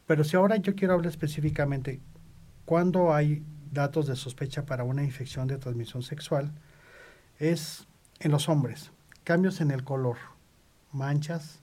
Pero 0.07 0.22
si 0.22 0.37
ahora 0.37 0.57
yo 0.57 0.74
quiero 0.74 0.95
hablar 0.95 1.11
específicamente, 1.11 2.01
cuando 2.64 3.14
hay 3.14 3.43
datos 3.75 4.07
de 4.07 4.16
sospecha 4.16 4.64
para 4.64 4.85
una 4.85 5.05
infección 5.05 5.47
de 5.49 5.59
transmisión 5.59 6.03
sexual, 6.03 6.53
es 7.39 7.87
en 8.20 8.31
los 8.31 8.49
hombres 8.49 8.91
cambios 9.25 9.62
en 9.62 9.70
el 9.70 9.85
color, 9.85 10.18
manchas 10.93 11.61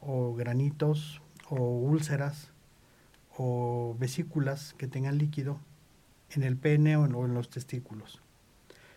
o 0.00 0.34
granitos 0.34 1.20
o 1.50 1.56
úlceras 1.56 2.50
o 3.36 3.94
vesículas 3.98 4.74
que 4.78 4.88
tengan 4.88 5.18
líquido 5.18 5.58
en 6.30 6.42
el 6.42 6.56
pene 6.56 6.96
o 6.96 7.04
en, 7.04 7.34
los 7.34 7.50
testículos. 7.50 8.22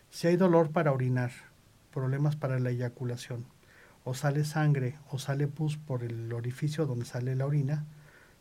Si 0.09 0.27
hay 0.27 0.37
dolor 0.37 0.71
para 0.71 0.93
orinar, 0.93 1.31
problemas 1.93 2.37
para 2.37 2.59
la 2.59 2.69
eyaculación, 2.69 3.45
o 4.05 4.13
sale 4.13 4.45
sangre 4.45 4.97
o 5.11 5.19
sale 5.19 5.47
pus 5.47 5.75
por 5.77 6.03
el 6.03 6.31
orificio 6.31 6.85
donde 6.85 7.05
sale 7.05 7.35
la 7.35 7.45
orina, 7.45 7.85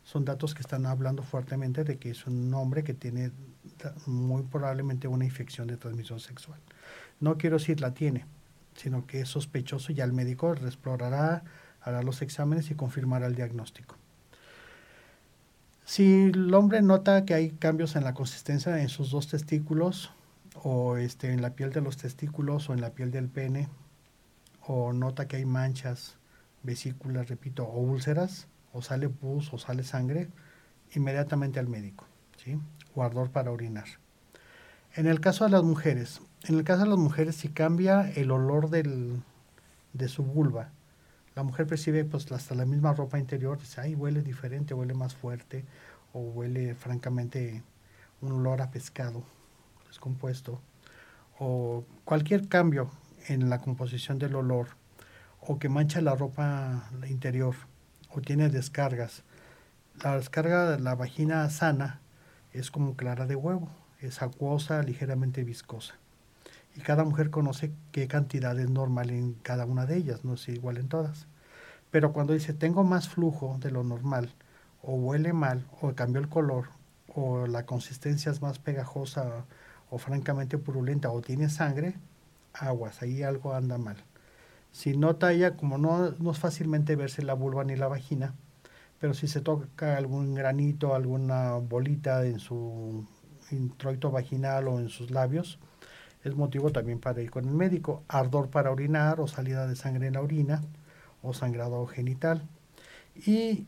son 0.04 0.24
datos 0.24 0.54
que 0.54 0.60
están 0.60 0.86
hablando 0.86 1.24
fuertemente 1.24 1.82
de 1.82 1.98
que 1.98 2.10
es 2.10 2.26
un 2.28 2.54
hombre 2.54 2.84
que 2.84 2.94
tiene 2.94 3.32
muy 4.06 4.42
probablemente 4.44 5.08
una 5.08 5.24
infección 5.24 5.66
de 5.68 5.76
transmisión 5.76 6.20
sexual. 6.20 6.60
No 7.20 7.38
quiero 7.38 7.58
decir 7.58 7.80
la 7.80 7.94
tiene, 7.94 8.26
sino 8.74 9.06
que 9.06 9.20
es 9.20 9.28
sospechoso 9.28 9.92
y 9.92 9.96
ya 9.96 10.04
el 10.04 10.12
médico 10.12 10.52
explorará, 10.54 11.44
hará 11.80 12.02
los 12.02 12.22
exámenes 12.22 12.70
y 12.70 12.74
confirmará 12.74 13.26
el 13.26 13.34
diagnóstico. 13.34 13.96
Si 15.84 16.24
el 16.24 16.52
hombre 16.52 16.82
nota 16.82 17.24
que 17.24 17.34
hay 17.34 17.50
cambios 17.50 17.94
en 17.94 18.02
la 18.02 18.12
consistencia 18.12 18.80
en 18.80 18.88
sus 18.88 19.12
dos 19.12 19.28
testículos, 19.28 20.10
o 20.62 20.96
este, 20.96 21.32
en 21.32 21.42
la 21.42 21.50
piel 21.50 21.70
de 21.72 21.80
los 21.80 21.96
testículos, 21.96 22.68
o 22.68 22.74
en 22.74 22.80
la 22.80 22.90
piel 22.90 23.12
del 23.12 23.28
pene, 23.28 23.68
o 24.66 24.92
nota 24.92 25.28
que 25.28 25.36
hay 25.36 25.44
manchas, 25.44 26.16
vesículas, 26.64 27.28
repito, 27.28 27.64
o 27.64 27.80
úlceras, 27.80 28.48
o 28.72 28.82
sale 28.82 29.08
pus, 29.08 29.52
o 29.52 29.58
sale 29.58 29.84
sangre, 29.84 30.28
inmediatamente 30.94 31.60
al 31.60 31.68
médico, 31.68 32.04
¿sí? 32.36 32.58
O 32.96 33.28
para 33.28 33.50
orinar. 33.50 33.84
En 34.94 35.06
el 35.06 35.20
caso 35.20 35.44
de 35.44 35.50
las 35.50 35.62
mujeres, 35.62 36.22
en 36.44 36.56
el 36.56 36.64
caso 36.64 36.84
de 36.84 36.88
las 36.88 36.98
mujeres, 36.98 37.36
si 37.36 37.50
cambia 37.50 38.10
el 38.12 38.30
olor 38.30 38.70
del, 38.70 39.22
de 39.92 40.08
su 40.08 40.22
vulva, 40.22 40.70
La 41.34 41.42
mujer 41.42 41.66
percibe 41.66 42.02
pues 42.06 42.32
hasta 42.32 42.54
la 42.54 42.64
misma 42.64 42.94
ropa 42.94 43.18
interior, 43.18 43.58
dice, 43.58 43.82
ay, 43.82 43.94
huele 43.94 44.22
diferente, 44.22 44.72
huele 44.72 44.94
más 44.94 45.14
fuerte, 45.14 45.66
o 46.14 46.20
huele 46.20 46.74
francamente 46.74 47.62
un 48.22 48.32
olor 48.32 48.62
a 48.62 48.70
pescado 48.70 49.22
descompuesto, 49.86 50.62
o 51.38 51.84
cualquier 52.06 52.48
cambio 52.48 52.90
en 53.28 53.50
la 53.50 53.60
composición 53.60 54.18
del 54.18 54.34
olor, 54.34 54.68
o 55.40 55.58
que 55.58 55.68
mancha 55.68 56.00
la 56.00 56.14
ropa 56.14 56.88
interior, 57.06 57.54
o 58.08 58.22
tiene 58.22 58.48
descargas. 58.48 59.22
La 60.02 60.16
descarga 60.16 60.70
de 60.70 60.80
la 60.80 60.94
vagina 60.94 61.50
sana 61.50 62.00
es 62.58 62.70
como 62.70 62.96
clara 62.96 63.26
de 63.26 63.36
huevo, 63.36 63.68
es 64.00 64.22
acuosa, 64.22 64.82
ligeramente 64.82 65.44
viscosa. 65.44 65.94
Y 66.74 66.80
cada 66.80 67.04
mujer 67.04 67.30
conoce 67.30 67.72
qué 67.92 68.06
cantidad 68.06 68.58
es 68.58 68.70
normal 68.70 69.10
en 69.10 69.34
cada 69.34 69.64
una 69.64 69.86
de 69.86 69.96
ellas, 69.96 70.24
no 70.24 70.34
es 70.34 70.48
igual 70.48 70.76
en 70.76 70.88
todas. 70.88 71.26
Pero 71.90 72.12
cuando 72.12 72.34
dice 72.34 72.52
tengo 72.52 72.84
más 72.84 73.08
flujo 73.08 73.56
de 73.60 73.70
lo 73.70 73.82
normal, 73.82 74.34
o 74.82 74.94
huele 74.94 75.32
mal, 75.32 75.66
o 75.80 75.94
cambió 75.94 76.20
el 76.20 76.28
color, 76.28 76.68
o 77.14 77.46
la 77.46 77.64
consistencia 77.64 78.30
es 78.30 78.42
más 78.42 78.58
pegajosa 78.58 79.46
o 79.90 79.98
francamente 79.98 80.58
purulenta, 80.58 81.10
o 81.10 81.22
tiene 81.22 81.48
sangre, 81.48 81.94
aguas, 82.52 83.02
ahí 83.02 83.22
algo 83.22 83.54
anda 83.54 83.78
mal. 83.78 83.96
Si 84.72 84.96
nota 84.96 85.32
ella, 85.32 85.56
como 85.56 85.78
no, 85.78 86.10
no 86.10 86.32
es 86.32 86.38
fácilmente 86.38 86.96
verse 86.96 87.22
la 87.22 87.34
vulva 87.34 87.64
ni 87.64 87.76
la 87.76 87.88
vagina, 87.88 88.34
pero 89.00 89.14
si 89.14 89.28
se 89.28 89.40
toca 89.40 89.96
algún 89.96 90.34
granito, 90.34 90.94
alguna 90.94 91.54
bolita 91.54 92.24
en 92.26 92.38
su 92.38 93.06
introito 93.50 94.10
vaginal 94.10 94.68
o 94.68 94.78
en 94.78 94.88
sus 94.88 95.10
labios, 95.10 95.58
es 96.24 96.34
motivo 96.34 96.70
también 96.70 96.98
para 96.98 97.22
ir 97.22 97.30
con 97.30 97.46
el 97.46 97.54
médico. 97.54 98.02
Ardor 98.08 98.50
para 98.50 98.70
orinar 98.70 99.20
o 99.20 99.28
salida 99.28 99.66
de 99.66 99.76
sangre 99.76 100.08
en 100.08 100.14
la 100.14 100.22
orina 100.22 100.62
o 101.22 101.32
sangrado 101.32 101.86
genital. 101.86 102.42
Y 103.14 103.66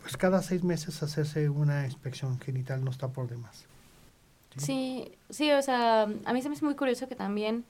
pues 0.00 0.16
cada 0.16 0.42
seis 0.42 0.64
meses 0.64 1.02
hacerse 1.02 1.48
una 1.48 1.84
inspección 1.84 2.40
genital 2.40 2.84
no 2.84 2.90
está 2.90 3.08
por 3.08 3.28
demás. 3.28 3.66
Sí, 4.56 5.12
sí, 5.30 5.50
o 5.50 5.62
sea, 5.62 6.02
a 6.02 6.32
mí 6.32 6.42
se 6.42 6.48
me 6.48 6.54
hace 6.54 6.64
muy 6.64 6.76
curioso 6.76 7.08
que 7.08 7.16
también 7.16 7.64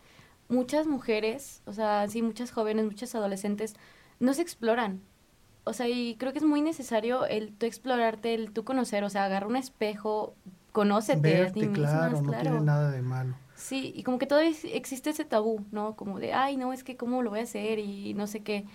muchas 0.49 0.87
mujeres, 0.87 1.63
o 1.67 1.73
sea, 1.73 2.07
sí, 2.09 2.23
muchas 2.23 2.51
jóvenes, 2.51 2.85
muchas 2.85 3.15
adolescentes, 3.15 3.75
no 4.21 4.35
se 4.35 4.43
exploran. 4.43 5.01
O 5.65 5.73
sea, 5.73 5.89
y 5.89 6.17
creo 6.17 6.33
que 6.33 6.39
es 6.39 6.45
muy 6.45 6.61
necesario 6.61 7.25
el 7.27 7.53
tú 7.53 7.67
explorarte, 7.67 8.35
el 8.35 8.53
tú 8.53 8.65
conocer, 8.65 9.03
o 9.03 9.11
sea, 9.11 9.25
agarra 9.25 9.47
un 9.47 9.57
espejo, 9.57 10.35
conócete 10.73 11.21
Verte, 11.21 11.71
claro, 11.73 12.21
no 12.21 12.33
tiene 12.33 12.61
nada 12.61 12.91
de 12.91 13.01
malo. 13.01 13.35
Sí, 13.55 13.93
y 13.97 14.03
como 14.03 14.19
que 14.19 14.27
todavía 14.27 14.53
existe 14.73 15.11
ese 15.11 15.25
tabú, 15.25 15.65
¿no? 15.71 15.97
Como 15.97 16.19
de, 16.19 16.35
ay, 16.35 16.57
no, 16.57 16.73
es 16.73 16.85
que 16.85 16.97
cómo 16.97 17.23
lo 17.23 17.31
voy 17.31 17.41
a 17.41 17.45
hacer 17.45 17.79
y 17.79 18.13
no 18.15 18.27
sé 18.27 18.41
qué. 18.41 18.67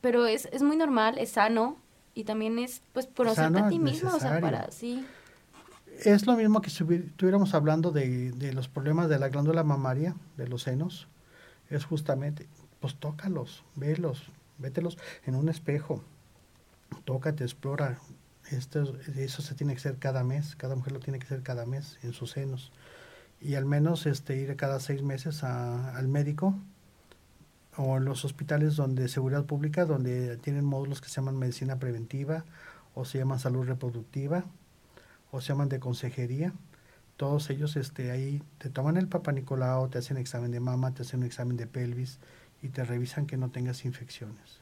Pero 0.00 0.26
es, 0.26 0.48
es 0.52 0.62
muy 0.62 0.76
normal, 0.76 1.18
es 1.18 1.30
sano 1.30 1.76
y 2.14 2.24
también 2.24 2.58
es, 2.58 2.82
pues, 2.92 3.06
conocerte 3.06 3.60
a 3.60 3.68
ti 3.68 3.78
mismo, 3.78 4.14
o 4.14 4.18
sea, 4.18 4.40
para, 4.40 4.70
sí. 4.70 5.06
Es 6.04 6.26
lo 6.26 6.34
mismo 6.34 6.60
que 6.60 6.70
si 6.70 6.82
estuviéramos 6.82 7.54
hablando 7.54 7.92
de, 7.92 8.32
de 8.32 8.52
los 8.52 8.68
problemas 8.68 9.08
de 9.08 9.18
la 9.18 9.28
glándula 9.28 9.62
mamaria, 9.62 10.16
de 10.36 10.48
los 10.48 10.62
senos, 10.62 11.06
es 11.70 11.84
justamente, 11.84 12.48
pues 12.80 12.96
tócalos, 12.96 13.62
velos, 13.76 14.30
vételos 14.58 14.98
en 15.26 15.36
un 15.36 15.48
espejo, 15.48 16.02
tócate, 17.04 17.44
explora. 17.44 17.98
Eso 18.50 19.42
se 19.42 19.54
tiene 19.54 19.72
que 19.72 19.78
hacer 19.78 19.98
cada 19.98 20.22
mes, 20.22 20.54
cada 20.56 20.76
mujer 20.76 20.92
lo 20.92 21.00
tiene 21.00 21.18
que 21.18 21.24
hacer 21.24 21.42
cada 21.42 21.64
mes 21.64 21.98
en 22.02 22.12
sus 22.12 22.32
senos. 22.32 22.72
Y 23.40 23.54
al 23.54 23.64
menos 23.64 24.06
este, 24.06 24.36
ir 24.36 24.54
cada 24.56 24.80
seis 24.80 25.02
meses 25.02 25.44
al 25.44 26.08
médico 26.08 26.54
o 27.76 27.96
en 27.96 28.04
los 28.04 28.24
hospitales 28.24 28.76
donde 28.76 29.08
seguridad 29.08 29.44
pública, 29.44 29.84
donde 29.84 30.36
tienen 30.36 30.64
módulos 30.64 31.00
que 31.00 31.08
se 31.08 31.16
llaman 31.16 31.38
medicina 31.38 31.78
preventiva 31.78 32.44
o 32.94 33.04
se 33.04 33.18
llaman 33.18 33.40
salud 33.40 33.66
reproductiva 33.66 34.44
o 35.30 35.40
se 35.40 35.48
llaman 35.48 35.68
de 35.68 35.80
consejería. 35.80 36.52
Todos 37.16 37.50
ellos 37.50 37.76
este, 37.76 38.10
ahí 38.10 38.42
te 38.58 38.70
toman 38.70 38.96
el 38.96 39.08
papá 39.08 39.32
Nicolau, 39.32 39.88
te 39.88 39.98
hacen 39.98 40.16
examen 40.16 40.50
de 40.50 40.60
mama, 40.60 40.94
te 40.94 41.02
hacen 41.02 41.20
un 41.20 41.26
examen 41.26 41.56
de 41.56 41.66
pelvis 41.66 42.18
y 42.62 42.68
te 42.68 42.84
revisan 42.84 43.26
que 43.26 43.36
no 43.36 43.50
tengas 43.50 43.84
infecciones. 43.84 44.60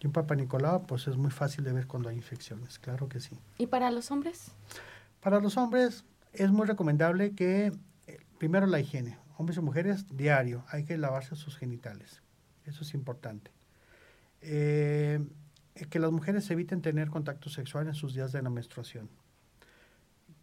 Y 0.00 0.06
un 0.06 0.12
Papa 0.12 0.34
Nicolau, 0.34 0.86
pues 0.86 1.06
es 1.06 1.16
muy 1.16 1.30
fácil 1.30 1.62
de 1.62 1.72
ver 1.72 1.86
cuando 1.86 2.08
hay 2.08 2.16
infecciones, 2.16 2.78
claro 2.78 3.08
que 3.08 3.20
sí. 3.20 3.38
¿Y 3.58 3.66
para 3.66 3.90
los 3.90 4.10
hombres? 4.10 4.52
Para 5.20 5.40
los 5.40 5.56
hombres 5.56 6.04
es 6.32 6.50
muy 6.50 6.66
recomendable 6.66 7.34
que, 7.34 7.72
eh, 8.06 8.18
primero 8.38 8.66
la 8.66 8.80
higiene, 8.80 9.18
hombres 9.36 9.58
y 9.58 9.60
mujeres, 9.60 10.06
diario, 10.16 10.64
hay 10.68 10.84
que 10.84 10.96
lavarse 10.96 11.36
sus 11.36 11.56
genitales, 11.56 12.22
eso 12.64 12.82
es 12.82 12.94
importante. 12.94 13.50
Eh, 14.40 15.22
que 15.88 15.98
las 15.98 16.10
mujeres 16.10 16.50
eviten 16.50 16.82
tener 16.82 17.08
contacto 17.08 17.48
sexual 17.48 17.86
en 17.86 17.94
sus 17.94 18.14
días 18.14 18.32
de 18.32 18.42
la 18.42 18.50
menstruación. 18.50 19.08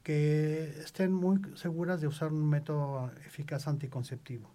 Que 0.03 0.79
estén 0.83 1.13
muy 1.13 1.39
seguras 1.55 2.01
de 2.01 2.07
usar 2.07 2.31
un 2.31 2.47
método 2.49 3.11
eficaz 3.25 3.67
anticonceptivo. 3.67 4.49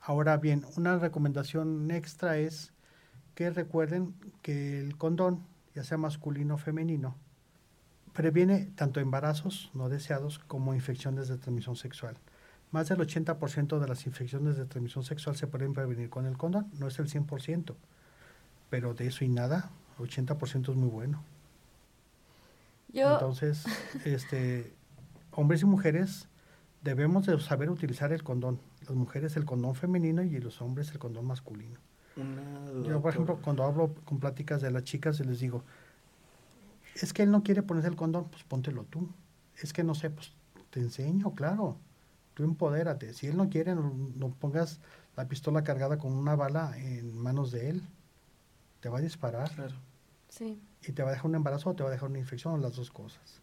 Ahora 0.00 0.36
bien, 0.38 0.64
una 0.76 0.98
recomendación 0.98 1.90
extra 1.90 2.38
es 2.38 2.72
que 3.36 3.50
recuerden 3.50 4.14
que 4.40 4.80
el 4.80 4.96
condón, 4.96 5.44
ya 5.74 5.84
sea 5.84 5.98
masculino 5.98 6.54
o 6.54 6.58
femenino, 6.58 7.14
previene 8.14 8.70
tanto 8.74 8.98
embarazos 8.98 9.70
no 9.74 9.90
deseados 9.90 10.38
como 10.38 10.74
infecciones 10.74 11.28
de 11.28 11.36
transmisión 11.36 11.76
sexual. 11.76 12.16
Más 12.72 12.88
del 12.88 12.98
80% 12.98 13.78
de 13.78 13.86
las 13.86 14.06
infecciones 14.06 14.56
de 14.56 14.64
transmisión 14.64 15.04
sexual 15.04 15.36
se 15.36 15.46
pueden 15.46 15.74
prevenir 15.74 16.08
con 16.08 16.24
el 16.24 16.38
condón, 16.38 16.70
no 16.78 16.88
es 16.88 16.98
el 16.98 17.08
100%, 17.08 17.74
pero 18.70 18.94
de 18.94 19.06
eso 19.06 19.22
y 19.22 19.28
nada, 19.28 19.70
80% 19.98 20.70
es 20.70 20.76
muy 20.76 20.88
bueno. 20.88 21.22
Entonces, 22.94 23.66
este, 24.06 24.72
hombres 25.32 25.60
y 25.60 25.66
mujeres 25.66 26.26
debemos 26.82 27.26
de 27.26 27.38
saber 27.38 27.68
utilizar 27.68 28.14
el 28.14 28.22
condón. 28.22 28.60
Las 28.80 28.96
mujeres 28.96 29.36
el 29.36 29.44
condón 29.44 29.74
femenino 29.74 30.22
y 30.22 30.38
los 30.38 30.62
hombres 30.62 30.90
el 30.92 30.98
condón 30.98 31.26
masculino. 31.26 31.78
Yo, 32.16 33.02
por 33.02 33.12
ejemplo, 33.12 33.38
cuando 33.42 33.64
hablo 33.64 33.94
con 34.04 34.18
pláticas 34.18 34.62
de 34.62 34.70
las 34.70 34.84
chicas, 34.84 35.20
les 35.20 35.38
digo, 35.38 35.64
es 36.94 37.12
que 37.12 37.22
él 37.22 37.30
no 37.30 37.42
quiere 37.42 37.62
ponerse 37.62 37.88
el 37.88 37.96
condón, 37.96 38.28
pues 38.30 38.42
póntelo 38.44 38.84
tú. 38.84 39.08
Es 39.56 39.72
que 39.72 39.84
no 39.84 39.94
sé, 39.94 40.10
pues 40.10 40.32
te 40.70 40.80
enseño, 40.80 41.34
claro. 41.34 41.76
Tú 42.34 42.44
empodérate. 42.44 43.12
Si 43.12 43.26
él 43.26 43.36
no 43.36 43.50
quiere, 43.50 43.74
no, 43.74 44.34
pongas 44.40 44.80
la 45.16 45.26
pistola 45.28 45.62
cargada 45.62 45.98
con 45.98 46.12
una 46.12 46.36
bala 46.36 46.76
en 46.76 47.16
manos 47.18 47.50
de 47.50 47.70
él. 47.70 47.82
Te 48.80 48.88
va 48.88 48.98
a 48.98 49.02
disparar. 49.02 49.50
Claro. 49.50 49.74
Sí. 50.28 50.60
Y 50.86 50.92
te 50.92 51.02
va 51.02 51.10
a 51.10 51.12
dejar 51.12 51.26
un 51.26 51.34
embarazo 51.34 51.70
o 51.70 51.74
te 51.74 51.82
va 51.82 51.88
a 51.90 51.92
dejar 51.92 52.08
una 52.08 52.18
infección 52.18 52.54
o 52.54 52.58
las 52.58 52.76
dos 52.76 52.90
cosas. 52.90 53.40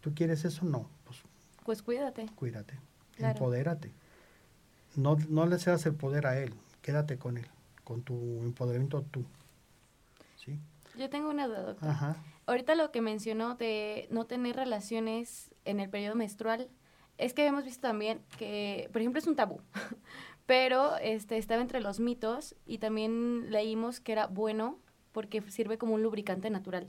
¿Tú 0.00 0.14
quieres 0.14 0.44
eso? 0.44 0.64
No. 0.64 0.88
Pues, 1.04 1.22
pues 1.64 1.82
cuídate. 1.82 2.26
Cuídate. 2.36 2.78
Empodérate. 3.18 3.92
No, 4.94 5.16
no 5.28 5.46
le 5.46 5.58
seas 5.58 5.84
el 5.86 5.94
poder 5.94 6.26
a 6.26 6.38
él 6.38 6.54
quédate 6.86 7.18
con 7.18 7.36
él, 7.36 7.48
con 7.82 8.02
tu 8.02 8.14
empoderamiento 8.42 9.02
tú. 9.02 9.24
¿Sí? 10.36 10.60
Yo 10.96 11.10
tengo 11.10 11.28
una 11.28 11.48
duda, 11.48 11.62
doctor. 11.62 11.88
Ajá. 11.88 12.16
Ahorita 12.46 12.76
lo 12.76 12.92
que 12.92 13.00
mencionó 13.00 13.56
de 13.56 14.06
no 14.12 14.26
tener 14.26 14.54
relaciones 14.54 15.52
en 15.64 15.80
el 15.80 15.90
periodo 15.90 16.14
menstrual, 16.14 16.68
es 17.18 17.34
que 17.34 17.44
hemos 17.44 17.64
visto 17.64 17.88
también 17.88 18.20
que, 18.38 18.88
por 18.92 19.02
ejemplo, 19.02 19.18
es 19.18 19.26
un 19.26 19.34
tabú, 19.34 19.60
pero 20.46 20.96
este, 20.98 21.38
estaba 21.38 21.60
entre 21.60 21.80
los 21.80 21.98
mitos 21.98 22.54
y 22.66 22.78
también 22.78 23.50
leímos 23.50 23.98
que 23.98 24.12
era 24.12 24.28
bueno 24.28 24.78
porque 25.10 25.42
sirve 25.50 25.78
como 25.78 25.94
un 25.94 26.04
lubricante 26.04 26.50
natural. 26.50 26.88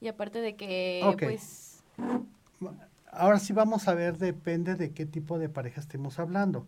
Y 0.00 0.08
aparte 0.08 0.40
de 0.40 0.56
que, 0.56 1.00
pues... 1.20 1.84
Ahora 3.12 3.38
sí 3.38 3.52
vamos 3.52 3.86
a 3.86 3.94
ver, 3.94 4.18
depende 4.18 4.74
de 4.74 4.92
qué 4.92 5.06
tipo 5.06 5.38
de 5.38 5.48
pareja 5.48 5.80
estemos 5.80 6.18
hablando. 6.18 6.66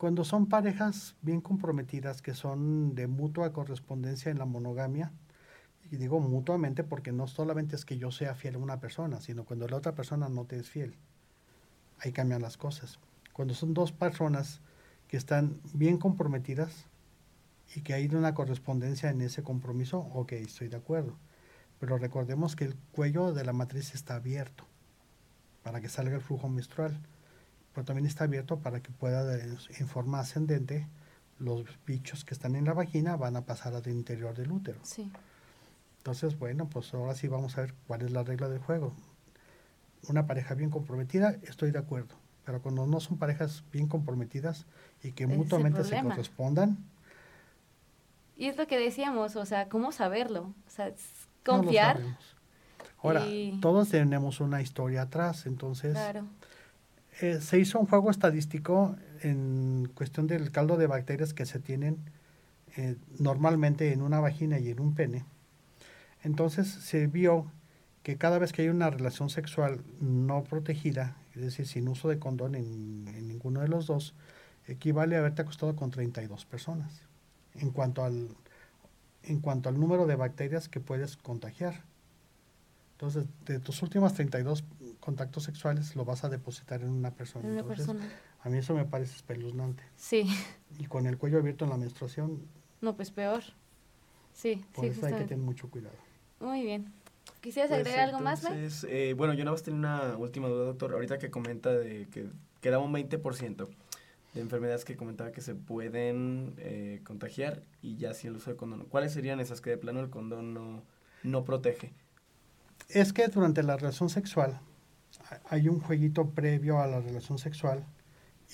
Cuando 0.00 0.24
son 0.24 0.46
parejas 0.46 1.14
bien 1.20 1.42
comprometidas, 1.42 2.22
que 2.22 2.32
son 2.32 2.94
de 2.94 3.06
mutua 3.06 3.52
correspondencia 3.52 4.30
en 4.30 4.38
la 4.38 4.46
monogamia, 4.46 5.12
y 5.90 5.98
digo 5.98 6.20
mutuamente 6.20 6.84
porque 6.84 7.12
no 7.12 7.26
solamente 7.26 7.76
es 7.76 7.84
que 7.84 7.98
yo 7.98 8.10
sea 8.10 8.34
fiel 8.34 8.54
a 8.54 8.60
una 8.60 8.80
persona, 8.80 9.20
sino 9.20 9.44
cuando 9.44 9.68
la 9.68 9.76
otra 9.76 9.94
persona 9.94 10.30
no 10.30 10.46
te 10.46 10.56
es 10.56 10.70
fiel. 10.70 10.96
Ahí 11.98 12.12
cambian 12.12 12.40
las 12.40 12.56
cosas. 12.56 12.98
Cuando 13.34 13.52
son 13.52 13.74
dos 13.74 13.92
personas 13.92 14.62
que 15.06 15.18
están 15.18 15.60
bien 15.74 15.98
comprometidas 15.98 16.86
y 17.76 17.82
que 17.82 17.92
hay 17.92 18.06
una 18.06 18.32
correspondencia 18.32 19.10
en 19.10 19.20
ese 19.20 19.42
compromiso, 19.42 19.98
ok, 20.14 20.32
estoy 20.32 20.68
de 20.68 20.78
acuerdo. 20.78 21.18
Pero 21.78 21.98
recordemos 21.98 22.56
que 22.56 22.64
el 22.64 22.74
cuello 22.92 23.34
de 23.34 23.44
la 23.44 23.52
matriz 23.52 23.94
está 23.94 24.14
abierto 24.14 24.64
para 25.62 25.82
que 25.82 25.90
salga 25.90 26.14
el 26.14 26.22
flujo 26.22 26.48
menstrual 26.48 26.98
pero 27.80 27.86
también 27.86 28.06
está 28.06 28.24
abierto 28.24 28.58
para 28.58 28.82
que 28.82 28.90
pueda, 28.90 29.34
en 29.42 29.88
forma 29.88 30.20
ascendente, 30.20 30.86
los 31.38 31.64
bichos 31.86 32.26
que 32.26 32.34
están 32.34 32.54
en 32.54 32.66
la 32.66 32.74
vagina 32.74 33.16
van 33.16 33.36
a 33.36 33.46
pasar 33.46 33.74
al 33.74 33.88
interior 33.88 34.34
del 34.34 34.52
útero. 34.52 34.78
Sí. 34.82 35.10
Entonces, 35.96 36.38
bueno, 36.38 36.68
pues 36.68 36.92
ahora 36.92 37.14
sí 37.14 37.26
vamos 37.26 37.56
a 37.56 37.62
ver 37.62 37.74
cuál 37.86 38.02
es 38.02 38.10
la 38.10 38.22
regla 38.22 38.50
del 38.50 38.58
juego. 38.58 38.92
Una 40.10 40.26
pareja 40.26 40.52
bien 40.52 40.68
comprometida, 40.68 41.36
estoy 41.40 41.70
de 41.70 41.78
acuerdo. 41.78 42.16
Pero 42.44 42.60
cuando 42.60 42.86
no 42.86 43.00
son 43.00 43.16
parejas 43.16 43.64
bien 43.72 43.88
comprometidas 43.88 44.66
y 45.02 45.12
que 45.12 45.26
mutuamente 45.26 45.82
se 45.82 46.02
correspondan, 46.02 46.76
Y 48.36 48.48
es 48.48 48.58
lo 48.58 48.66
que 48.66 48.78
decíamos, 48.78 49.36
o 49.36 49.46
sea, 49.46 49.70
¿cómo 49.70 49.90
saberlo? 49.90 50.52
O 50.66 50.70
sea, 50.70 50.88
es 50.88 51.00
No 51.46 51.54
lo 51.56 51.62
confiar. 51.62 51.98
Ahora, 53.02 53.20
y- 53.26 53.58
todos 53.62 53.88
tenemos 53.88 54.40
una 54.40 54.60
historia 54.60 55.00
atrás, 55.02 55.46
entonces 55.46 55.92
claro. 55.92 56.26
Eh, 57.20 57.40
se 57.42 57.58
hizo 57.58 57.78
un 57.78 57.86
juego 57.86 58.10
estadístico 58.10 58.96
en 59.22 59.90
cuestión 59.94 60.26
del 60.26 60.50
caldo 60.50 60.78
de 60.78 60.86
bacterias 60.86 61.34
que 61.34 61.44
se 61.44 61.58
tienen 61.58 61.98
eh, 62.76 62.96
normalmente 63.18 63.92
en 63.92 64.00
una 64.00 64.20
vagina 64.20 64.58
y 64.58 64.70
en 64.70 64.80
un 64.80 64.94
pene. 64.94 65.26
Entonces 66.22 66.66
se 66.68 67.06
vio 67.08 67.52
que 68.02 68.16
cada 68.16 68.38
vez 68.38 68.52
que 68.52 68.62
hay 68.62 68.68
una 68.70 68.88
relación 68.88 69.28
sexual 69.28 69.82
no 70.00 70.44
protegida, 70.44 71.18
es 71.34 71.42
decir, 71.42 71.66
sin 71.66 71.88
uso 71.88 72.08
de 72.08 72.18
condón 72.18 72.54
en, 72.54 73.04
ninguno 73.28 73.60
de 73.60 73.68
los 73.68 73.86
dos, 73.86 74.14
equivale 74.66 75.16
a 75.16 75.18
haberte 75.18 75.42
acostado 75.42 75.76
con 75.76 75.90
32 75.90 76.46
personas 76.46 77.02
en 77.54 77.70
cuanto 77.70 78.02
al 78.02 78.28
en 79.24 79.40
cuanto 79.40 79.68
al 79.68 79.78
número 79.78 80.06
de 80.06 80.16
bacterias 80.16 80.70
que 80.70 80.80
puedes 80.80 81.18
contagiar. 81.18 81.84
Entonces, 83.00 83.24
de 83.46 83.58
tus 83.60 83.80
últimas 83.82 84.12
32 84.12 84.62
contactos 85.00 85.44
sexuales 85.44 85.96
lo 85.96 86.04
vas 86.04 86.22
a 86.24 86.28
depositar 86.28 86.82
en 86.82 86.90
una 86.90 87.10
persona. 87.12 87.46
En 87.46 87.52
una 87.52 87.60
Entonces, 87.62 87.86
persona. 87.86 88.10
a 88.42 88.48
mí 88.50 88.58
eso 88.58 88.74
me 88.74 88.84
parece 88.84 89.16
espeluznante. 89.16 89.82
Sí. 89.96 90.26
Y 90.78 90.84
con 90.84 91.06
el 91.06 91.16
cuello 91.16 91.38
abierto 91.38 91.64
en 91.64 91.70
la 91.70 91.78
menstruación, 91.78 92.42
No, 92.82 92.94
pues 92.96 93.10
peor. 93.10 93.42
Sí, 94.34 94.62
por 94.74 94.84
sí, 94.84 94.90
eso 94.90 95.06
hay 95.06 95.12
que 95.12 95.18
justamente. 95.20 95.28
tener 95.28 95.42
mucho 95.44 95.70
cuidado. 95.70 95.94
Muy 96.40 96.62
bien. 96.62 96.92
¿Quisieras 97.40 97.70
Pues, 97.70 97.80
agregar 97.80 98.00
algo 98.10 98.20
más, 98.20 98.42
Mike? 98.42 98.54
entonces, 98.54 98.86
eh, 98.90 99.14
bueno, 99.14 99.32
yo 99.32 99.44
nada 99.44 99.52
más 99.52 99.62
tenía 99.62 99.78
una 99.78 100.16
última 100.18 100.48
duda, 100.48 100.66
doctor. 100.66 100.92
Ahorita 100.92 101.16
que 101.18 101.30
comenta 101.30 101.72
de 101.72 102.06
que 102.10 102.28
quedaba 102.60 102.84
un 102.84 102.92
20% 102.92 103.66
de 104.34 104.40
enfermedades 104.42 104.84
que 104.84 104.94
comentaba 104.96 105.32
que 105.32 105.40
se 105.40 105.54
pueden 105.54 106.52
eh, 106.58 107.00
contagiar 107.04 107.62
y 107.80 107.96
ya 107.96 108.12
sin 108.12 108.30
el 108.32 108.36
uso 108.36 108.50
de 108.50 108.56
condón. 108.56 108.84
¿Cuáles 108.90 109.14
serían 109.14 109.40
esas 109.40 109.62
que 109.62 109.70
de 109.70 109.78
plano 109.78 110.00
el 110.00 110.10
condón 110.10 110.52
no, 110.52 110.82
no 111.22 111.44
protege? 111.44 111.92
Es 112.92 113.12
que 113.12 113.28
durante 113.28 113.62
la 113.62 113.76
relación 113.76 114.08
sexual 114.10 114.60
ha- 115.30 115.40
hay 115.54 115.68
un 115.68 115.80
jueguito 115.80 116.30
previo 116.30 116.80
a 116.80 116.86
la 116.86 117.00
relación 117.00 117.38
sexual 117.38 117.84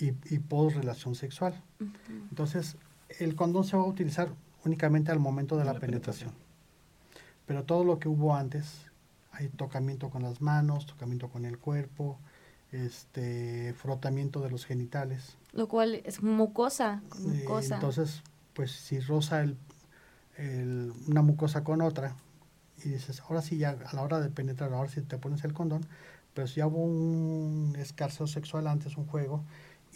y, 0.01 0.09
y 0.33 0.39
post 0.39 0.77
relación 0.77 1.15
sexual. 1.15 1.63
Ujú. 1.81 1.91
Entonces, 2.31 2.77
el 3.19 3.35
condón 3.35 3.65
se 3.65 3.77
va 3.77 3.83
a 3.83 3.87
utilizar 3.87 4.29
únicamente 4.65 5.11
al 5.13 5.19
momento 5.21 5.57
de 5.57 5.65
la, 5.65 5.73
la 5.75 5.81
penetración. 5.81 6.31
penetración. 6.31 6.47
Pero 7.47 7.65
todo 7.65 7.85
lo 7.85 7.99
que 7.99 8.09
hubo 8.09 8.35
antes, 8.35 8.87
hay 9.33 9.49
tocamiento 9.49 10.11
con 10.11 10.23
las 10.23 10.41
manos, 10.41 10.87
tocamiento 10.87 11.29
con 11.29 11.45
el 11.45 11.59
cuerpo, 11.59 12.19
este 12.73 13.73
frotamiento 13.75 14.41
de 14.41 14.51
los 14.51 14.67
genitales. 14.67 15.37
Lo 15.53 15.69
cual 15.69 15.95
es 16.05 16.23
mucosa. 16.23 17.03
Eh, 17.17 17.21
Mucosa. 17.43 17.77
entonces, 17.77 18.23
pues 18.53 18.73
si 18.73 18.99
roza 19.01 19.41
el, 19.43 19.57
el- 20.37 20.93
una 21.07 21.23
mucosa 21.23 21.63
con 21.65 21.81
otra 21.81 22.17
y 22.85 22.89
dices, 22.91 23.21
ahora 23.21 23.43
sí 23.43 23.59
ya 23.59 23.71
a 23.71 23.95
la 23.95 24.03
hora 24.03 24.21
de 24.21 24.29
penetrar, 24.29 24.73
ahora 24.73 24.89
sí 24.91 25.01
te 25.03 25.19
pones 25.19 25.45
el 25.45 25.53
condón, 25.55 25.87
pero 26.35 26.47
si 26.47 26.57
ya 26.57 26.67
hubo 26.67 26.83
un 26.85 27.75
escarceo 27.79 28.27
sexual 28.27 28.67
antes, 28.67 28.97
un 28.97 29.07
juego, 29.07 29.43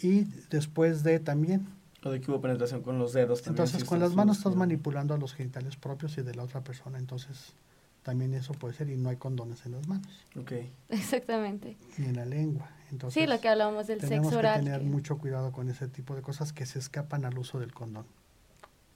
y 0.01 0.23
después 0.49 1.03
de 1.03 1.19
también. 1.19 1.67
O 2.03 2.09
de 2.09 2.19
que 2.19 2.31
hubo 2.31 2.41
penetración 2.41 2.81
con 2.81 2.97
los 2.97 3.13
dedos 3.13 3.43
también. 3.43 3.65
Entonces 3.67 3.87
con 3.87 3.99
las 3.99 4.15
manos 4.15 4.37
estás 4.37 4.55
manipulando 4.55 5.13
a 5.13 5.17
los 5.17 5.33
genitales 5.35 5.75
propios 5.75 6.17
y 6.17 6.23
de 6.23 6.33
la 6.33 6.43
otra 6.43 6.61
persona, 6.63 6.97
entonces 6.97 7.53
también 8.01 8.33
eso 8.33 8.53
puede 8.53 8.73
ser 8.73 8.89
y 8.89 8.97
no 8.97 9.09
hay 9.09 9.17
condones 9.17 9.63
en 9.67 9.73
las 9.73 9.87
manos 9.87 10.07
Ok. 10.35 10.53
Exactamente. 10.89 11.77
ni 11.99 12.07
en 12.07 12.15
la 12.15 12.25
lengua. 12.25 12.71
Entonces, 12.89 13.21
sí, 13.23 13.29
lo 13.29 13.39
que 13.39 13.47
hablábamos 13.47 13.85
del 13.87 13.99
tenemos 13.99 14.25
sexo 14.27 14.39
que 14.41 14.47
oral. 14.47 14.63
tener 14.63 14.81
que- 14.81 14.87
mucho 14.87 15.17
cuidado 15.19 15.51
con 15.51 15.69
ese 15.69 15.87
tipo 15.87 16.15
de 16.15 16.23
cosas 16.23 16.51
que 16.51 16.65
se 16.65 16.79
escapan 16.79 17.23
al 17.25 17.37
uso 17.37 17.59
del 17.59 17.71
condón. 17.73 18.05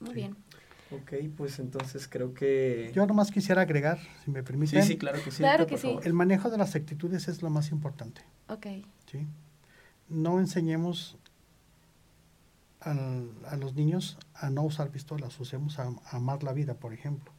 Muy 0.00 0.10
sí. 0.10 0.14
bien. 0.16 0.36
Ok, 0.92 1.14
pues 1.36 1.58
entonces 1.58 2.06
creo 2.08 2.32
que... 2.32 2.92
Yo 2.94 3.06
nomás 3.06 3.30
quisiera 3.32 3.62
agregar, 3.62 3.98
si 4.24 4.30
me 4.30 4.42
permiten, 4.44 4.82
Sí, 4.82 4.88
sí, 4.88 4.96
claro 4.98 5.18
que 5.22 5.30
sí. 5.32 5.38
Claro 5.38 5.66
que 5.66 5.98
el 6.04 6.12
manejo 6.12 6.48
de 6.48 6.58
las 6.58 6.76
actitudes 6.76 7.26
es 7.28 7.42
lo 7.42 7.50
más 7.50 7.70
importante. 7.72 8.22
Ok. 8.48 8.66
¿sí? 9.10 9.26
No 10.08 10.38
enseñemos 10.38 11.16
al- 12.80 13.30
a 13.46 13.56
los 13.56 13.74
niños 13.74 14.16
a 14.34 14.50
no 14.50 14.62
usar 14.62 14.90
pistolas, 14.90 15.38
usemos 15.40 15.78
a, 15.78 15.84
a 15.88 16.16
amar 16.16 16.42
la 16.44 16.52
vida, 16.52 16.74
por 16.74 16.92
ejemplo. 16.92 17.32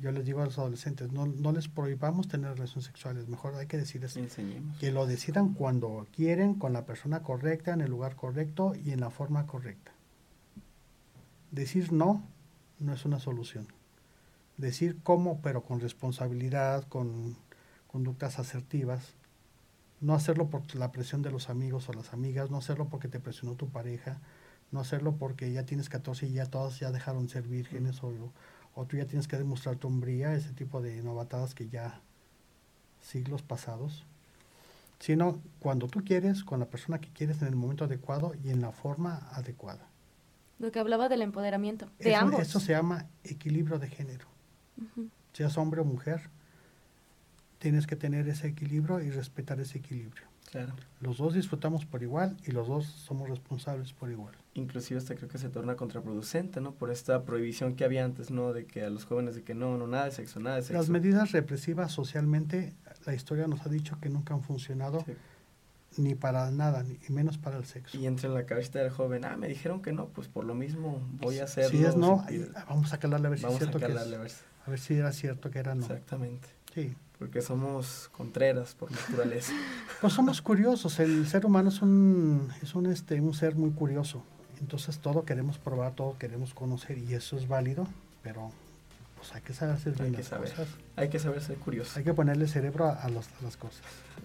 Yo 0.00 0.10
les 0.10 0.24
digo 0.24 0.42
a 0.42 0.46
los 0.46 0.58
adolescentes, 0.58 1.12
no, 1.12 1.26
no 1.26 1.52
les 1.52 1.68
prohibamos 1.68 2.26
tener 2.26 2.50
relaciones 2.54 2.86
sexuales, 2.86 3.28
mejor 3.28 3.54
hay 3.54 3.68
que 3.68 3.76
decirles 3.76 4.16
Enseñemos. 4.16 4.76
que 4.78 4.90
lo 4.90 5.06
decidan 5.06 5.54
cuando 5.54 6.08
quieren, 6.12 6.54
con 6.54 6.72
la 6.72 6.84
persona 6.84 7.22
correcta, 7.22 7.72
en 7.72 7.80
el 7.80 7.90
lugar 7.90 8.16
correcto 8.16 8.72
y 8.74 8.90
en 8.90 8.98
la 8.98 9.10
forma 9.10 9.46
correcta. 9.46 9.92
Decir 11.52 11.92
no 11.92 12.24
no 12.78 12.92
es 12.92 13.04
una 13.04 13.20
solución. 13.20 13.68
Decir 14.56 14.98
cómo, 15.02 15.40
pero 15.42 15.62
con 15.62 15.80
responsabilidad, 15.80 16.84
con 16.88 17.36
conductas 17.86 18.38
asertivas. 18.38 19.14
No 20.00 20.14
hacerlo 20.14 20.48
por 20.48 20.74
la 20.74 20.92
presión 20.92 21.22
de 21.22 21.30
los 21.30 21.48
amigos 21.48 21.88
o 21.88 21.92
las 21.92 22.12
amigas, 22.12 22.50
no 22.50 22.58
hacerlo 22.58 22.88
porque 22.88 23.08
te 23.08 23.20
presionó 23.20 23.54
tu 23.54 23.68
pareja, 23.68 24.20
no 24.70 24.80
hacerlo 24.80 25.16
porque 25.16 25.52
ya 25.52 25.64
tienes 25.64 25.88
14 25.88 26.26
y 26.26 26.32
ya 26.32 26.46
todas 26.46 26.78
ya 26.80 26.90
dejaron 26.90 27.28
ser 27.28 27.44
vírgenes 27.44 28.02
o, 28.02 28.12
o 28.74 28.84
tú 28.86 28.96
ya 28.96 29.06
tienes 29.06 29.28
que 29.28 29.38
demostrar 29.38 29.76
tu 29.76 29.88
hombría, 29.88 30.34
ese 30.34 30.52
tipo 30.52 30.82
de 30.82 31.02
novatadas 31.02 31.54
que 31.54 31.68
ya 31.68 32.00
siglos 33.00 33.42
pasados, 33.42 34.04
sino 34.98 35.40
cuando 35.60 35.86
tú 35.86 36.02
quieres, 36.04 36.44
con 36.44 36.60
la 36.60 36.66
persona 36.66 37.00
que 37.00 37.12
quieres 37.12 37.40
en 37.42 37.48
el 37.48 37.56
momento 37.56 37.84
adecuado 37.84 38.32
y 38.42 38.50
en 38.50 38.60
la 38.60 38.72
forma 38.72 39.28
adecuada. 39.32 39.86
Lo 40.64 40.72
que 40.72 40.78
hablaba 40.78 41.10
del 41.10 41.20
empoderamiento. 41.20 41.90
De 41.98 42.12
Eso, 42.12 42.20
ambos. 42.20 42.40
eso 42.40 42.58
se 42.58 42.72
llama 42.72 43.04
equilibrio 43.22 43.78
de 43.78 43.86
género. 43.88 44.26
Ujú. 44.82 45.10
Seas 45.34 45.58
hombre 45.58 45.82
o 45.82 45.84
mujer, 45.84 46.30
tienes 47.58 47.86
que 47.86 47.96
tener 47.96 48.26
ese 48.28 48.46
equilibrio 48.46 49.00
y 49.02 49.10
respetar 49.10 49.60
ese 49.60 49.76
equilibrio. 49.76 50.24
Claro. 50.50 50.72
Los 51.00 51.18
dos 51.18 51.34
disfrutamos 51.34 51.84
por 51.84 52.02
igual 52.02 52.38
y 52.46 52.52
los 52.52 52.66
dos 52.66 52.86
somos 52.86 53.28
responsables 53.28 53.92
por 53.92 54.10
igual. 54.10 54.34
Inclusive 54.54 54.96
hasta 54.96 55.14
creo 55.16 55.28
que 55.28 55.36
se 55.36 55.50
torna 55.50 55.76
contraproducente, 55.76 56.62
¿no? 56.62 56.72
Por 56.72 56.90
esta 56.90 57.24
prohibición 57.24 57.74
que 57.76 57.84
había 57.84 58.06
antes, 58.06 58.30
¿no? 58.30 58.54
De 58.54 58.64
que 58.64 58.84
a 58.84 58.88
los 58.90 59.04
jóvenes 59.04 59.34
de 59.34 59.42
que 59.42 59.54
no, 59.54 59.76
no, 59.76 59.86
nada 59.86 60.06
de 60.06 60.12
sexo, 60.12 60.40
nada 60.40 60.56
de 60.56 60.62
sexo. 60.62 60.74
Las 60.78 60.88
medidas 60.88 61.32
represivas 61.32 61.92
socialmente, 61.92 62.72
la 63.04 63.14
historia 63.14 63.46
nos 63.48 63.66
ha 63.66 63.68
dicho 63.68 63.98
que 64.00 64.08
nunca 64.08 64.32
han 64.32 64.42
funcionado 64.42 65.00
Sí. 65.04 65.12
Ni 65.96 66.14
para 66.14 66.50
nada, 66.50 66.82
ni 66.82 66.98
y 67.08 67.12
menos 67.12 67.38
para 67.38 67.56
el 67.56 67.64
sexo. 67.66 67.96
Y 67.98 68.06
entra 68.06 68.28
en 68.28 68.34
la 68.34 68.46
cabecita 68.46 68.78
del 68.80 68.90
joven, 68.90 69.24
ah, 69.24 69.36
me 69.36 69.48
dijeron 69.48 69.82
que 69.82 69.92
no, 69.92 70.06
pues 70.08 70.28
por 70.28 70.44
lo 70.44 70.54
mismo 70.54 71.00
voy 71.20 71.38
a 71.38 71.44
hacerlo. 71.44 71.70
Si 71.78 71.84
es 71.84 71.96
no, 71.96 72.24
sin 72.26 72.28
ahí- 72.28 72.44
piedad". 72.44 72.64
vamos 72.68 72.92
a 72.92 72.98
calarle 72.98 73.26
a 73.26 73.30
ver 73.30 73.38
si 73.38 73.46
es 73.46 73.52
a 73.54 73.56
cierto 73.58 73.78
que 73.78 73.84
es- 73.84 73.90
calarle 73.92 74.16
a 74.16 74.18
ver. 74.20 74.30
si- 74.30 74.36
a 74.66 74.70
ver 74.70 74.78
si 74.80 74.94
era 74.94 75.12
cierto 75.12 75.50
que 75.50 75.58
era 75.58 75.74
no. 75.74 75.82
Exactamente. 75.82 76.48
Sí. 76.74 76.94
Porque 77.18 77.40
somos 77.42 78.08
contreras 78.12 78.74
por 78.74 78.90
naturaleza. 78.90 79.52
Pues 80.00 80.12
somos 80.12 80.42
curiosos, 80.42 80.98
el 81.00 81.26
ser 81.26 81.46
humano 81.46 81.68
es 81.70 81.80
un, 81.80 82.50
es 82.62 82.74
un, 82.74 82.86
este, 82.86 83.20
un 83.20 83.32
ser 83.32 83.54
muy 83.54 83.70
curioso. 83.70 84.22
Entonces 84.60 84.98
todo 84.98 85.24
queremos 85.24 85.58
probar, 85.58 85.94
todo 85.94 86.18
queremos 86.18 86.52
conocer 86.54 86.98
y 86.98 87.14
eso 87.14 87.36
es 87.38 87.46
válido, 87.48 87.86
pero 88.22 88.50
pues 89.16 89.34
hay 89.34 89.40
que 89.42 89.54
saber 89.54 89.76
hacer 89.76 89.94
Hay 89.94 90.00
bien 90.00 90.12
que 90.12 90.18
las 90.18 90.28
saber. 90.28 90.50
cosas. 90.50 90.68
Hay 90.96 91.08
que 91.08 91.18
saber 91.18 91.40
ser 91.42 91.56
curioso. 91.56 91.92
Hay 91.98 92.04
que 92.04 92.12
ponerle 92.12 92.46
cerebro 92.48 92.86
a, 92.86 92.92
a 92.94 93.08
los- 93.08 93.28
a 93.40 93.42
las 93.44 93.56
cosas. 93.56 93.82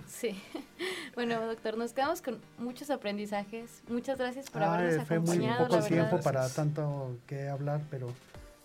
Sí. 0.08 0.36
Bueno, 1.16 1.46
doctor, 1.46 1.78
nos 1.78 1.94
quedamos 1.94 2.22
con 2.22 2.40
muchos 2.58 2.90
aprendizajes. 2.90 3.84
Muchas 3.88 4.18
gracias 4.18 4.50
por 4.50 4.64
Ay, 4.64 4.70
habernos 4.70 5.08
fue 5.08 5.20
muy 5.20 5.30
acompañado, 5.30 5.68
poco 5.68 5.80
la 5.80 5.88
tiempo 5.88 6.16
verdad. 6.18 6.24
para 6.24 6.50
tanto 6.50 7.18
que 7.28 7.48
hablar, 7.50 7.82
pero 7.90 8.08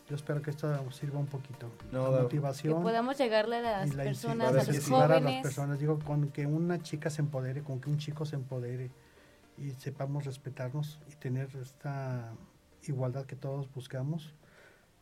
yo 0.09 0.17
espero 0.17 0.43
que 0.43 0.51
esto 0.51 0.93
sirva 0.93 1.19
un 1.19 1.27
poquito. 1.27 1.71
No, 1.91 2.05
la 2.05 2.11
no. 2.11 2.17
Que 2.17 2.23
motivación 2.23 2.83
podamos 2.83 3.19
llegarle 3.19 3.57
a 3.59 3.63
las 3.63 3.89
y 3.89 3.93
la 3.95 4.05
personas, 4.05 4.49
a 4.49 4.53
los 4.53 4.69
incentivar 4.69 5.05
a 5.05 5.15
las 5.15 5.23
jóvenes. 5.23 5.43
personas. 5.43 5.79
Digo, 5.79 5.99
con 5.99 6.29
que 6.31 6.47
una 6.47 6.83
chica 6.83 7.11
se 7.11 7.23
empodere, 7.23 7.63
con 7.63 7.81
que 7.81 7.91
un 7.91 7.99
chico 7.99 8.25
se 8.27 8.37
empodere 8.37 8.91
y 9.57 9.71
sepamos 9.73 10.25
respetarnos 10.25 11.01
y 11.11 11.15
tener 11.17 11.49
esta 11.57 12.33
igualdad 12.83 13.25
que 13.25 13.37
todos 13.37 13.73
buscamos, 13.73 14.35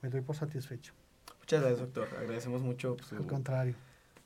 me 0.02 0.08
doy 0.08 0.20
por 0.20 0.36
satisfecho. 0.36 0.92
Muchas 1.40 1.60
gracias, 1.60 1.80
doctor. 1.80 2.08
Agradecemos 2.18 2.62
mucho 2.62 2.96
su, 3.02 3.16
Al 3.16 3.26
contrario. 3.26 3.74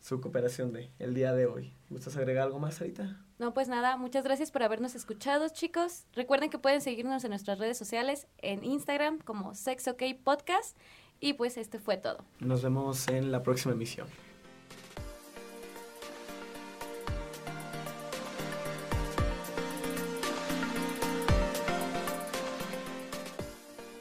Su 0.06 0.20
cooperación 0.20 0.72
de 0.72 0.92
el 1.00 1.14
día 1.14 1.32
de 1.32 1.46
hoy. 1.46 1.74
¿Gustas 1.90 2.16
agregar 2.16 2.44
algo 2.44 2.60
más, 2.60 2.76
Sarita? 2.76 3.20
No, 3.40 3.52
pues 3.52 3.66
nada, 3.66 3.96
muchas 3.96 4.22
gracias 4.22 4.52
por 4.52 4.62
habernos 4.62 4.94
escuchado, 4.94 5.48
chicos. 5.48 6.04
Recuerden 6.12 6.48
que 6.48 6.60
pueden 6.60 6.80
seguirnos 6.80 7.24
en 7.24 7.30
nuestras 7.30 7.58
redes 7.58 7.76
sociales, 7.76 8.28
en 8.38 8.62
Instagram 8.62 9.18
como 9.18 9.56
Sex 9.56 9.88
OK 9.88 10.02
Podcast. 10.22 10.78
Y 11.18 11.32
pues 11.32 11.56
este 11.56 11.80
fue 11.80 11.96
todo. 11.96 12.24
Nos 12.38 12.62
vemos 12.62 13.08
en 13.08 13.32
la 13.32 13.42
próxima 13.42 13.74
emisión. 13.74 14.06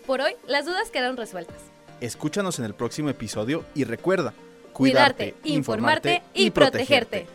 Por 0.06 0.22
hoy, 0.22 0.34
las 0.48 0.68
dudas 0.68 0.92
quedaron 0.92 1.18
resueltas. 1.18 1.58
Escúchanos 2.00 2.60
en 2.60 2.66
el 2.66 2.76
próximo 2.76 3.10
episodio 3.10 3.66
y 3.74 3.86
recuerda, 3.86 4.36
Cuidarte, 4.76 5.36
informarte 5.46 6.22
y 6.34 6.52
protegerte. 6.52 7.28